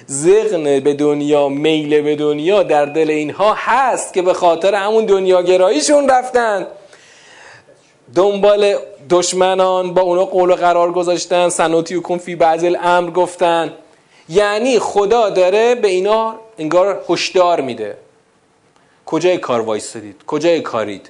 زغن 0.05 0.79
به 0.79 0.93
دنیا 0.93 1.49
میل 1.49 2.01
به 2.01 2.15
دنیا 2.15 2.63
در 2.63 2.85
دل 2.85 3.09
اینها 3.09 3.53
هست 3.57 4.13
که 4.13 4.21
به 4.21 4.33
خاطر 4.33 4.75
همون 4.75 5.05
دنیاگراییشون 5.05 6.09
رفتن. 6.09 6.67
دنبال 8.15 8.75
دشمنان 9.09 9.93
با 9.93 10.01
اونا 10.01 10.25
قول 10.25 10.51
و 10.51 10.55
قرار 10.55 10.91
گذاشتن 10.91 11.49
سنوتی 11.49 11.95
و 11.95 12.17
فی 12.17 12.35
بعض 12.35 12.63
الامر 12.63 13.11
گفتن. 13.11 13.73
یعنی 14.29 14.79
خدا 14.79 15.29
داره 15.29 15.75
به 15.75 15.87
اینا 15.87 16.35
انگار 16.59 17.03
هشدار 17.09 17.61
میده. 17.61 17.97
کجای 19.05 19.37
کار 19.37 19.61
وایستادید؟ 19.61 20.15
کجای 20.27 20.61
کارید؟ 20.61 21.09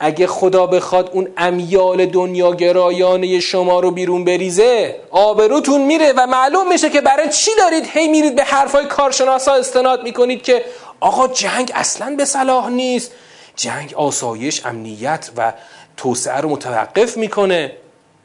اگه 0.00 0.26
خدا 0.26 0.66
بخواد 0.66 1.10
اون 1.12 1.28
امیال 1.36 2.06
دنیاگرایانه 2.06 3.40
شما 3.40 3.80
رو 3.80 3.90
بیرون 3.90 4.24
بریزه 4.24 5.00
آبروتون 5.10 5.80
میره 5.80 6.12
و 6.16 6.26
معلوم 6.26 6.68
میشه 6.68 6.90
که 6.90 7.00
برای 7.00 7.28
چی 7.28 7.50
دارید 7.58 7.86
هی 7.92 8.08
میرید 8.08 8.36
به 8.36 8.44
حرفای 8.44 8.84
کارشناسا 8.84 9.52
استناد 9.52 10.02
می‌کنید 10.02 10.42
که 10.42 10.64
آقا 11.00 11.28
جنگ 11.28 11.72
اصلا 11.74 12.14
به 12.16 12.24
صلاح 12.24 12.70
نیست. 12.70 13.12
جنگ 13.56 13.94
آسایش 13.94 14.66
امنیت 14.66 15.30
و 15.36 15.52
توسعه 15.96 16.40
رو 16.40 16.48
متوقف 16.48 17.16
می‌کنه. 17.16 17.72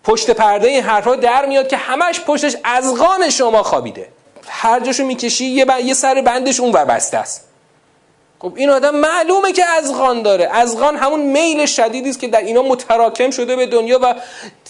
پشت 0.03 0.31
پرده 0.31 0.67
این 0.67 0.83
حرفا 0.83 1.15
در 1.15 1.45
میاد 1.45 1.67
که 1.67 1.77
همش 1.77 2.19
پشتش 2.19 2.55
ازغان 2.63 3.29
شما 3.29 3.63
خوابیده. 3.63 4.07
هر 4.47 4.79
جاشو 4.79 5.05
می‌کشی 5.05 5.45
یه, 5.45 5.65
یه 5.83 5.93
سر 5.93 6.21
بندش 6.21 6.59
اون 6.59 6.71
بسته 6.71 7.17
است. 7.17 7.45
خب 8.39 8.53
این 8.55 8.69
آدم 8.69 8.95
معلومه 8.95 9.51
که 9.51 9.65
ازغان 9.65 10.21
داره. 10.21 10.49
ازغان 10.51 10.97
همون 10.97 11.19
میل 11.19 11.65
شدیدی 11.65 12.09
است 12.09 12.19
که 12.19 12.27
در 12.27 12.41
اینا 12.41 12.61
متراکم 12.61 13.31
شده 13.31 13.55
به 13.55 13.65
دنیا 13.65 13.99
و 14.03 14.15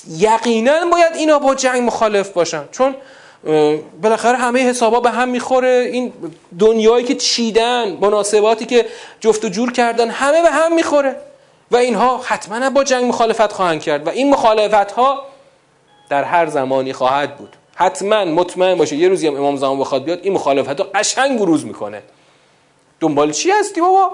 یقینا 0.08 0.86
باید 0.92 1.16
اینا 1.16 1.40
با 1.40 1.56
جنگ 1.56 1.82
مخالف 1.82 2.30
باشن. 2.30 2.64
چون 2.72 2.96
بالاخره 4.02 4.38
همه 4.38 4.60
حسابا 4.60 5.00
به 5.00 5.10
هم 5.10 5.30
می‌خوره. 5.30 5.90
این 5.94 6.14
دنیایی 6.60 7.06
که 7.06 7.16
چیدن 7.16 7.98
مناسباتی 8.02 8.66
که 8.66 8.86
جفت 9.20 9.46
و 9.46 9.50
جور 9.50 9.72
کردن 9.72 10.10
همه 10.10 10.42
به 10.42 10.50
هم 10.50 10.76
می‌خوره. 10.76 11.16
و 11.72 11.78
اینها 11.78 12.22
حتما 12.24 12.70
با 12.70 12.84
جنگ 12.84 13.06
مخالفت 13.06 13.52
خواهند 13.52 13.82
کرد. 13.82 14.08
و 14.08 14.10
این 14.10 14.30
مخالفت 14.30 14.92
ها 14.92 15.26
در 16.10 16.24
هر 16.24 16.48
زمانی 16.48 16.94
خواهد 16.94 17.38
بود. 17.38 17.56
حتما 17.76 18.26
مطمئن 18.26 18.76
باشه. 18.76 18.96
یه 18.96 19.10
روزی 19.10 19.28
هم 19.28 19.36
امام 19.36 19.56
زمان 19.56 19.80
بخواد 19.80 20.04
بیاد 20.04 20.20
این 20.24 20.34
مخالفت 20.34 20.80
ها 20.80 20.88
قشنگ 20.96 21.40
بروز 21.40 21.66
می‌کنه. 21.66 22.02
دنبال 23.00 23.32
چی 23.32 23.52
هستی 23.52 23.82
بابا؟ 23.82 24.12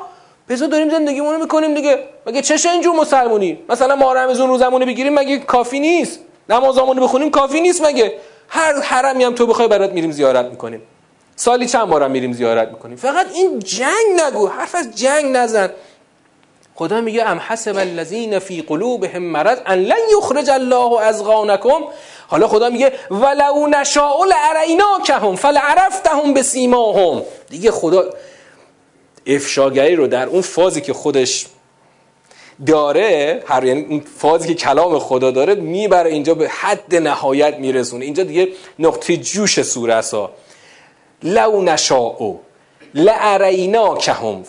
بذار 0.49 0.67
داریم 0.67 0.89
زندگیمونو 0.89 1.38
می‌کنیم 1.38 1.73
دیگه. 1.73 1.99
مگه 2.26 2.41
چشه 2.41 2.69
اینجور 2.69 2.95
مسلمونی؟ 2.95 3.59
مثلا 3.69 3.95
ما 3.95 4.13
رمضان 4.13 4.49
روزمونه 4.49 4.86
بگیریم 4.86 5.13
مگه 5.13 5.38
کافی 5.38 5.80
نیست؟ 5.80 6.19
نمازامونو 6.49 7.01
بخونیم 7.01 7.32
کافی 7.32 7.61
نیست 7.61 7.86
مگه؟ 7.86 8.13
هر 8.48 8.82
حرمی 8.82 9.24
هم 9.24 9.36
تو 9.36 9.48
بخوای 9.48 9.68
برات 9.68 9.91
میریم 9.91 10.12
زیارت 10.12 10.46
می‌کنیم. 10.46 10.82
سالی 11.36 11.68
چند 11.68 11.88
بارم 11.88 12.12
میریم 12.12 12.34
زیارت 12.34 12.70
می‌کنیم. 12.70 12.98
فقط 12.98 13.28
این 13.34 13.60
جنگ 13.60 14.22
نگو 14.28 14.48
حرف 14.48 14.76
از 14.76 14.96
جنگ 14.96 15.38
نزن. 15.38 15.70
خدا 16.76 17.02
میگه 17.02 17.30
ام 17.30 17.41
حسب 17.48 17.78
الذین 17.78 18.39
فی 18.39 18.62
قلوبهم 18.62 19.24
مرض 19.24 19.58
ان 19.66 19.80
لن 19.80 19.96
یخرج 20.18 20.50
الله 20.50 21.00
ازغانکم 21.02 21.84
حالا 22.28 22.48
خدا 22.48 22.70
میگه 22.70 22.93
ولو 23.12 23.68
نشاء 23.68 24.24
لاریناکهم 24.24 25.36
فلعرفتهم 25.36 26.34
بسیماهم. 26.34 27.22
دیگه 27.50 27.72
خدا 27.72 28.04
افشاگری 29.28 29.96
رو 29.96 30.08
در 30.08 30.28
اون 30.28 30.41
فازی 30.41 30.82
که 30.82 30.93
خودش 30.93 31.46
داره 32.66 33.43
هر 33.47 33.64
یعنی 33.64 33.86
اون 33.89 33.99
فازی 34.18 34.47
که 34.47 34.53
کلام 34.53 34.99
خدا 34.99 35.32
داره 35.32 35.56
می‌بره 35.56 36.10
اینجا 36.10 36.34
به 36.34 36.49
حد 36.49 36.95
نهایت 36.95 37.58
میرسونه. 37.58 38.06
اینجا 38.06 38.24
دیگه 38.24 38.47
نقطه 38.80 39.18
جوش 39.18 39.62
سوره 39.62 39.93
است 39.93 40.16
لو 41.24 41.62
نشاء 41.62 42.36
لاریناکهم 42.95 44.43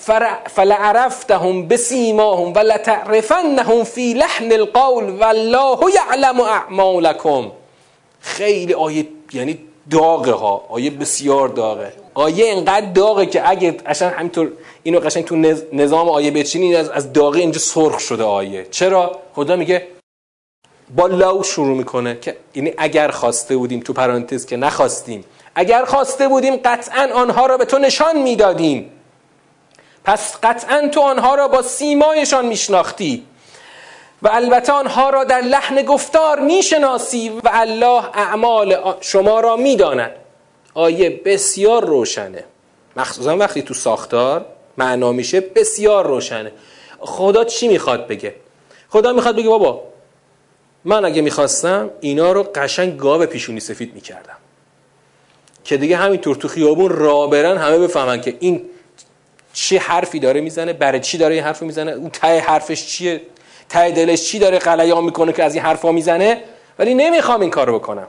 فلعرفتهم 0.47 1.69
بسیماهم 1.69 2.53
ولتعرفنهم 2.55 3.85
فی 3.85 4.15
لحن 4.15 4.53
القول 4.53 5.11
والله 5.11 5.79
یعلم 5.95 6.41
اعمالکم. 6.41 7.51
خیلی 8.21 8.75
آیه 8.75 9.07
یعنی 9.33 9.59
داغه 9.91 10.33
ها. 10.33 10.65
آیه 10.69 10.91
بسیار 10.91 11.49
داغه. 11.49 11.93
آیه 12.15 12.45
اینقدر 12.45 12.87
داغه 12.87 13.27
که 13.27 13.51
اگه 13.51 13.71
قشنگ 13.71 14.13
همینطور 14.13 14.53
اینو 14.87 15.01
قشنگ 15.01 15.25
تو 15.25 15.37
نظام 15.73 16.09
آیه 16.09 16.31
بچینی 16.31 16.77
از 16.77 16.89
از 16.89 17.13
داغه 17.13 17.39
اینجا 17.39 17.59
سرخ 17.59 18.01
شده 18.01 18.25
آیه. 18.25 18.67
چرا؟ 18.71 19.19
خدا 19.35 19.57
میگه 19.57 19.87
با 20.97 21.07
لو 21.07 21.43
شروع 21.43 21.77
می‌کنه 21.77 22.19
که 22.21 22.37
یعنی 22.55 22.75
اگر 22.79 23.11
خواسته 23.11 23.57
بودیم 23.57 23.81
تو 23.81 23.93
پرانتز 23.93 24.47
که 24.47 24.57
نخواستیم 24.57 25.25
اگر 25.55 25.85
خواسته 25.85 26.29
بودیم 26.29 26.57
قطعا 26.57 27.09
آنها 27.15 27.47
را 27.47 27.57
به 27.57 27.65
تو 27.65 27.79
نشان 27.79 28.23
می‌دادیم. 28.23 28.91
پس 30.05 30.37
قطعا 30.43 30.89
تو 30.89 31.01
آنها 31.01 31.35
را 31.35 31.49
با 31.49 31.63
سیمایشان 31.63 32.47
میشناختی 32.47 33.27
و 34.23 34.29
البته 34.33 34.73
آنها 34.73 35.11
را 35.11 35.25
در 35.25 35.41
لحن 35.41 35.83
گفتار 35.83 36.41
می‌شناسی 36.41 37.29
و 37.29 37.51
الله 37.53 38.05
اعمال 38.15 38.95
شما 39.01 39.41
را 39.41 39.57
می‌داند. 39.57 40.13
آیه 40.75 41.21
بسیار 41.25 41.85
روشنه. 41.85 42.45
مخصوصا 42.97 43.37
وقتی 43.37 43.63
تو 43.63 43.75
ساختار 43.75 44.47
معنا 44.79 45.13
میشه 45.13 45.41
بسیار 45.41 46.07
روشنه. 46.07 46.53
خدا 46.99 47.45
چی 47.45 47.69
می‌خواد 47.69 48.07
بگه؟ 48.07 48.35
خدا 48.89 49.13
می‌خواد 49.13 49.37
بگه 49.37 49.49
بابا 49.49 49.83
من 50.85 51.05
اگه 51.05 51.23
می‌خواستم 51.23 51.91
اینا 52.01 52.33
رو 52.33 52.43
قشنگ 52.43 52.97
گاو 52.97 53.27
پیشونی 53.27 53.61
سفید 53.61 53.95
می‌کردم. 53.95 54.37
که 55.65 55.77
دیگه 55.77 55.97
همینطور 55.97 56.37
تو 56.37 56.49
خیابون 56.49 56.91
را 56.91 57.27
برن 57.27 57.57
همه 57.57 57.79
بفهمن 57.79 58.21
که 58.21 58.37
این 58.41 58.63
چه 59.53 59.79
حرفی 59.79 60.19
داره 60.19 60.41
می‌زنه 60.41 60.73
برای 60.73 61.01
چی 61.01 61.19
داره 61.19 61.35
این 61.35 61.45
حرف 61.45 61.63
می‌زنه 61.63 61.93
اون 61.93 62.11
ته 62.11 62.41
حرفش 62.41 62.87
چیه 62.87 63.21
ته 63.69 63.91
دلش 63.91 64.25
چی 64.25 64.39
داره 64.39 64.59
قلیان 64.59 65.05
می‌کنه 65.05 65.33
که 65.33 65.45
از 65.45 65.55
این 65.55 65.65
حرفا 65.65 65.93
می‌زنه؟ 65.93 66.43
ولی 66.79 66.95
نمی‌خوام 66.95 67.41
این 67.41 67.51
کارو 67.51 67.79
بکنم. 67.79 68.07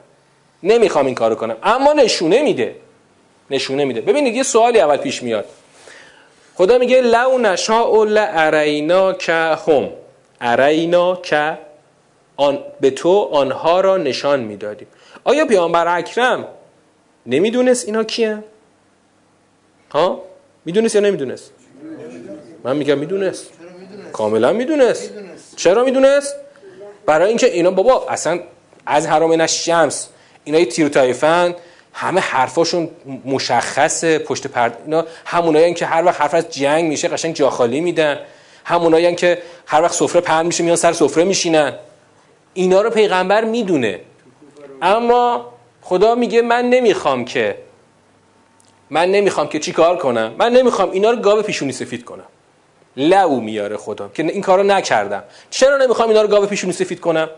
نمی‌خوام 0.64 1.06
این 1.06 1.16
کارو 1.16 1.36
کنم. 1.36 1.56
اما 1.64 1.94
نشونه 1.94 2.42
میده. 2.42 2.76
نشونه 3.50 3.86
میده. 3.86 4.02
ببینید 4.02 4.36
یه 4.36 4.44
سوالی 4.44 4.80
اول 4.80 4.98
پیش 4.98 5.24
میاد. 5.24 5.46
خدا 6.58 6.78
میگه 6.78 7.02
لو 7.02 7.38
نشاء 7.38 8.04
لعرینا 8.04 9.14
که 9.14 9.34
هم. 9.34 9.90
ارینا 10.42 11.16
که 11.16 11.58
آن 12.38 12.60
به 12.82 12.92
تو 12.92 13.30
آنها 13.32 13.82
را 13.82 13.98
نشان 13.98 14.40
می‌دادیم. 14.40 14.88
آیا 15.24 15.46
پیامبر 15.46 15.98
اکرم 15.98 16.48
نمی‌دونست 17.26 17.86
اینا 17.86 18.04
کیه؟ 18.04 18.44
ها؟ 19.92 20.22
می‌دونست 20.66 20.96
یا 20.96 21.02
نمی‌دونست؟ 21.02 21.52
من 22.64 22.78
میگم 22.78 22.98
می‌دونست. 22.98 23.52
کاملا 24.14 24.54
می‌دونست. 24.54 25.12
چرا 25.56 25.84
می‌دونست؟ 25.84 26.36
برای 27.06 27.28
اینکه 27.28 27.48
اینا 27.48 27.72
بابا 27.72 28.06
اصلا 28.10 28.40
از 28.86 29.08
حرام 29.08 29.46
شمس 29.46 30.10
اینا 30.44 30.66
تیر 30.66 30.90
تایفن 30.90 31.56
همه 31.98 32.22
حرفاشون 32.22 32.90
مشخصه 33.26 34.20
پشت 34.20 34.48
پرد 34.48 34.82
اینا 34.86 35.06
همونایی 35.26 35.74
که 35.74 35.86
هر 35.86 36.06
وقت 36.06 36.22
حرف 36.22 36.34
از 36.34 36.50
جنگ 36.50 36.86
میشه 36.86 37.08
قشنگ 37.08 37.36
جاخالی 37.36 37.82
میدن. 37.82 38.20
همونایی 38.66 39.16
که 39.16 39.42
هر 39.66 39.82
وقت 39.82 39.94
سفره 39.94 40.22
پهن 40.22 40.46
میشه 40.46 40.64
میان 40.64 40.76
سر 40.76 40.94
سفره 40.94 41.24
میشینن. 41.24 41.74
اینا 42.54 42.82
رو 42.82 42.90
پیغمبر 42.90 43.44
می‌دونه. 43.44 44.00
اما 44.82 45.54
خدا 45.82 46.16
میگه 46.16 46.42
من 46.42 46.70
نمی‌خوام 46.70 47.26
که 47.26 47.58
من 48.90 49.12
نمی‌خوام 49.12 49.48
که 49.48 49.60
چی 49.60 49.72
کار 49.72 49.98
کنم؟ 49.98 50.36
من 50.38 50.52
نمی‌خوام. 50.52 50.92
اینا 50.92 51.12
رو 51.12 51.18
گاو 51.18 51.42
پیشونی 51.42 51.72
سفید 51.72 52.06
کنم. 52.06 52.26
لو 52.98 53.40
میاره 53.40 53.78
خدا 53.78 54.10
که 54.14 54.24
این 54.24 54.42
کارو 54.42 54.64
نکردم. 54.64 55.24
چرا 55.50 55.78
نمی‌خوام 55.78 56.10
اینا 56.10 56.22
رو 56.22 56.28
گاو 56.28 56.46
پیشونی 56.46 56.74
سفید 56.74 57.00
کنم؟ 57.00 57.30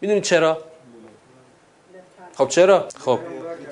می‌دونید 0.00 0.22
چرا؟ 0.22 0.58
خب 2.38 2.48
چرا؟ 2.48 2.88
خب. 3.04 3.18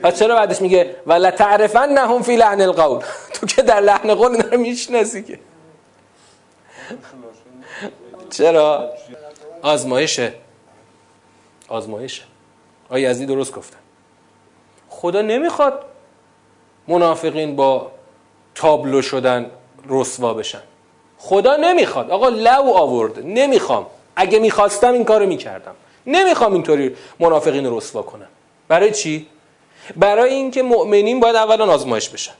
پس 0.06 0.18
چرا 0.18 0.34
بعدش 0.34 0.62
میگه 0.62 0.96
ولا 1.06 1.30
تعرفن 1.30 1.88
نهم 1.88 2.22
فی 2.22 2.36
لحن 2.36 2.60
القول؟ 2.60 3.04
تو 3.34 3.46
که 3.46 3.62
در 3.62 3.80
لحن 3.80 4.14
قول 4.14 4.32
اینا 4.32 4.48
رو 4.48 4.58
می‌شناسی 4.58 5.22
که. 5.22 5.38
چرا؟ 8.30 8.90
آزمایشه. 9.62 10.32
آزمایشه. 11.68 12.22
آیا 12.90 13.10
یزدی 13.10 13.26
درست 13.26 13.52
گفتن 13.52 13.78
خدا 14.88 15.22
نمی‌خواد 15.22 15.84
منافقین 16.88 17.56
با 17.56 17.90
تابلو 18.54 19.02
شدن 19.02 19.50
رسوا 19.88 20.34
بشن. 20.34 20.62
خدا 21.18 21.56
نمی‌خواد. 21.56 22.10
آقا 22.10 22.28
لو 22.28 22.72
آورده 22.72 23.22
نمی‌خوام. 23.22 23.86
اگه 24.16 24.38
می‌خواستم 24.38 24.92
این 24.92 25.04
کارو 25.04 25.26
می‌کردم. 25.26 25.74
نمی‌خوام 26.06 26.52
اینطوری 26.52 26.96
منافقین 27.20 27.76
رسوا 27.76 28.02
کنم. 28.02 28.28
برای 28.68 28.90
چی؟ 28.90 29.26
برای 29.96 30.34
اینکه 30.34 30.62
مؤمنین 30.62 31.20
باید 31.20 31.36
اولا 31.36 31.72
آزمایش 31.72 32.08
بشن. 32.08 32.32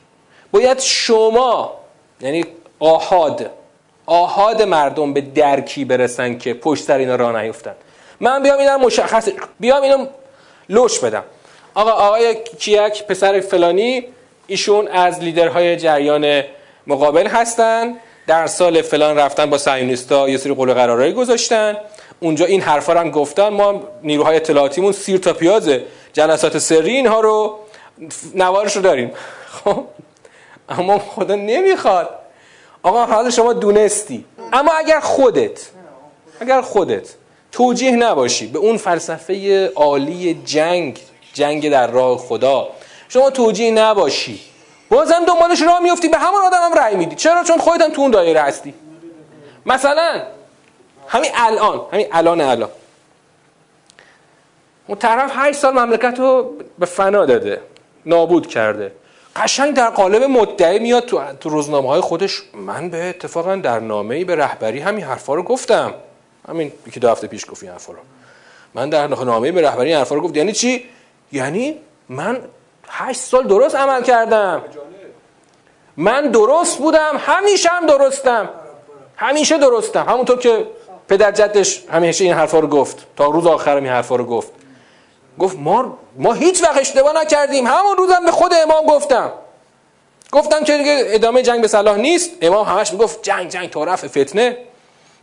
باید 0.52 0.80
شما 0.80 1.72
یعنی 2.20 2.44
آهاد 2.78 3.50
آهاد 4.06 4.62
مردم 4.62 5.12
به 5.12 5.20
درکی 5.20 5.84
برسن 5.84 6.38
که 6.38 6.54
پشت 6.54 6.84
سر 6.84 6.98
اینا 6.98 7.16
راه 7.16 7.42
نیفتن. 7.42 7.74
من 8.20 8.42
بیام 8.42 8.58
اینا 8.58 8.78
مشخص 8.78 9.28
بیام 9.60 9.82
اینو 9.82 10.06
لوش 10.68 10.98
بدم. 10.98 11.24
آقا 11.74 11.90
آقای 11.90 12.36
کیک 12.58 13.04
پسر 13.04 13.40
فلانی 13.40 14.04
ایشون 14.46 14.88
از 14.88 15.20
لیدرهای 15.20 15.76
جریان 15.76 16.42
مقابل 16.86 17.26
هستن. 17.26 17.94
در 18.26 18.46
سال 18.46 18.82
فلان 18.82 19.18
رفتن 19.18 19.50
با 19.50 19.58
صهیونیستا 19.58 20.28
یه 20.28 20.36
سری 20.36 20.54
قول 20.54 20.74
قرارایی 20.74 21.12
گذاشتن. 21.12 21.76
اونجا 22.20 22.46
این 22.46 22.60
حرفا 22.60 22.92
رو 22.92 22.98
هم 22.98 23.10
گفتن. 23.10 23.48
ما 23.48 23.82
نیروهای 24.02 24.36
اطلاعاتیمون 24.36 24.92
سیر 24.92 25.18
تا 25.18 25.32
پیازه 25.32 25.84
جلسات 26.12 26.58
سری 26.58 26.90
اینها 26.90 27.20
رو 27.20 27.58
نوارش 28.34 28.76
رو 28.76 28.82
داریم. 28.82 29.10
خب 29.64 29.84
اما 30.68 30.98
خدا 30.98 31.34
نمی‌خواد. 31.34 32.10
آقا 32.82 33.06
حالا 33.06 33.30
شما 33.30 33.52
دونستی. 33.52 34.24
اما 34.52 34.72
اگر 34.72 35.00
خودت 35.00 35.60
اگر 36.40 36.60
خودت 36.60 37.14
توجیه 37.52 37.90
نباشی 37.90 38.46
به 38.46 38.58
اون 38.58 38.76
فلسفه 38.76 39.66
عالی 39.74 40.34
جنگ 40.44 41.00
جنگ 41.32 41.70
در 41.70 41.86
راه 41.86 42.18
خدا 42.18 42.68
شما 43.08 43.30
توجیه 43.30 43.70
نباشی. 43.70 44.40
بازم 44.90 45.24
دنبالش 45.24 45.62
راه 45.62 45.80
میفتی 45.80 46.08
به 46.08 46.18
همون 46.18 46.40
آدم 46.42 46.58
هم 46.62 46.74
رأی 46.74 46.96
میدی. 46.96 47.16
چرا؟ 47.16 47.44
چون 47.44 47.58
خودت 47.58 47.82
هم 47.82 47.92
تو 47.92 48.02
اون 48.02 48.10
دایره 48.10 48.40
هستی. 48.40 48.74
مثلا 49.66 50.22
همین 51.08 51.30
الان 51.34 51.80
همین 51.92 52.06
الان 52.12 52.40
الان. 52.40 52.70
اون 54.86 54.98
طرف 54.98 55.32
8 55.34 55.58
سال 55.58 55.74
مملکت 55.74 56.14
رو 56.18 56.56
به 56.78 56.86
فنا 56.86 57.26
داده 57.26 57.60
نابود 58.06 58.46
کرده. 58.46 58.92
قشنگ 59.36 59.74
در 59.74 59.90
قالب 59.90 60.22
مدعی 60.22 60.78
میاد 60.78 61.04
تو, 61.04 61.20
تو 61.40 61.48
روزنامه 61.48 61.88
های 61.88 62.00
خودش. 62.00 62.42
من 62.54 62.90
به 62.90 63.08
اتفاقا 63.08 63.56
در 63.56 63.78
نامه 63.78 64.24
به 64.24 64.36
رهبری 64.36 64.80
همین 64.80 65.04
حرفا 65.04 65.34
رو 65.34 65.42
گفتم. 65.42 65.94
همین 66.48 66.72
یکی 66.86 67.00
دو 67.00 67.10
هفته 67.10 67.26
پیش 67.26 67.50
گفت 67.50 67.62
این 67.62 67.72
حرفا 67.72 67.92
رو. 67.92 67.98
من 68.74 68.90
در 68.90 69.06
نامه 69.06 69.52
به 69.52 69.62
رهبری 69.62 69.88
این 69.88 69.98
حرفا 69.98 70.14
رو 70.14 70.20
گفت 70.20 70.36
یعنی 70.36 70.52
چی؟ 70.52 70.84
یعنی 71.32 71.76
من 72.08 72.38
8 72.88 73.20
سال 73.20 73.46
درست 73.46 73.74
عمل 73.74 74.02
کردم. 74.02 74.62
من 75.96 76.30
درست 76.30 76.78
بودم 76.78 77.20
همیشه 77.26 77.68
هم 77.68 77.86
درستم. 77.86 78.48
همیشه 79.16 79.58
درستم. 79.58 80.06
همونطور 80.08 80.38
که 80.38 80.66
پدر 81.08 81.32
جدش 81.32 81.84
همیشه 81.90 82.24
این 82.24 82.32
حرفا 82.32 82.58
رو 82.58 82.68
گفت. 82.68 83.06
تا 83.16 83.26
روز 83.26 83.46
آخرم 83.46 83.82
این 83.82 83.92
حرفا 83.92 84.16
رو 84.16 84.24
گفت. 84.24 84.52
گفت 85.38 85.58
ما 85.58 85.98
ما 86.18 86.32
هیچ 86.32 86.62
وقت 86.62 86.78
اشتباه 86.78 87.22
نکردیم. 87.22 87.66
همون 87.66 87.96
روزم 87.96 88.24
به 88.24 88.32
خود 88.32 88.52
امام 88.62 88.86
گفتم. 88.86 89.32
گفتم 90.32 90.64
که 90.64 90.78
دیگه 90.78 91.04
ادامه 91.06 91.42
جنگ 91.42 91.60
به 91.60 91.68
صلاح 91.68 91.96
نیست. 91.96 92.30
امام 92.42 92.66
همش 92.66 92.92
می‌گفت 92.92 93.22
جنگ 93.22 93.48
جنگ 93.48 93.70
طرف 93.70 94.04
فتنه. 94.04 94.56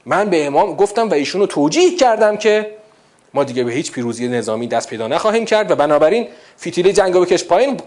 من 0.05 0.29
به 0.29 0.45
امام 0.45 0.75
گفتم 0.75 1.09
و 1.09 1.13
ایشونو 1.13 1.45
توجیه 1.45 1.95
کردم 1.95 2.37
که 2.37 2.75
ما 3.33 3.43
دیگه 3.43 3.63
به 3.63 3.71
هیچ 3.71 3.91
پیروزی 3.91 4.27
نظامی 4.27 4.67
دست 4.67 4.89
پیدا 4.89 5.07
نخواهیم 5.07 5.45
کرد 5.45 5.71
و 5.71 5.75
بنابراین 5.75 6.27
فیتیله 6.57 6.93
جنگ 6.93 7.13
رو 7.13 7.21
بکش 7.21 7.43
پایین. 7.43 7.79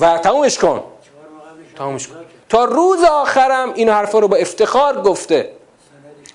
و 0.00 0.18
تمومش 0.18 0.58
کن. 0.58 0.84
تمومش 1.78 2.08
کن. 2.08 2.14
تا 2.48 2.64
روز 2.64 3.04
آخرم 3.04 3.72
این 3.74 3.88
حرفا 3.88 4.18
رو 4.18 4.28
با 4.28 4.36
افتخار 4.36 5.02
گفته. 5.02 5.50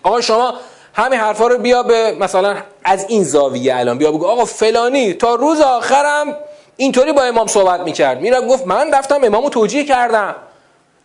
آقا 0.04 0.22
شما 0.22 0.54
همین 0.94 1.20
حرفا 1.20 1.48
رو 1.48 1.58
بیا 1.58 1.84
به 1.84 2.12
مثلا 2.20 2.58
از 2.84 3.06
این 3.10 3.24
زاویه 3.24 3.76
الان 3.76 3.98
بیا 3.98 4.12
بگو. 4.12 4.28
آقا 4.28 4.46
فلانی 4.46 5.14
تا 5.14 5.36
روز 5.36 5.62
آخرم 5.62 6.38
اینطوری 6.78 7.14
با 7.14 7.24
امام 7.24 7.48
صحبت 7.48 7.80
می‌کرد. 7.80 8.22
میره 8.22 8.42
گفت 8.42 8.68
من 8.68 8.94
رفتم 8.94 9.24
امامو 9.24 9.50
توجیه 9.50 9.84
کردم. 9.84 10.36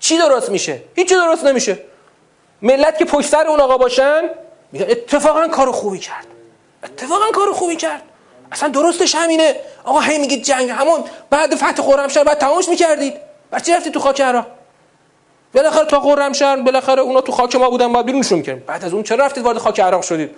چی 0.01 0.19
درست 0.19 0.51
میشه؟ 0.51 0.83
هیچی 0.95 1.15
درست 1.15 1.45
نمیشه. 1.45 1.79
ملت 2.63 2.99
که 2.99 3.05
پشت 3.05 3.29
سر 3.29 3.47
اون 3.47 3.61
آقا 3.61 3.79
باشن 3.79 4.23
میگن 4.73 4.87
اتفاقا 4.91 5.49
کارو 5.49 5.73
خوبی 5.73 5.99
کرد. 5.99 6.27
اتفاقا 6.85 7.31
کارو 7.35 7.53
خوبی 7.53 7.77
کرد. 7.77 8.03
اصلا 8.53 8.69
درستش 8.69 9.15
همینه. 9.15 9.57
آقا 9.85 10.01
هی 10.01 10.19
میگید 10.19 10.43
جنگ 10.45 10.71
همون 10.71 11.05
بعد 11.31 11.55
فتح 11.55 11.83
خرمشهر 11.83 12.25
بعد 12.25 12.39
تمامش 12.39 12.69
می‌کردید. 12.69 13.15
بعد 13.51 13.63
چی 13.63 13.73
رفتی 13.73 13.91
تو 13.91 14.01
خاک 14.01 14.21
عراق؟ 14.21 14.47
بالاخره 15.55 15.85
تا 15.85 16.01
خرمشهر 16.01 16.57
بالاخره 16.57 17.03
اونا 17.03 17.21
تو 17.21 17.33
خاک 17.33 17.57
ما 17.57 17.71
بودن 17.71 17.93
باید 17.93 18.07
بیرونشون 18.07 18.43
کردیم. 18.43 18.65
بعد 18.67 18.85
از 18.85 18.95
اون 18.95 19.03
چرا 19.03 19.27
رفتید 19.27 19.45
وارد 19.45 19.59
خاک 19.59 19.81
عراق 19.81 20.03
شدید؟ 20.03 20.31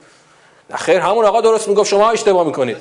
خیر 0.74 0.98
همون 0.98 1.24
آقا 1.24 1.40
درست 1.40 1.68
می‌گفت 1.68 1.90
شما 1.90 2.10
اشتباه 2.10 2.46
می‌کنید. 2.46 2.76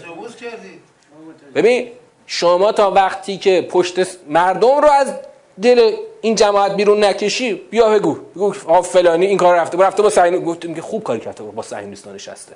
ببین 1.55 1.87
شما 2.25 2.71
تا 2.71 2.91
وقتی 2.91 3.37
که 3.37 3.67
پشت 3.71 4.07
مردم 4.27 4.81
رو 4.81 4.91
از 4.91 5.13
دل 5.61 5.95
این 6.21 6.35
جماعت 6.35 6.75
بیرون 6.75 7.03
نکشی 7.03 7.53
بیا 7.53 7.89
بگو. 7.89 8.13
بگو 8.35 8.51
فلانی 8.81 9.25
این 9.25 9.37
کار 9.37 9.55
رفته 9.55 9.77
رفته 9.77 10.03
با 10.03 10.09
سعی 10.09 10.39
گفتم 10.39 10.73
که 10.73 10.81
خوب 10.81 11.03
کاری 11.03 11.19
کرده 11.19 11.43
با 11.43 11.63
صهیونیستان 11.63 12.15
نشسته. 12.15 12.55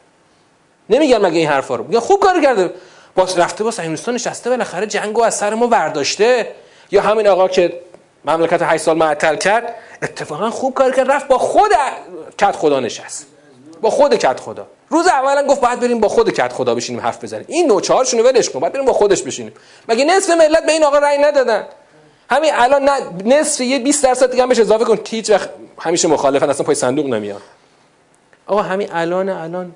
نمیگن 0.90 1.18
مگه 1.18 1.40
این 1.40 1.50
حرفا 1.50 1.76
رو 1.76 1.84
میگن 1.84 2.00
خوب 2.00 2.20
کاری 2.20 2.42
کرده. 2.42 2.74
با 3.16 3.24
رفته 3.38 3.64
با 3.64 3.72
صهیونیستان 3.72 4.16
نشسته 4.16 4.50
بالاخره 4.50 4.88
جنگو 4.88 5.24
از 5.24 5.36
سر 5.36 5.54
ما 5.54 5.68
برداشته. 5.68 6.48
یا 6.92 7.02
همین 7.02 7.28
آقا 7.28 7.48
که 7.48 7.80
مملکت 8.26 8.62
8 8.62 8.84
سال 8.84 8.98
معطل 8.98 9.36
کرد 9.36 9.76
اتفاقا 10.02 10.50
خوب 10.50 10.74
کار 10.74 10.92
کرد 10.92 11.12
رفت 11.12 11.28
با 11.28 11.38
خود 11.38 11.72
کت 12.38 12.56
خدا 12.56 12.80
نشست. 12.80 13.28
با 13.82 13.90
خود 13.90 14.16
کت 14.16 14.40
خدا. 14.40 14.68
روز 14.90 15.08
اولا 15.08 15.48
گفت 15.48 15.62
باید 15.62 15.80
بریم 15.80 16.00
با 16.00 16.08
خود 16.08 16.30
کت 16.30 16.54
خدا 16.54 16.76
بشینیم 16.76 17.02
حرف 17.02 17.24
بزنیم. 17.24 17.46
این 17.48 17.68
نوچهارشون 17.68 18.20
رو 18.20 18.26
ولش 18.26 18.50
کن 18.50 18.60
باید 18.60 18.74
بریم 18.74 18.86
با 18.86 18.94
خودش 18.94 19.22
بشینیم. 19.22 19.54
مگه 19.90 20.06
نصف 20.06 20.30
ملت 20.30 20.66
به 20.66 20.72
این 20.72 20.84
آقا 20.84 20.98
رأی 20.98 21.18
ندادن؟ 21.18 21.66
همین 22.30 22.52
الان 22.54 22.90
نصف 23.26 23.62
یه 23.62 23.80
20 23.80 24.04
درصد 24.04 24.32
دیگه 24.32 24.48
بهش 24.48 24.60
اضافه 24.60 24.86
کن. 24.86 25.00
هیچ 25.10 25.30
وقت 25.30 25.50
همیشه 25.80 26.08
مخالفن 26.08 26.50
اصلا 26.50 26.66
پای 26.66 26.76
صندوق 26.76 27.06
نمیان. 27.06 27.42
آقا 28.48 28.62
همین 28.62 28.90
الان 28.94 29.30
الان 29.30 29.76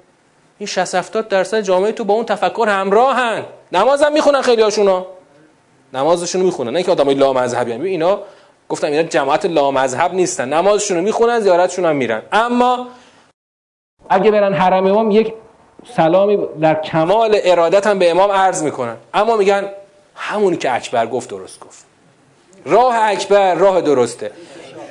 این 0.60 0.68
60 0.68 0.96
70 0.96 1.28
درصد 1.28 1.62
جامعه 1.62 1.92
تو 1.92 2.04
با 2.04 2.14
اون 2.14 2.26
تفکر 2.26 2.68
همراهن. 2.70 3.46
نمازم 3.72 4.12
می‌خونن 4.12 4.42
خیلی 4.42 4.62
هاشونا 4.62 5.06
نمازشون 5.94 6.42
رو 6.42 6.48
می‌خونن. 6.48 6.70
نه 6.70 6.76
اینکه 6.76 6.92
آدمای 6.92 7.16
لا 7.16 7.34
مذهبی 7.34 7.72
هم. 7.72 7.82
اینا 7.82 8.20
گفتم 8.70 8.88
اینا 8.88 9.04
جماعت 9.04 9.46
لا 9.46 9.72
مذهب 9.72 10.14
نیستن. 10.14 10.54
نمازشون 10.54 10.98
رو 10.98 11.04
می‌خونن 11.04 11.40
زیارتشون 11.40 11.86
هم 11.86 11.96
میرن. 11.96 12.22
اما 12.32 12.88
اگه 14.10 14.32
برن 14.32 14.54
حرم 14.54 14.86
امام 14.86 15.12
یک 15.12 15.34
سلامی 15.96 16.40
در 16.62 16.76
کمال 16.76 17.40
ارادت 17.44 17.88
هم 17.88 18.00
به 18.00 18.12
امام 18.12 18.32
عرض 18.32 18.64
می‌کنن. 18.64 18.96
اما 19.14 19.38
میگن 19.38 19.70
همونی 20.16 20.58
که 20.58 20.76
اکبر 20.76 21.08
گفت 21.08 21.30
درست 21.30 21.60
گفت. 21.60 21.86
راه 22.66 22.96
اکبر 22.98 23.56
راه 23.56 23.82
درسته. 23.82 24.32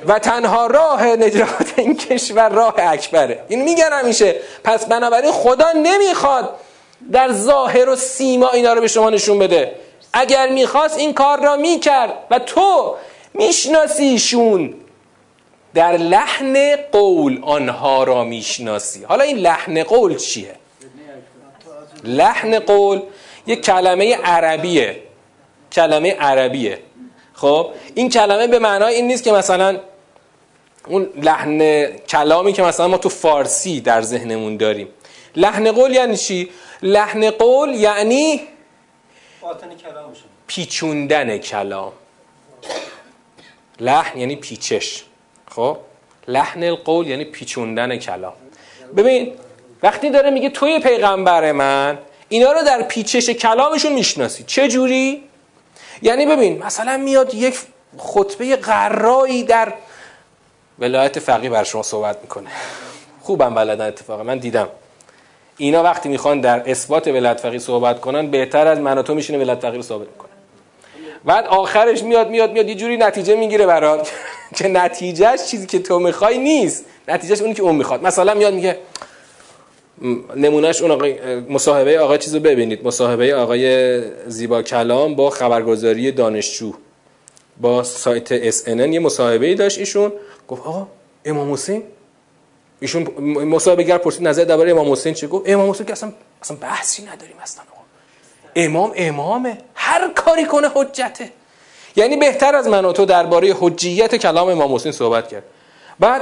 و 0.07 0.19
تنها 0.19 0.67
راه 0.67 1.05
نجات 1.05 1.73
این 1.75 1.97
کشور 1.97 2.49
راه 2.49 2.73
اکبره. 2.77 3.43
این 3.47 3.61
میگن 3.63 3.89
همیشه. 3.91 4.35
پس 4.63 4.85
بنابراین 4.85 5.31
خدا 5.31 5.65
نمی‌خواد 5.83 6.49
در 7.11 7.31
ظاهر 7.31 7.89
و 7.89 7.95
سیما 7.95 8.49
اینا 8.49 8.73
رو 8.73 8.81
به 8.81 8.87
شما 8.87 9.09
نشون 9.09 9.39
بده. 9.39 9.75
اگر 10.17 10.49
می‌خواست 10.49 10.97
این 10.97 11.13
کار 11.13 11.43
را 11.43 11.55
می‌کرد 11.55 12.13
و 12.31 12.39
تو 12.39 12.95
میشناسیشون 13.33 14.73
در 15.73 15.97
لحن 15.97 16.75
قول 16.91 17.39
آنها 17.41 18.03
را 18.03 18.23
می‌شناسی 18.23 19.03
حالا 19.03 19.23
این 19.23 19.37
لحن 19.37 19.83
قول 19.83 20.15
چیه؟ 20.17 20.55
لحن 22.03 22.59
قول 22.59 23.01
یک 23.47 23.61
کلمه 23.61 24.15
عربیه 24.15 25.01
کلمه 25.71 26.15
عربیه 26.19 26.79
خب 27.33 27.69
این 27.95 28.09
کلمه 28.09 28.47
به 28.47 28.59
معنای 28.59 28.95
این 28.95 29.07
نیست 29.07 29.23
که 29.23 29.31
مثلا 29.31 29.79
اون 30.87 31.09
لحن 31.23 31.85
کلامی 31.85 32.53
که 32.53 32.63
مثلا 32.63 32.87
ما 32.87 32.97
تو 32.97 33.09
فارسی 33.09 33.81
در 33.81 34.01
ذهنمون 34.01 34.57
داریم 34.57 34.87
لحن 35.35 35.71
قول 35.71 35.93
یعنی 35.93 36.17
چی؟ 36.17 36.49
لحن 36.83 37.29
قول 37.29 37.75
یعنی 37.75 38.41
پیچوندن 40.47 41.37
کلام. 41.37 41.93
لحن 43.79 44.19
یعنی 44.19 44.35
پیچش. 44.35 45.03
خب؟ 45.51 45.77
لحن 46.27 46.63
القول 46.63 47.07
یعنی 47.07 47.25
پیچوندن 47.25 47.97
کلام. 47.97 48.33
ببین 48.97 49.33
وقتی 49.83 50.09
داره 50.09 50.29
میگه 50.29 50.49
توی 50.49 50.79
پیغمبر 50.79 51.51
من 51.51 51.97
اینا 52.29 52.51
رو 52.51 52.61
در 52.61 52.81
پیچش 52.81 53.29
کلامشون 53.29 53.93
می‌شناسی. 53.93 54.43
چه 54.43 54.67
جوری؟ 54.67 55.23
یعنی 56.01 56.25
ببین 56.25 56.63
مثلا 56.63 56.97
میاد 56.97 57.33
یک 57.33 57.59
خطبه 57.97 58.55
قرایی 58.55 59.43
در 59.43 59.73
ولایت 60.79 61.19
فقیه 61.19 61.49
بر 61.49 61.63
شما 61.63 61.83
صحبت 61.83 62.21
می‌کنه. 62.21 62.49
خوبم 63.21 63.55
بلدن 63.55 63.87
اتفاقا. 63.87 64.23
من 64.23 64.37
دیدم. 64.37 64.67
اینا 65.57 65.83
وقتی 65.83 66.09
می‌خوان 66.09 66.41
در 66.41 66.69
اثبات 66.69 67.07
ولایت 67.07 67.39
فقیه 67.39 67.59
صحبت 67.59 68.01
کنن 68.01 68.27
بهتر 68.27 68.67
از 68.67 68.79
من 68.79 68.97
و 68.97 69.01
تو 69.01 69.15
میشینه 69.15 69.39
ولایت 69.39 69.59
فقیه 69.59 69.75
رو 69.75 69.81
ثابت 69.81 70.07
می‌کنه 70.07 70.29
بعد 71.25 71.45
آخرش 71.47 72.03
میاد 72.03 72.29
میاد 72.29 72.51
میاد 72.51 72.69
یه 72.69 72.75
جوری 72.75 72.97
نتیجه 72.97 73.35
می‌گیره 73.35 73.65
برات. 73.65 74.11
که 74.55 74.67
نتیجهش 74.67 75.43
چیزی 75.43 75.67
که 75.67 75.79
تو 75.79 75.99
می‌خوای 75.99 76.37
نیست. 76.37 76.85
نتیجهش 77.07 77.41
اونی 77.41 77.53
که 77.53 77.63
اون 77.63 77.75
می‌خواد. 77.75 78.03
مثلا 78.03 78.33
میاد 78.33 78.53
میگه 78.53 78.77
نمونهش 80.35 80.81
اون 80.81 80.91
آقای 80.91 81.39
مصاحبه 81.39 81.99
آقای 81.99 82.17
چیزو 82.17 82.39
ببینید. 82.39 82.87
مصاحبه 82.87 83.35
آقای 83.35 84.01
زیبا 84.27 84.61
کلام 84.61 85.15
با 85.15 85.29
خبرگزاری 85.29 86.11
دانشجو. 86.11 86.73
با 87.61 87.83
سایت 87.83 88.51
SNN 88.51 88.67
یه 88.67 88.99
مصاحبه 88.99 89.45
ای 89.45 89.55
داشت 89.55 89.79
ایشون. 89.79 90.11
گفت 90.47 90.61
آقا 90.61 90.87
امام 91.25 91.53
حسین 91.53 91.83
ایشون 92.85 93.23
مصاحبه 93.23 93.83
گر 93.83 93.97
پرسید 93.97 94.27
نظر 94.27 94.43
درباره 94.43 94.71
امام 94.71 94.91
حسین 94.91 95.13
چه 95.13 95.27
گفت؟ 95.27 95.49
امام 95.49 95.69
حسین 95.69 95.85
که 95.85 95.91
اصلا 95.91 96.13
اصلا 96.41 96.57
بحثی 96.57 97.03
نداریم 97.03 97.35
اصلا 97.41 97.63
امام 98.55 98.91
امامه. 98.95 99.57
هر 99.75 100.11
کاری 100.15 100.45
کنه 100.45 100.67
حجته. 100.75 101.29
یعنی 101.95 102.17
بهتر 102.17 102.55
از 102.55 102.67
من 102.67 102.85
و 102.85 102.91
تو 102.91 103.05
درباره 103.05 103.55
حجیت 103.59 104.15
کلام 104.15 104.49
امام 104.49 104.75
حسین 104.75 104.91
صحبت 104.91 105.27
کرد. 105.27 105.43
بعد 105.99 106.21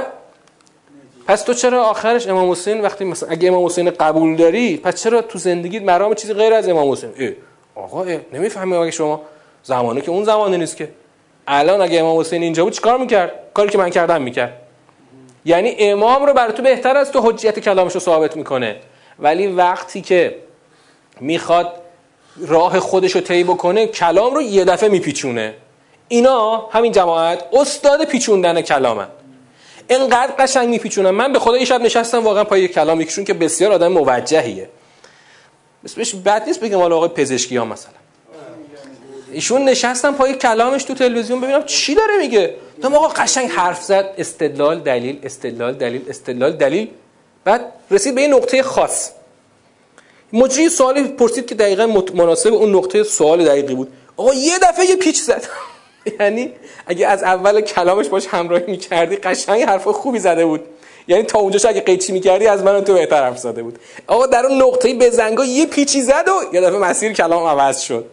پس 1.26 1.42
تو 1.42 1.54
چرا 1.54 1.84
آخرش 1.84 2.28
امام 2.28 2.50
حسین 2.50 2.80
وقتی 2.80 3.04
مثلا 3.04 3.28
اگه 3.28 3.48
امام 3.48 3.66
حسین 3.66 3.90
قبول 3.90 4.36
داری 4.36 4.76
پس 4.76 5.02
چرا 5.02 5.22
تو 5.22 5.38
زندگیت 5.38 5.82
مرام 5.82 6.14
چیزی 6.14 6.34
غیر 6.34 6.52
از 6.54 6.68
امام 6.68 6.92
حسین؟ 6.92 7.10
اه 7.18 7.30
آقا 7.74 8.04
نمی‌فهمی 8.32 8.76
اگه 8.76 8.90
شما 8.90 9.22
زمانه 9.62 10.00
که 10.00 10.10
اون 10.10 10.24
زمانه 10.24 10.56
نیست 10.56 10.76
که. 10.76 10.88
الان 11.46 11.80
اگه 11.80 12.00
امام 12.00 12.20
حسین 12.20 12.42
اینجا 12.42 12.64
بود 12.64 12.72
چیکار 12.72 12.98
می‌کرد؟ 12.98 13.32
کاری 13.54 13.70
که 13.70 13.78
من 13.78 13.90
کردم 13.90 14.22
می‌کرد. 14.22 14.60
یعنی 15.44 15.76
امام 15.78 16.26
رو 16.26 16.32
برای 16.32 16.52
تو 16.52 16.62
بهتر 16.62 16.96
از 16.96 17.12
تو 17.12 17.20
حجیت 17.30 17.58
کلامش 17.58 17.92
رو 17.92 18.00
ثابت 18.00 18.36
می‌کنه. 18.36 18.76
ولی 19.18 19.46
وقتی 19.46 20.00
که 20.00 20.36
می‌خواد 21.20 21.72
راه 22.36 22.80
خودش 22.80 23.12
رو 23.12 23.20
طی 23.20 23.44
بکنه 23.44 23.86
کلام 23.86 24.34
رو 24.34 24.42
یه 24.42 24.64
دفعه 24.64 24.88
میپیچونه. 24.88 25.54
اینا 26.08 26.56
همین 26.56 26.92
جماعت 26.92 27.44
استاد 27.52 28.04
پیچوندن 28.04 28.60
کلامن. 28.60 29.08
اینقدر 29.88 30.32
قشنگ 30.38 30.68
میپیچونن. 30.68 31.10
من 31.10 31.32
به 31.32 31.38
خدا 31.38 31.64
شب 31.64 31.80
نشستم 31.80 32.24
واقعا 32.24 32.44
پای 32.44 32.68
کلام 32.68 33.00
یکشون 33.00 33.24
که 33.24 33.34
بسیار 33.34 33.72
آدم 33.72 33.88
موجهیه. 33.92 34.68
اسمش 35.84 36.14
بد 36.14 36.46
نیست 36.46 36.60
بگم 36.60 36.78
حالا 36.78 36.96
آقای 36.96 37.08
پزشکی 37.08 37.56
ها 37.56 37.64
مثلا. 37.64 38.03
ایشون 39.34 39.64
نشستم 39.64 40.14
پای 40.14 40.34
کلامش 40.34 40.84
تو 40.84 40.94
تلویزیون 40.94 41.40
ببینم 41.40 41.62
چی 41.62 41.94
داره 41.94 42.16
میگه. 42.18 42.54
دم 42.82 42.94
آقا 42.94 43.08
قشنگ 43.08 43.50
حرف 43.50 43.82
زد. 43.82 44.14
استدلال 44.18 44.80
دلیل 44.80 45.18
استدلال 45.22 45.72
دلیل 45.72 46.02
استدلال 46.08 46.52
دلیل. 46.52 46.88
بعد 47.44 47.72
رسید 47.90 48.14
به 48.14 48.22
یه 48.22 48.28
نقطه 48.28 48.62
خاص. 48.62 49.10
مجری 50.32 50.68
سوالی 50.68 51.04
پرسید 51.04 51.46
که 51.46 51.54
دقیقا 51.54 51.86
مناسب 52.14 52.52
اون 52.52 52.74
نقطه 52.74 53.02
سوال 53.02 53.44
دقیقی 53.44 53.74
بود. 53.74 53.88
آقا 54.16 54.34
یه 54.34 54.58
دفعه 54.58 54.86
یه 54.86 54.96
پیچ 54.96 55.20
زد. 55.20 55.44
یعنی 56.20 56.52
اگه 56.86 57.06
از 57.06 57.22
اول 57.22 57.60
کلامش 57.60 58.08
باش 58.08 58.26
همراهی 58.26 58.64
می‌کردی 58.66 59.16
قشنگ 59.16 59.62
حرف 59.62 59.88
خوبی 59.88 60.18
زده 60.18 60.46
بود. 60.46 60.60
یعنی 61.08 61.22
تا 61.22 61.38
اونجاش 61.38 61.64
اگه 61.64 61.80
قیچی 61.80 62.12
می‌کردی 62.12 62.46
از 62.46 62.62
من 62.62 62.84
تو 62.84 62.94
بهتر 62.94 63.22
حرف 63.22 63.38
زده 63.38 63.62
بود. 63.62 63.78
آقا 64.06 64.26
در 64.26 64.46
اون 64.46 64.62
نقطه 64.62 64.94
به 64.94 65.10
زنگا 65.10 65.44
یه 65.44 65.66
پیچی 65.66 66.02
زد 66.02 66.28
و 66.28 66.54
یه 66.54 66.60
دفعه 66.60 66.78
مسیر 66.78 67.12
کلام 67.12 67.46
عوض 67.46 67.80
شد. 67.80 68.06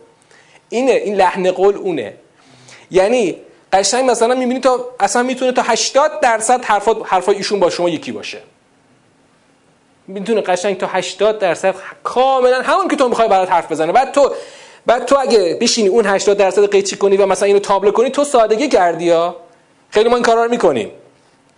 اینه 0.71 0.91
این 0.91 1.15
لحن 1.15 1.51
قول 1.51 1.75
اونه. 1.75 2.13
یعنی 2.91 3.35
قشنگ 3.73 4.09
مثلا 4.09 4.35
می‌بینی 4.35 4.59
تا 4.59 4.85
اصلا 4.99 5.23
می‌تونه 5.23 5.51
تا 5.51 5.61
80 5.61 6.19
درصد 6.19 6.65
حرفا 6.65 6.93
حرفا 7.03 7.31
ایشون 7.31 7.59
با 7.59 7.69
شما 7.69 7.89
یکی 7.89 8.11
باشه. 8.11 8.41
می‌تونه 10.07 10.41
قشنگ 10.41 10.77
تا 10.77 10.87
80 10.87 11.39
درصد 11.39 11.75
کاملا 12.03 12.61
همون 12.61 12.87
که 12.87 12.95
تو 12.95 13.09
می‌خوای 13.09 13.27
برات 13.27 13.51
حرف 13.51 13.71
بزنه 13.71 13.91
بعد 13.91 14.11
تو 14.11 14.31
بعد 14.85 15.05
تو 15.05 15.19
اگه 15.19 15.57
بشینی 15.61 15.87
اون 15.87 16.05
80 16.05 16.37
درصد 16.37 16.71
قیچی 16.71 16.97
کنی 16.97 17.17
و 17.17 17.25
مثلا 17.25 17.47
اینو 17.47 17.59
تابلو 17.59 17.91
کنی 17.91 18.09
تو 18.09 18.23
سادگی 18.23 18.67
کردی 18.67 19.09
ها. 19.09 19.35
خیلی 19.89 20.09
ما 20.09 20.15
این 20.15 20.25
کارا 20.25 20.43
رو 20.43 20.51
می‌کنیم. 20.51 20.91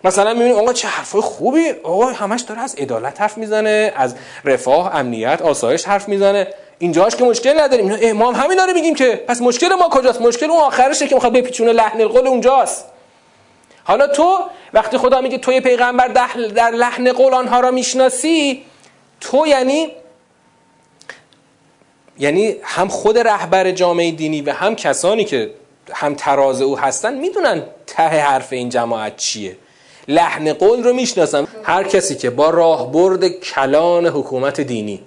مثلا 0.03 0.33
می‌بینیم 0.33 0.57
آقا 0.57 0.73
چه 0.73 0.87
حرفای 0.87 1.21
خوبی 1.21 1.69
آقا 1.83 2.05
همش 2.05 2.41
داره 2.41 2.61
از 2.61 2.75
عدالت 2.75 3.21
حرف 3.21 3.37
می‌زنه 3.37 3.93
از 3.95 4.15
رفاه 4.45 4.95
امنیت 4.95 5.41
آسایش 5.41 5.85
حرف 5.85 6.07
می‌زنه. 6.07 6.47
اینجاش 6.79 7.15
که 7.15 7.23
مشکل 7.23 7.59
نداریم. 7.59 8.11
ما 8.11 8.31
هم 8.31 8.55
داره 8.55 8.73
میگیم 8.73 8.95
که 8.95 9.23
پس 9.27 9.41
مشکل 9.41 9.73
ما 9.73 9.89
کجاست؟ 9.89 10.21
مشکل 10.21 10.51
اون 10.51 10.59
آخرشه 10.59 11.07
که 11.07 11.15
می‌خواد 11.15 11.33
بپیچونه 11.33 11.71
لحن 11.71 12.01
القول 12.01 12.27
اونجاست. 12.27 12.85
حالا 13.83 14.07
تو 14.07 14.39
وقتی 14.73 14.97
خدا 14.97 15.21
میگه 15.21 15.37
توی 15.37 15.59
پیغمبر 15.59 16.07
در 16.07 16.69
لحن 16.69 17.11
قول 17.11 17.33
آنها 17.33 17.59
را 17.59 17.71
می‌شناسی 17.71 18.65
تو 19.21 19.47
یعنی 19.47 19.91
یعنی 22.17 22.55
هم 22.63 22.87
خود 22.87 23.17
رهبر 23.17 23.71
جامعه 23.71 24.11
دینی 24.11 24.41
و 24.41 24.51
هم 24.51 24.75
کسانی 24.75 25.25
که 25.25 25.51
هم 25.93 26.15
تراز 26.15 26.61
او 26.61 26.79
هستن 26.79 27.13
می‌دونن 27.13 27.63
ته 27.87 28.03
حرف 28.03 28.53
این 28.53 28.69
جماعت 28.69 29.17
چیه. 29.17 29.57
لحن 30.07 30.53
قول 30.53 30.83
رو 30.83 30.93
می‌شناسم. 30.93 31.47
هر 31.63 31.83
کسی 31.83 32.15
که 32.15 32.29
با 32.29 32.49
راهبرد 32.49 33.27
کلان 33.27 34.07
حکومت 34.07 34.61
دینی 34.61 35.03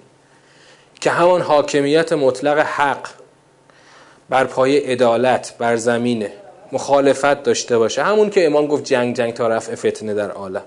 که 1.01 1.11
همان 1.11 1.41
حاکمیت 1.41 2.13
مطلق 2.13 2.59
حق 2.59 3.07
بر 4.29 4.43
پای 4.43 4.77
عدالت 4.77 5.53
بر 5.57 5.75
زمینه 5.75 6.31
مخالفت 6.71 7.43
داشته 7.43 7.77
باشه 7.77 8.03
همون 8.03 8.29
که 8.29 8.45
امام 8.45 8.67
گفت 8.67 8.83
جنگ 8.83 9.15
جنگ 9.15 9.33
تا 9.33 9.47
رفع 9.47 9.75
فتنه 9.75 10.13
در 10.13 10.31
عالم. 10.31 10.63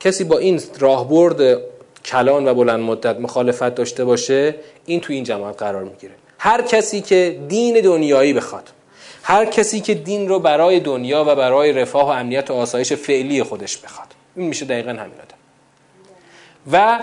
کسی 0.00 0.24
با 0.24 0.38
این 0.38 0.62
راهبرد 0.78 1.60
کلان 2.04 2.48
و 2.48 2.54
بلند 2.54 2.80
مدت 2.80 3.20
مخالفت 3.20 3.74
داشته 3.74 4.04
باشه 4.04 4.54
این 4.86 5.00
تو 5.00 5.12
این 5.12 5.24
جماعت 5.24 5.58
قرار 5.58 5.84
می‌گیره. 5.84 6.14
هر 6.38 6.62
کسی 6.62 7.00
که 7.00 7.40
دین 7.48 7.80
دنیایی 7.80 8.32
بخواد 8.32 8.68
هر 9.28 9.44
کسی 9.44 9.80
که 9.80 9.94
دین 9.94 10.28
رو 10.28 10.38
برای 10.38 10.80
دنیا 10.80 11.24
و 11.28 11.34
برای 11.34 11.72
رفاه 11.72 12.06
و 12.06 12.08
امنیت 12.08 12.50
و 12.50 12.54
آسایش 12.54 12.92
فعلی 12.92 13.42
خودش 13.42 13.76
بخواد. 13.76 14.08
این 14.36 14.48
میشه 14.48 14.64
دقیقا 14.64 14.90
همین 14.90 14.98
آدم. 14.98 15.38
و 16.72 16.98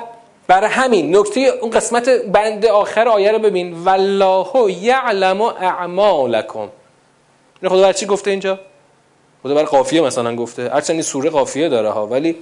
برای 0.47 0.69
همین 0.69 1.17
نکته 1.17 1.39
اون 1.61 1.71
قسمت 1.71 2.09
بند 2.09 2.65
آخر 2.65 3.07
آیه 3.07 3.32
رو 3.32 3.39
ببین. 3.39 3.73
والله 3.73 4.71
یعلم 4.71 5.41
اعمالکم. 5.41 6.69
خدا 7.67 7.82
برای 7.82 7.93
چی 7.93 8.05
گفته 8.05 8.32
اینجا؟ 8.32 8.59
خدا 9.43 9.53
برای 9.53 9.65
قافیه 9.65 10.01
مثلا 10.01 10.36
گفته. 10.36 10.69
هرچند 10.69 10.93
این 10.93 11.01
سوره 11.01 11.30
قافیه 11.30 11.69
داره 11.69 11.89
ها 11.89 12.07
ولی 12.07 12.36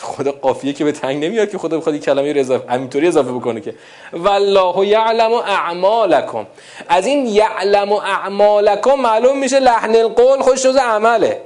خدا 0.00 0.32
قافیه 0.32 0.72
که 0.72 0.84
به 0.84 0.92
تنگ 0.92 1.24
نمیاد 1.24 1.50
که 1.50 1.58
خدا 1.58 1.78
بخواد 1.78 1.94
این 1.94 2.02
کلمه 2.02 2.32
رو 2.32 2.40
اضافه 2.40 2.72
همینطوری 2.72 3.08
اضافه 3.08 3.32
بکنه 3.32 3.60
که 3.60 3.74
والله 4.12 4.86
یعلم 4.86 5.32
اعمالکم. 5.32 6.46
از 6.88 7.06
این 7.06 7.26
یعلم 7.26 7.92
اعمالکم 7.92 8.94
معلوم 8.94 9.38
میشه 9.38 9.60
لحن 9.60 9.96
القول 9.96 10.40
خودش 10.40 10.62
جز 10.62 10.76
عمله. 10.76 11.40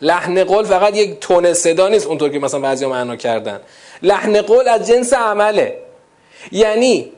لحن 0.00 0.44
قول 0.44 0.64
فقط 0.64 0.96
یک 0.96 1.20
تون 1.20 1.52
صدا 1.52 1.88
نیست 1.88 2.06
اونطور 2.06 2.28
که 2.28 2.38
مثلا 2.38 2.60
بعضی 2.60 2.86
معنا 2.86 3.16
کردن. 3.16 3.60
لحن 4.02 4.42
قول 4.42 4.68
از 4.68 4.86
جنس 4.86 5.12
عمله. 5.12 5.78
یعنی 6.52 7.12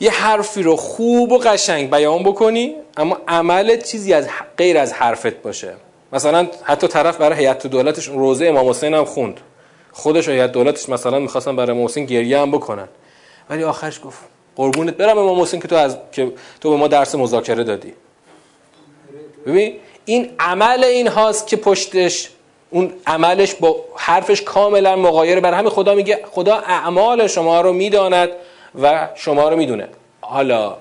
یه 0.00 0.10
حرفی 0.10 0.62
رو 0.62 0.76
خوب 0.76 1.32
و 1.32 1.38
قشنگ 1.38 1.90
بیان 1.90 2.22
بکنی 2.22 2.74
اما 2.96 3.18
عمل 3.28 3.80
چیزی 3.80 4.12
از 4.12 4.28
غیر 4.58 4.78
از 4.78 4.92
حرفت 4.92 5.42
باشه. 5.42 5.74
مثلا 6.12 6.48
حتی 6.62 6.88
طرف 6.88 7.16
برای 7.16 7.38
هیئت 7.38 7.66
دولتش 7.66 8.08
روزه 8.08 8.46
امام 8.46 8.68
حسین 8.68 8.94
هم 8.94 9.04
خوند. 9.04 9.40
خودش 9.92 10.28
هیئت 10.28 10.52
دولتش 10.52 10.88
مثلا 10.88 11.18
می‌خواستن 11.18 11.56
برای 11.56 11.70
امام 11.70 11.84
حسین 11.84 12.04
گریه 12.04 12.38
هم 12.38 12.50
بکنن. 12.50 12.88
ولی 13.50 13.64
آخرش 13.64 14.00
گفت 14.04 14.18
قربونت 14.56 14.94
برم 14.94 15.18
امام 15.18 15.40
حسین 15.40 15.60
که 15.60 15.68
تو 15.68 15.76
از 15.76 15.96
که 16.12 16.32
تو 16.60 16.70
به 16.70 16.76
ما 16.76 16.88
درس 16.88 17.14
مذاکره 17.14 17.64
دادی. 17.64 17.92
ببین 19.46 19.74
این 20.04 20.30
عمل 20.38 20.84
این 20.84 21.08
هاست 21.08 21.46
که 21.46 21.56
پشتش 21.56 22.30
اون 22.70 22.92
عملش 23.06 23.54
با 23.54 23.84
حرفش 23.96 24.42
کاملا 24.42 24.96
مغایر 24.96 25.40
بر 25.40 25.54
همین 25.54 25.70
خدا 25.70 25.94
میگه 25.94 26.20
خدا 26.32 26.56
اعمال 26.56 27.26
شما 27.26 27.60
رو 27.60 27.72
می‌داند 27.72 28.28
و 28.82 29.08
شما 29.14 29.48
رو 29.48 29.56
می‌دونه 29.56 29.88
حالا 30.20 30.76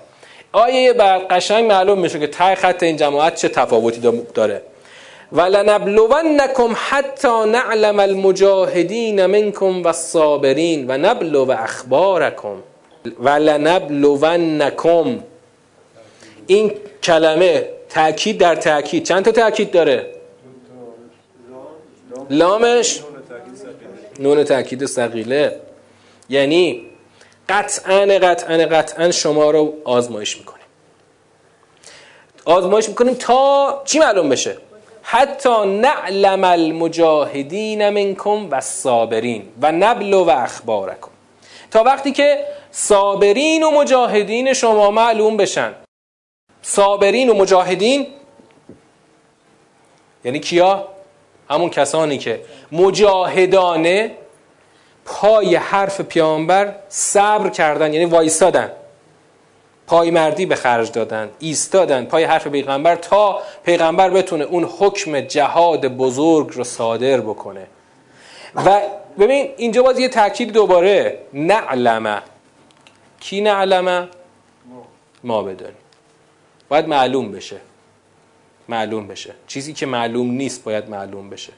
آیه 0.52 0.94
بعد 0.94 1.22
قشنگ 1.22 1.66
معلوم 1.66 2.00
میشه 2.00 2.20
که 2.20 2.28
تای 2.28 2.56
خط 2.56 2.84
این 2.84 2.98
جماعت 2.98 3.36
چه 3.36 3.50
تفاوتی 3.50 4.12
داره. 4.34 4.62
ولنبلونکم 5.32 6.76
حتی 6.76 7.28
نعلم 7.28 8.00
المجاهدین 8.00 9.26
منکم 9.26 9.84
و 9.84 9.88
الصابرین 9.88 10.86
و 10.88 10.98
نبلو 10.98 11.52
اخبارکم 11.52 12.58
این 16.48 16.72
کلمه 17.04 17.70
تأکید 17.90 18.38
در 18.38 18.56
تأکید. 18.56 19.04
چند 19.04 19.26
تا 19.26 19.32
تأکید 19.32 19.72
داره؟ 19.72 20.16
لامش؟ 22.30 23.02
نون 24.20 24.44
تأکید 24.44 24.86
سقیله 24.86 25.60
یعنی 26.30 26.86
قطعا 27.50 28.06
قطعا 28.06 28.58
قطعا 28.58 29.12
شما 29.12 29.52
رو 29.52 29.74
آزمایش 29.84 30.38
می‌کنیم. 30.38 30.66
آزمایش 32.46 32.90
می‌کنیم 32.90 33.14
تا 33.14 33.82
چی 33.86 34.00
معلوم 34.00 34.30
بشه؟ 34.30 34.58
حتی 35.08 35.66
نعلم 35.66 36.44
المجاهدین 36.44 37.90
منکم 37.90 38.48
و 38.52 38.62
صابرین 38.62 39.48
و 39.62 39.72
نبلو 39.72 40.24
و 40.24 40.30
اخبارکم. 40.30 41.10
تا 41.72 41.84
وقتی 41.84 42.12
که 42.12 42.46
صابرین 42.72 43.64
و 43.64 43.72
مجاهدین 43.72 44.54
شما 44.54 44.92
معلوم 44.92 45.38
بشن. 45.38 45.74
صابرین 46.62 47.30
و 47.30 47.34
مجاهدین 47.34 48.08
یعنی 50.26 50.40
کیا؟ 50.40 50.88
همون 51.50 51.70
کسانی 51.70 52.18
که 52.18 52.42
مجاهدانه 52.72 54.12
پای 55.06 55.56
حرف 55.56 56.02
پیامبر 56.02 56.76
صبر 56.90 57.50
کردن 57.50 57.94
یعنی 57.94 58.06
وایستادن 58.06 58.72
پای 59.88 60.12
مردی 60.12 60.46
به 60.46 60.56
خرج 60.56 60.92
دادن 60.92 61.30
ایستادن 61.40 62.06
پای 62.06 62.24
حرف 62.24 62.48
پیغمبر 62.48 62.96
تا 62.96 63.42
پیغمبر 63.64 64.10
بتونه 64.10 64.44
اون 64.44 64.64
حکم 64.64 65.20
جهاد 65.20 65.88
بزرگ 65.88 66.52
رو 66.54 66.64
صادر 66.64 67.22
بکنه. 67.22 67.68
و 68.56 68.82
ببین 69.20 69.50
اینجا 69.58 69.84
باز 69.84 70.00
یه 70.00 70.10
تاکید 70.10 70.52
دوباره. 70.52 71.20
نعلمه. 71.34 72.22
کی 73.20 73.42
نعلمه؟ 73.42 74.08
ما 75.24 75.44
بدانیم. 75.44 75.76
باید 76.70 76.88
معلوم 76.88 77.32
بشه. 77.32 77.58
معلوم 78.70 79.08
بشه. 79.08 79.34
چیزی 79.48 79.74
که 79.74 79.86
معلوم 79.86 80.32
نیست 80.32 80.64
باید 80.64 80.90
معلوم 80.90 81.30
بشه. 81.30 81.54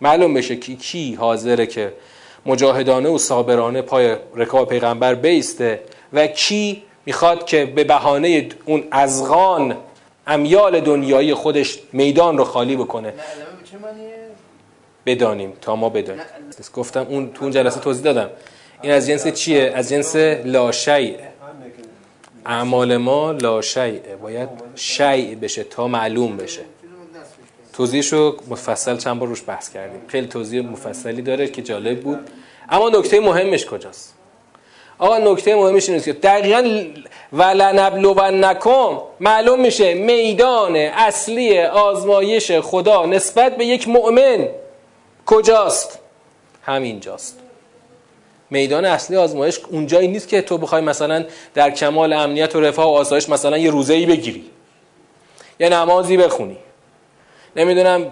معلوم 0.00 0.34
بشه 0.34 0.56
کی 0.56 0.76
کی 0.76 1.14
حاضره 1.14 1.66
که 1.66 1.92
مجاهدانه 2.46 3.08
و 3.08 3.18
صابرانه 3.18 3.82
پای 3.82 4.16
رکاب 4.34 4.68
پیغمبر 4.68 5.14
بیسته 5.14 5.80
و 6.12 6.26
کی 6.26 6.82
می‌خواد 7.06 7.46
که 7.46 7.66
به 7.66 7.84
بهانه 7.84 8.48
اون 8.64 8.84
ازغان 8.90 9.76
امیال 10.26 10.80
دنیایی 10.80 11.34
خودش 11.34 11.78
میدان 11.92 12.38
رو 12.38 12.44
خالی 12.44 12.76
بکنه. 12.76 13.14
بدانیم 15.06 15.52
تا 15.60 15.76
ما 15.76 15.88
بدانیم. 15.88 16.24
گفتم 16.74 17.06
اون 17.08 17.32
تو 17.32 17.42
اون 17.42 17.52
جلسه 17.52 17.80
توضیح 17.80 18.02
دادم. 18.02 18.30
این 18.82 18.92
از 18.92 19.06
جنس 19.06 19.26
چیه؟ 19.26 19.72
از 19.74 19.88
جنس 19.88 20.16
لاشیعه 20.44 21.28
اعمال 22.46 22.96
ما 22.96 23.32
لاشیعه 23.32 24.16
باید 24.22 24.48
شیع 24.74 25.34
بشه 25.34 25.64
تا 25.64 25.88
معلوم 25.88 26.36
بشه. 26.36 26.62
توضیحش 27.72 28.12
رو 28.12 28.36
مفصل 28.48 28.96
چند 28.96 29.18
بار 29.18 29.28
روش 29.28 29.42
بحث 29.46 29.70
کردیم. 29.70 30.00
خیلی 30.08 30.26
توضیح 30.26 30.62
مفصلی 30.62 31.22
داره 31.22 31.48
که 31.48 31.62
جالب 31.62 32.00
بود. 32.00 32.18
اما 32.68 32.88
نکته 32.88 33.20
مهمش 33.20 33.66
کجاست؟ 33.66 34.14
آقا 35.02 35.18
نکته 35.18 35.54
مهمش 35.54 35.88
اینه 35.88 36.00
که 36.00 36.12
دقیقا 36.12 36.84
و 37.32 38.30
نکم 38.30 38.98
معلوم 39.20 39.60
میشه 39.60 39.94
میدان 39.94 40.76
اصلی 40.76 41.60
آزمایش 41.60 42.52
خدا 42.52 43.06
نسبت 43.06 43.56
به 43.56 43.64
یک 43.64 43.88
مؤمن 43.88 44.48
کجاست؟ 45.26 45.98
همینجاست. 46.62 47.38
میدان 48.50 48.84
اصلی 48.84 49.16
آزمایش 49.16 49.60
اونجایی 49.70 50.08
نیست 50.08 50.28
که 50.28 50.42
تو 50.42 50.58
بخوای 50.58 50.82
مثلا 50.82 51.24
در 51.54 51.70
کمال 51.70 52.12
امنیت 52.12 52.56
و 52.56 52.60
رفاه 52.60 52.86
و 52.86 52.90
آسایش 52.90 53.28
مثلا 53.28 53.58
یه 53.58 53.70
روزه 53.70 53.94
ای 53.94 54.06
بگیری 54.06 54.44
یه 55.60 55.68
نمازی 55.68 56.16
بخونی. 56.16 56.56
نمی‌دونم 57.56 58.06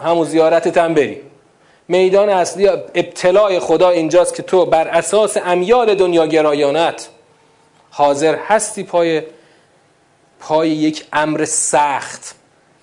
همون 0.00 0.24
زیارتت 0.24 0.78
هم 0.78 0.94
بری. 0.94 1.20
میدان 1.88 2.28
اصلی 2.28 2.68
ابتلاع 2.68 3.58
خدا 3.58 3.90
اینجاست 3.90 4.34
که 4.34 4.42
تو 4.42 4.66
بر 4.66 4.88
اساس 4.88 5.36
امیال 5.36 5.94
دنیا 5.94 6.26
گرایانت 6.26 7.08
حاضر 7.90 8.34
هستی 8.34 8.82
پای 8.82 9.22
پای 10.40 10.70
یک 10.70 11.04
امر 11.12 11.44
سخت 11.44 12.34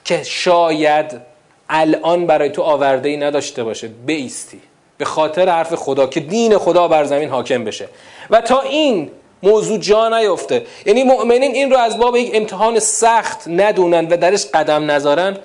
که 0.05 0.23
شاید 0.23 1.21
الان 1.69 2.27
برای 2.27 2.49
تو 2.49 2.61
آورده 2.61 3.09
ای 3.09 3.17
نداشته 3.17 3.63
باشه. 3.63 3.87
بیستی. 3.87 4.61
به 4.97 5.05
خاطر 5.05 5.49
حرف 5.49 5.73
خدا 5.73 6.07
که 6.07 6.19
دین 6.19 6.57
خدا 6.57 6.87
بر 6.87 7.03
زمین 7.03 7.29
حاکم 7.29 7.63
بشه. 7.63 7.87
و 8.29 8.41
تا 8.41 8.61
این 8.61 9.11
موضوع 9.43 9.77
جا 9.77 10.09
نیفته. 10.09 10.65
یعنی 10.85 11.03
مؤمنین 11.03 11.51
این 11.51 11.71
رو 11.71 11.77
از 11.77 11.97
باب 11.97 12.15
یک 12.15 12.31
امتحان 12.33 12.79
سخت 12.79 13.47
ندونن 13.47 14.07
و 14.07 14.17
درش 14.17 14.45
قدم 14.45 14.91
نذارن 14.91 15.37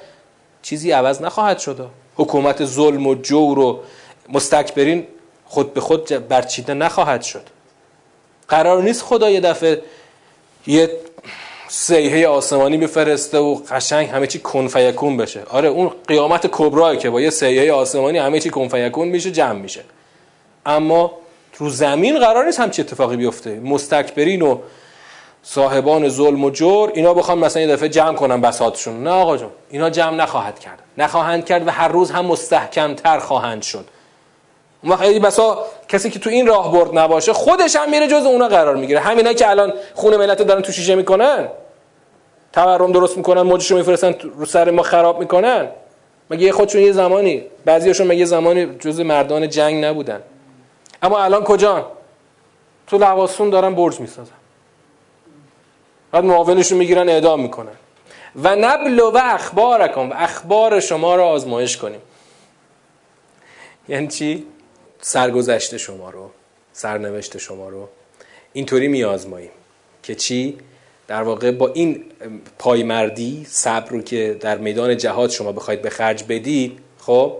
چیزی 0.63 0.93
عوض 0.93 1.23
نخواهد 1.23 1.59
شد. 1.59 1.91
حکومت 2.17 2.65
ظلم 2.65 3.07
و 3.07 3.15
جور 3.15 3.59
و 3.59 3.81
مستکبرین 4.29 5.07
خود 5.45 5.75
به 5.75 5.81
خود 5.81 6.29
برچیده 6.29 6.75
نخواهد 6.75 7.23
شد. 7.23 7.43
قرار 8.49 8.83
نیست 8.83 9.03
خدا 9.03 9.31
یه 9.31 9.41
دفعه 9.41 9.83
یه 10.67 10.91
سیحه 11.69 12.27
آسمانی 12.27 12.77
بفرسته 12.79 13.39
و 13.39 13.55
قشنگ 13.55 14.09
همه 14.09 14.27
چی 14.27 14.39
کن 14.39 15.17
بشه. 15.17 15.43
آره 15.51 15.69
اون 15.69 15.91
قیامت 16.09 16.47
کبراه 16.53 16.97
که 16.97 17.11
با 17.11 17.21
یه 17.21 17.31
سیحه 17.31 17.73
آسمانی 17.73 18.19
همه 18.19 18.41
چی 18.41 18.51
کن 18.51 18.69
میشه 19.09 19.31
جمع 19.31 19.59
میشه. 19.59 19.85
اما 20.67 21.13
رو 21.59 21.71
زمین 21.71 22.19
قرار 22.19 22.45
نیست 22.45 22.61
همچی 22.61 22.83
اتفاقی 22.83 23.17
بیفته. 23.17 23.61
مستکبرین 23.61 24.43
و 24.43 24.59
صاحبان 25.49 26.09
ظلم 26.09 26.45
و 26.45 26.51
جور 26.51 26.91
اینا 26.95 27.15
بخوان 27.15 27.39
مثلا 27.39 27.63
یه 27.63 27.69
دفعه 27.69 27.89
جمع 27.89 28.15
کنن 28.15 28.41
بساطشون. 28.41 29.03
نه 29.03 29.11
آقا 29.11 29.37
جون 29.37 29.51
اینا 29.71 29.91
جمع 29.91 30.17
نخواهد 30.17 30.59
کرد. 30.59 30.79
نخواهند 30.99 31.45
کرد 31.45 31.69
و 31.69 31.71
هر 31.71 31.89
روز 31.89 32.11
هم 32.11 32.27
مستحکم 32.27 32.95
تر 32.95 33.19
خواهند 33.19 33.63
شد. 33.63 33.85
اون 34.83 34.97
خیلی 34.97 35.19
بسا 35.19 35.67
کسی 35.89 36.11
که 36.11 36.19
تو 36.19 36.31
این 36.31 36.47
راه 36.47 36.73
برد 36.73 36.99
نباشه 36.99 37.33
خودش 37.33 37.77
هم 37.77 37.91
میره 37.91 38.09
جز 38.09 38.25
اونا 38.25 38.49
قرار 38.49 38.77
می‌گیره. 38.77 39.01
همینا 39.01 39.33
که 39.33 39.51
الان 39.51 39.73
خون 39.95 40.17
ملت 40.17 40.43
دارن 40.43 40.63
تو 40.63 40.73
شیشه 40.73 40.95
می‌کنن. 40.95 41.49
تورم 42.53 42.93
درست 42.93 43.17
می‌کنن 43.17 43.43
موجشو 43.43 43.77
میفرستن 43.77 44.15
رو 44.37 44.47
سر 44.47 44.71
ما 44.71 44.83
خراب 44.83 45.21
می‌کنن. 45.21 45.69
مگه 46.31 46.53
خودشون 46.53 46.83
یه 46.83 46.93
زمانی 46.93 47.43
بعضیاشون 47.65 48.07
مگه 48.07 48.25
زمانی 48.25 48.67
جز 48.67 49.01
مردان 49.01 49.49
جنگ 49.49 49.85
نبودن. 49.85 50.21
اما 51.03 51.19
الان 51.19 51.45
کجا 51.45 51.87
تو 52.87 52.99
لواسون 52.99 53.51
دارن 53.51 53.75
برج 53.75 54.01
می‌سازن. 54.01 54.33
بعد 56.17 56.25
معاونشون 56.25 56.79
می‌گیرن 56.79 57.09
اعدام 57.09 57.43
می‌کنن 57.43 57.77
و 58.37 58.57
نبل 58.57 59.01
و 59.01 59.19
اخبارکم 59.23 60.11
و 60.11 60.13
اخبار 60.17 60.81
شما 60.81 61.17
را 61.17 61.29
آزمایش 61.29 61.77
کنیم 61.77 62.01
یعنی 63.89 64.09
چی؟ 64.09 64.47
سرگذشت 65.01 65.77
شما 65.77 66.11
رو 66.11 66.31
سرنوشت 66.73 67.39
شما 67.39 67.69
رو 67.69 67.89
اینطوری 68.53 68.89
میآزماییم 68.89 69.51
که 70.03 70.15
چی؟ 70.15 70.59
در 71.09 71.23
واقع 71.23 71.51
با 71.51 71.69
این 71.69 72.05
پایمردی 72.59 73.47
صبر 73.49 73.91
رو 73.91 74.03
که 74.03 74.37
در 74.41 74.59
میدان 74.59 74.97
جهاد 74.97 75.31
شما 75.31 75.53
بخواید 75.53 75.83
به 75.83 75.91
خرج 75.91 76.25
بدید 76.25 76.79
خب 76.99 77.37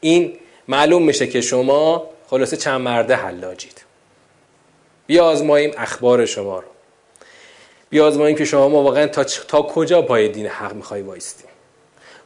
این 0.00 0.38
معلوم 0.68 1.02
میشه 1.02 1.26
که 1.26 1.40
شما 1.40 2.10
خلاصه 2.30 2.56
چند 2.56 2.80
مرده 2.80 3.14
حلاجید 3.14 3.84
بیازماییم 5.06 5.72
اخبار 5.76 6.26
شما 6.26 6.58
رو 6.58 6.75
بیازماییم 7.96 8.38
که 8.38 8.44
شما 8.44 8.68
ما 8.68 8.82
واقعا 8.82 9.06
تا, 9.06 9.24
تا 9.24 9.62
کجا 9.62 10.02
پای 10.02 10.28
دین 10.28 10.46
حق 10.46 10.74
می‌خوای 10.74 11.02
وایستی 11.02 11.44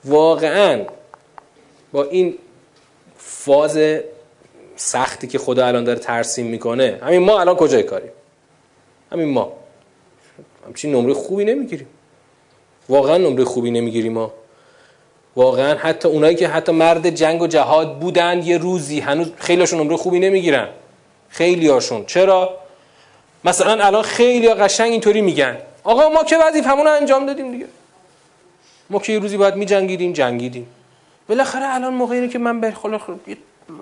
واقعا 0.05 0.85
با 1.93 2.05
این 2.05 2.35
فاز 3.19 3.79
سختی 4.77 5.27
که 5.27 5.39
خدا 5.39 5.67
الان 5.67 5.85
داره 5.85 5.99
ترسیم 5.99 6.47
می‌کنه 6.47 6.99
همین 7.03 7.19
ما 7.19 7.41
الان 7.41 7.57
کجای 7.57 7.83
کاریم؟ 7.83 8.11
همین 9.13 9.29
ما. 9.29 9.53
همچین 10.67 10.95
نمره 10.95 11.15
خوبی 11.15 11.45
نمی‌گیریم. 11.45 11.87
واقعا 12.89 13.17
نمره 13.17 13.45
خوبی 13.45 13.71
نمی‌گیریم 13.71 14.13
ما. 14.13 14.33
واقعا 15.37 15.75
حتی 15.75 16.09
اونایی 16.09 16.37
که 16.37 16.49
حتی 16.49 16.73
مرد 16.73 17.11
جنگ 17.11 17.43
و 17.43 17.47
جهاد 17.47 17.99
بودن 17.99 18.43
یه 18.43 18.59
روزی 18.59 19.01
هنوز 19.01 19.33
خیلیشون 19.37 19.81
نمره 19.81 19.97
خوبی 19.97 20.19
نمی‌گیرن. 20.19 20.69
خیلی 21.29 21.69
هاشون 21.69 22.05
چرا؟ 22.07 22.60
مثلا 23.45 23.85
الان 23.85 24.03
خیلی 24.03 24.55
قشنگ 24.55 24.91
اینطوری 24.93 25.21
میگن. 25.21 25.57
آقا 25.85 26.09
ما 26.09 26.25
که 26.25 26.39
وظیفمون 26.39 26.87
رو 26.87 26.93
انجام 26.93 27.27
دادیم 27.27 27.51
دیگه. 27.51 27.67
ما 28.91 28.99
که 28.99 29.13
یه 29.13 29.19
روزی 29.19 29.37
باید 29.37 29.57
میجنگیدیم 29.57 30.13
جنگیدیم. 30.13 30.67
بالاخره 31.29 31.75
الان 31.75 31.95
موقعی 31.95 32.29
که 32.29 32.39
من 32.39 32.61
به 32.61 32.75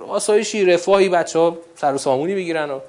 آسایشی 0.09 0.65
رفاهی 0.65 1.09
بچه 1.09 1.39
ها 1.39 1.59
سر 1.77 1.95
و 1.95 1.99
سامونی 1.99 2.35
بگیرن 2.35 2.71
و 2.71 2.81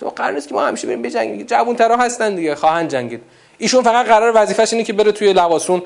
تو 0.00 0.08
قرار 0.08 0.32
نیست 0.32 0.48
که 0.48 0.54
ما 0.54 0.66
همیشه 0.66 0.86
بریم 0.86 1.02
بجنگیم 1.02 1.46
جوون 1.46 1.76
ترا 1.76 1.96
هستن 1.96 2.34
دیگه. 2.34 2.54
خواهند 2.54 2.90
جنگید. 2.90 3.20
ایشون 3.58 3.82
فقط 3.82 4.06
قرار 4.06 4.32
وظیفش 4.34 4.72
اینه 4.72 4.84
که 4.84 4.92
بره 4.92 5.12
توی 5.12 5.32
لواسون 5.32 5.82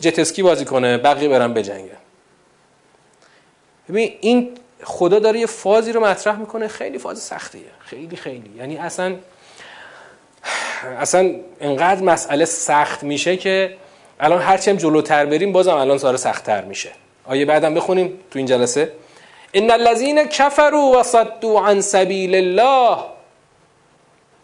جت 0.00 0.18
اسکی 0.18 0.42
بازی 0.42 0.64
کنه 0.64 0.98
بقیه 0.98 1.28
برن 1.28 1.54
بجنگن 1.54 1.96
ببین 3.88 4.12
این 4.20 4.48
خدا 4.82 5.18
داره 5.18 5.40
یه 5.40 5.46
فازی 5.46 5.92
رو 5.92 6.00
مطرح 6.00 6.36
می‌کنه. 6.36 6.68
خیلی 6.68 6.98
فاز 6.98 7.18
سختیه. 7.22 7.62
خیلی 7.84 8.16
خیلی. 8.16 8.50
یعنی 8.58 8.78
اصلا 8.78 9.14
اصلا 11.00 11.34
انقدر 11.60 12.02
مسئله 12.02 12.44
سخت 12.44 13.02
میشه 13.02 13.36
که 13.36 13.76
الان 14.20 14.42
هرچی 14.42 14.70
هم 14.70 14.76
جلوتر 14.76 15.26
بریم 15.26 15.52
بازم 15.52 15.76
الان 15.76 15.98
ساره 15.98 16.16
سختتر 16.16 16.64
میشه. 16.64 16.90
آیه 17.26 17.44
بعدم 17.44 17.74
بخونیم 17.74 18.18
تو 18.30 18.38
این 18.38 18.46
جلسه. 18.46 18.92
ان 19.54 19.70
الذين 19.70 20.24
كفروا 20.24 21.00
وصدوا 21.00 21.66
عن 21.66 21.80
سبيل 21.80 22.34
الله. 22.34 22.98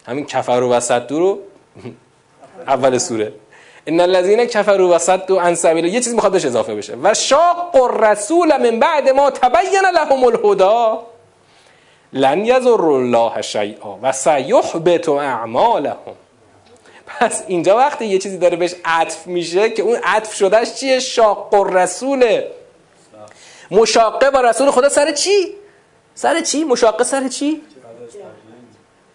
همین 0.07 0.26
کفروا 0.26 0.76
و 0.76 0.80
صدوا 0.80 1.18
رو 1.18 1.39
اول 2.74 2.99
سوره. 2.99 3.32
ان 3.86 4.01
الذين 4.01 4.45
كفروا 4.45 4.95
وصدوا 4.95 5.43
عن 5.43 5.55
سبيل 5.55 5.84
یه 5.84 6.01
چیزی 6.01 6.14
می‌خواد 6.14 6.32
بهش 6.32 6.45
اضافه 6.45 6.74
بشه. 6.74 6.97
و 7.03 7.14
شاق 7.14 7.76
الرسول 7.76 8.57
من 8.70 8.78
بعد 8.78 9.09
ما 9.09 9.30
تبين 9.30 9.82
لهم 9.95 10.24
الهدى 10.24 10.99
لن 12.12 12.47
یذر 12.47 12.84
الله 12.84 13.43
شیئا. 13.43 13.99
و 14.03 14.12
سیحبط 14.12 15.09
اعمالهم. 15.09 16.14
پس 17.20 17.42
اینجا 17.46 17.76
وقتی 17.76 18.06
یه 18.06 18.18
چیزی 18.18 18.38
داره 18.38 18.56
بهش 18.56 18.74
عطف 18.84 19.26
میشه 19.26 19.70
که 19.70 19.82
اون 19.82 19.96
عطف 20.04 20.34
شدهش 20.34 20.74
چیه 20.74 20.98
شاق 20.98 21.54
الرسوله 21.54 22.50
مشاقه 23.70 24.30
با 24.30 24.40
رسول 24.40 24.70
خدا 24.70 24.88
سر 24.88 25.12
چی؟ 25.12 25.54
سر 26.14 26.40
چی؟ 26.40 26.64
مشاقه 26.64 27.04
سر 27.04 27.28
چی؟ 27.28 27.62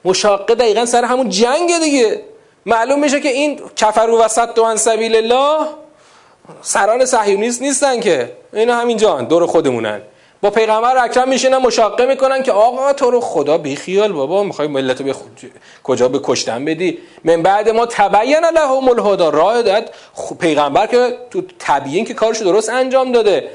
مشاقه 0.05 0.55
دقیقا 0.55 0.85
سر 0.85 1.03
همون 1.05 1.29
جنگ 1.29 1.79
دیگه 1.83 2.23
معلوم 2.65 2.99
میشه 2.99 3.19
که 3.19 3.29
این 3.29 3.61
کفر 3.75 4.09
و 4.09 4.21
وسط 4.21 4.53
دو 4.53 4.77
سبیل 4.77 5.15
الله 5.15 5.67
سران 6.61 7.05
صهیونیست 7.05 7.61
نیستن 7.61 7.99
که 7.99 8.31
اینا 8.53 8.75
همینجا 8.75 9.21
دور 9.21 9.45
خودمونن 9.45 10.01
با 10.43 10.49
پیغمبر 10.49 11.05
اکرم 11.05 11.29
میشینن 11.29 11.57
مشاقه 11.57 12.05
می‌کنن 12.05 12.43
که 12.43 12.51
آقا 12.51 12.93
تو 12.93 13.11
رو 13.11 13.21
خدا 13.21 13.57
بیخیال 13.57 14.11
بابا 14.11 14.43
می‌خوای 14.43 14.67
ملت 14.67 15.01
رو 15.01 15.13
کجا 15.83 16.07
به 16.07 16.19
کشتن 16.23 16.65
بدی؟ 16.65 16.97
من 17.23 17.41
بعد 17.41 17.69
ما 17.69 17.85
تبین 17.85 18.45
لهم 18.45 18.89
الهدى 18.89 19.37
راه 19.37 19.61
داد. 19.61 19.89
پیغمبر 20.39 20.87
که 20.87 21.17
تو 21.31 21.41
تبیین 21.59 22.05
که 22.05 22.13
کارشو 22.13 22.43
درست 22.43 22.69
انجام 22.69 23.11
داده. 23.11 23.49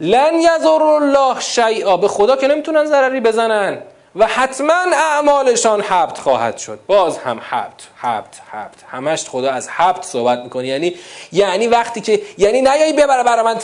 لن 0.00 0.34
یزر 0.34 0.82
الله 0.82 1.40
شیئا 1.40 1.96
به 1.96 2.08
خدا 2.08 2.36
که 2.36 2.46
نمی‌تونن 2.46 2.84
ضرری 2.84 3.20
بزنن. 3.20 3.78
و 4.16 4.26
حتما 4.26 4.84
اعمالشان 4.94 5.80
حبت 5.80 6.18
خواهد 6.18 6.58
شد. 6.58 6.78
باز 6.86 7.18
هم 7.18 7.40
حبت 7.50 7.82
حبت 7.96 8.40
حبت 8.52 8.74
همش 8.90 9.28
خدا 9.28 9.50
از 9.50 9.68
حبت 9.68 10.04
صحبت 10.04 10.38
می‌کنه. 10.38 10.66
یعنی 10.66 10.94
یعنی 11.32 11.66
وقتی 11.66 12.00
که 12.00 12.22
یعنی 12.38 12.60
نیایی 12.62 12.92
ببره 12.92 13.22
برای 13.22 13.44
من 13.44 13.56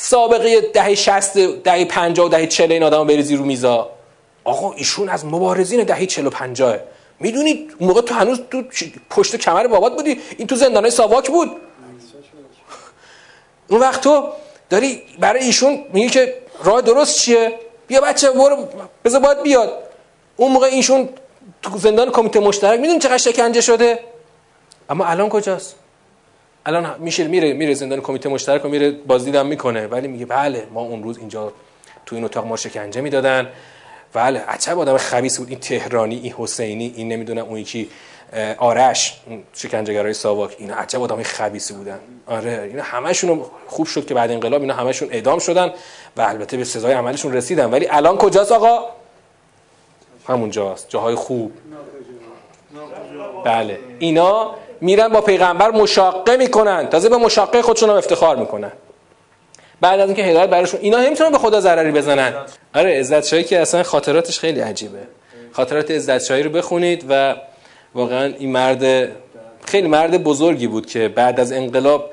سابقه 0.00 0.60
دهه 0.60 0.94
60 0.94 1.38
دهه 1.38 1.84
50 1.84 2.26
و 2.26 2.28
دهه 2.28 2.46
40 2.46 2.72
این 2.72 2.82
آدمو 2.82 3.04
بریزی 3.04 3.36
رو 3.36 3.44
میزا. 3.44 3.90
آقا 4.44 4.72
ایشون 4.72 5.08
از 5.08 5.24
مبارزین 5.24 5.84
دهه 5.84 6.06
40 6.06 6.26
و 6.26 6.30
50 6.30 6.78
می‌دونید 7.20 7.74
موقع 7.80 8.00
تو 8.00 8.14
هنوز 8.14 8.40
تو 8.50 8.62
پشت 9.10 9.36
کمر 9.36 9.66
بابات 9.66 9.96
بودی؟ 9.96 10.20
این 10.38 10.46
تو 10.46 10.56
زندانه 10.56 10.90
ساواک 10.90 11.30
بود. 11.30 11.50
اون 13.68 13.80
وقت 13.80 14.00
تو 14.00 14.28
داری 14.70 15.02
برای 15.18 15.44
ایشون 15.44 15.84
میگه 15.92 16.08
که 16.08 16.34
راه 16.64 16.80
درست 16.80 17.18
چیه؟ 17.18 17.58
بیا 17.86 18.00
بچه 18.00 18.30
برو 18.30 18.68
بذار 19.04 19.20
باید 19.20 19.42
بیاد. 19.42 19.72
اون 20.36 20.52
موقع 20.52 20.66
ایشون 20.66 21.08
تو 21.62 21.78
زندان 21.78 22.10
کمیته 22.10 22.40
مشترک 22.40 22.80
می‌دونی 22.80 22.98
چقدر 22.98 23.18
شکنجه 23.18 23.60
شده؟ 23.60 23.98
اما 24.90 25.04
الان 25.04 25.28
کجاست؟ 25.28 25.74
الان 26.68 26.94
میشه 26.98 27.26
میره 27.28 27.52
میره 27.52 27.74
زندان 27.74 28.00
کمیته 28.00 28.28
مشترک 28.28 28.64
و 28.64 28.68
میره 28.68 28.90
بازدیدم 28.90 29.46
می‌کنه. 29.46 29.86
ولی 29.86 30.08
میگه 30.08 30.26
بله 30.26 30.66
ما 30.72 30.80
اون 30.80 31.02
روز 31.02 31.18
اینجا 31.18 31.52
تو 32.06 32.16
این 32.16 32.24
اتاق 32.24 32.46
ما 32.46 32.56
شکنجه 32.56 33.00
می‌دادن. 33.00 33.48
بله 34.12 34.40
عجب 34.40 34.78
آدم 34.78 34.96
خبیث 34.96 35.38
بود. 35.38 35.48
این 35.48 35.58
تهرانی 35.58 36.16
این 36.16 36.34
حسینی 36.38 36.92
این 36.96 37.08
نمی‌دونم 37.08 37.44
اون 37.44 37.58
یکی 37.58 37.88
آرش 38.58 39.20
شکنجهگرای 39.52 40.14
ساواک 40.14 40.56
اینا 40.58 40.74
عجب 40.74 41.02
آدمای 41.02 41.24
خبیثی 41.24 41.74
بودن. 41.74 41.98
آره 42.26 42.62
اینا 42.70 42.82
همشون 42.82 43.42
خوب 43.66 43.86
شد 43.86 44.06
که 44.06 44.14
بعد 44.14 44.30
انقلاب 44.30 44.60
اینا 44.60 44.74
همشون 44.74 45.08
اعدام 45.12 45.38
شدن. 45.38 45.72
و 46.16 46.20
البته 46.20 46.56
به 46.56 46.64
سزای 46.64 46.92
عملشون 46.92 47.32
رسیدن. 47.32 47.70
ولی 47.70 47.86
الان 47.90 48.16
کجاست 48.16 48.52
آقا؟ 48.52 48.88
همونجاست. 50.26 50.88
جاهای 50.88 51.14
خوب. 51.14 51.52
بله. 53.44 53.78
اینا 53.98 54.54
میرن 54.80 55.08
با 55.08 55.20
پیغمبر 55.20 55.70
مشاقه 55.70 56.36
می‌کنن. 56.36 56.88
تازه 56.88 57.08
به 57.08 57.16
مشاقه 57.16 57.62
خودشون 57.62 57.90
هم 57.90 57.96
افتخار 57.96 58.36
می‌کنن. 58.36 58.72
بعد 59.80 60.00
از 60.00 60.08
اینکه 60.08 60.22
هدایت 60.22 60.50
براشون 60.50 60.80
اینا 60.80 60.98
نمی‌تونن 61.00 61.30
به 61.30 61.38
خدا 61.38 61.60
ضرری 61.60 61.92
بزنن. 61.92 62.32
آره 62.74 62.98
عزت 62.98 63.26
شاهی 63.26 63.44
که 63.44 63.60
اصلا 63.60 63.82
خاطراتش 63.82 64.38
خیلی 64.38 64.60
عجیبه. 64.60 64.98
خاطرات 65.52 65.90
عزت 65.90 66.24
شاهی 66.24 66.42
رو 66.42 66.50
بخونید 66.50 67.04
و 67.08 67.36
واقعا 67.94 68.34
این 68.38 68.52
مرد 68.52 69.08
خیلی 69.66 69.88
مرد 69.88 70.22
بزرگی 70.22 70.66
بود 70.66 70.86
که 70.86 71.08
بعد 71.08 71.40
از 71.40 71.52
انقلاب 71.52 72.10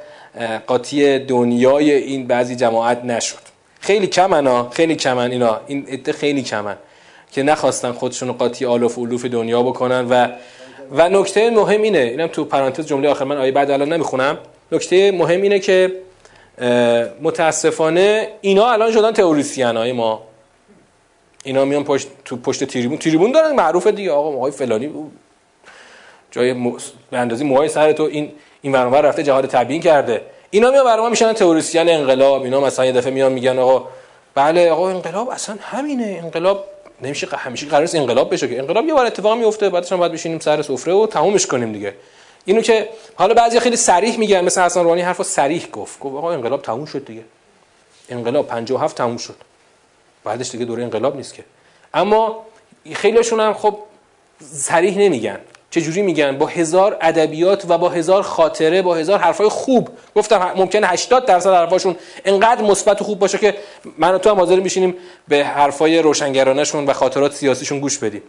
قاطی 0.68 1.20
دنیای 1.20 1.92
این 1.92 2.28
بعضی 2.28 2.56
جماعت 2.56 3.06
نشد. 3.06 3.38
خیلی 3.80 4.08
کمن 4.08 4.70
خیلی 4.70 4.96
کمن 4.96 5.32
اینا. 5.32 5.60
این 5.68 5.86
عده 5.88 6.12
خیلی 6.12 6.44
کمن 6.44 6.76
که 7.32 7.44
نخواستن 7.44 7.92
خودشون 7.92 8.32
قاطی 8.32 8.66
آلوف 8.66 8.98
و 8.98 9.08
دنیا 9.08 9.64
بکنن 9.64 10.08
و 10.10 10.28
و 10.92 11.10
نکته 11.10 11.50
مهم 11.50 11.82
اینه 11.82 11.98
اینم 12.00 12.28
تو 12.28 12.46
پرانتز 12.46 12.88
جمله 12.88 13.10
آخر 13.10 13.26
من 13.26 13.38
آیه 13.38 13.52
بعد 13.52 13.72
الان 13.72 13.94
نمی‌خونم. 13.94 14.38
نکته 14.72 15.12
مهم 15.12 15.42
اینه 15.42 15.60
که 15.60 15.94
متاسفانه 17.22 18.30
اینا 18.42 18.72
الان 18.72 18.92
شدن 18.92 19.12
تئوریسین 19.12 19.78
های 19.78 19.92
ما. 19.92 20.22
اینا 21.44 21.66
میان 21.66 21.84
پشت 21.84 22.08
تو 22.26 22.36
پشت 22.36 22.64
تریبون. 22.64 22.98
تریبون 22.98 23.32
دارن 23.32 23.52
معروفه 23.56 23.92
دیگه 23.92 24.12
آقا 24.12 24.30
آقای 24.30 24.52
فلانی 24.52 24.92
جای. 26.32 26.54
به 27.12 27.18
اندازه 27.18 27.46
موهای 27.46 27.70
سر 27.70 27.92
تو 27.92 28.04
این 28.04 28.32
این 28.62 28.74
برنامه 28.74 29.02
رفته 29.02 29.24
جهاد 29.24 29.46
تبیین 29.46 29.82
کرده. 29.82 30.22
اینا 30.50 30.72
میان 30.72 30.86
برنامه 30.86 31.10
میشن 31.10 31.34
تئوریسین 31.34 31.90
انقلاب. 31.90 32.44
اینا 32.44 32.60
مثلا 32.62 32.86
یه 32.86 32.92
دفعه 32.92 33.14
میان 33.14 33.32
میگن 33.32 33.60
آقا 33.60 33.88
بله 34.36 34.72
آقا 34.72 34.90
انقلاب 34.90 35.30
اصلا 35.30 35.58
همینه. 35.62 36.20
انقلاب 36.24 36.66
نمیشه 37.06 37.28
همیشه 37.38 37.66
قرار 37.66 37.84
است 37.84 37.96
انقلاب 37.96 38.34
بشه 38.34 38.48
که 38.48 38.60
انقلاب 38.60 38.86
یه 38.86 38.94
بار 38.94 39.06
اتفاق 39.06 39.38
میفته 39.38 39.70
بعدش 39.70 39.92
هم 39.92 39.98
باید 40.00 40.12
بشینیم 40.12 40.40
سر 40.40 40.62
سفره 40.62 40.94
و 40.94 41.08
تمومش 41.08 41.48
کنیم 41.48 41.72
دیگه. 41.72 41.94
اینو 42.46 42.62
که 42.62 42.90
حالا 43.16 43.34
بعضی 43.34 43.60
خیلی 43.60 43.76
صریح 43.76 44.20
میگن 44.20 44.46
مثل 44.46 44.62
حسن 44.62 44.84
روحانی 44.84 45.02
حرفو 45.02 45.24
صریح 45.24 45.68
گفت. 45.68 46.00
گفت 46.00 46.16
آقا 46.16 46.32
انقلاب 46.32 46.62
تموم 46.62 46.86
شد 46.86 47.06
دیگه. 47.06 47.24
انقلاب 48.10 48.48
57 48.48 48.98
تموم 48.98 49.18
شد. 49.18 49.36
بعدش 50.24 50.52
دیگه 50.52 50.66
دوره 50.66 50.84
انقلاب 50.84 51.16
نیست 51.16 51.34
که. 51.34 51.44
اما 51.94 52.46
خیلیشون 52.94 53.40
هم 53.40 53.54
خب 53.54 53.80
صریح 54.40 54.98
نمیگن. 54.98 55.40
چه 55.76 55.82
جوری 55.82 56.02
میگن؟ 56.02 56.38
با 56.38 56.46
هزار 56.46 56.98
ادبیات 57.02 57.66
و 57.70 57.78
با 57.78 57.90
هزار 57.90 58.22
خاطره 58.22 58.82
با 58.82 58.96
هزار 58.96 59.20
حرفای 59.20 59.50
خوب. 59.50 59.90
گفتم 60.16 60.52
ممکنه 60.56 60.88
80 60.88 61.26
درصد 61.26 61.54
حرفاشون 61.54 61.96
انقدر 62.26 62.62
مثبت 62.62 63.02
و 63.02 63.06
خوب 63.06 63.20
باشه 63.20 63.38
که 63.38 63.56
من 63.98 64.14
و 64.14 64.18
تو 64.18 64.30
هم 64.30 64.36
حاضر 64.36 64.60
میشینیم 64.60 64.96
به 65.28 65.46
حرفای 65.46 66.00
روشنگرانشون 66.00 66.86
و 66.86 66.94
خاطرات 66.94 67.34
سیاسیشون 67.34 67.80
گوش 67.80 67.98
بدیم. 67.98 68.22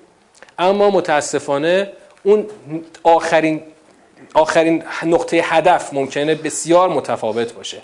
اما 0.58 0.90
متاسفانه 0.90 1.92
اون 2.22 2.46
آخرین 3.02 3.62
آخرین 4.34 4.82
نقطه 5.02 5.36
هدف 5.36 5.92
ممکنه 5.92 6.34
بسیار 6.34 6.88
متفاوت 6.88 7.52
باشه. 7.52 7.78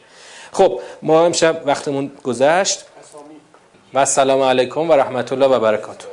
خب 0.52 0.80
ما 1.02 1.26
امشب 1.26 1.62
وقتمون 1.66 2.10
گذشت. 2.22 2.84
و 3.94 3.98
السلام 3.98 4.42
علیکم 4.42 4.90
و 4.90 4.92
رحمت 4.92 5.32
الله 5.32 5.46
و 5.46 5.60
برکاته. 5.60 6.06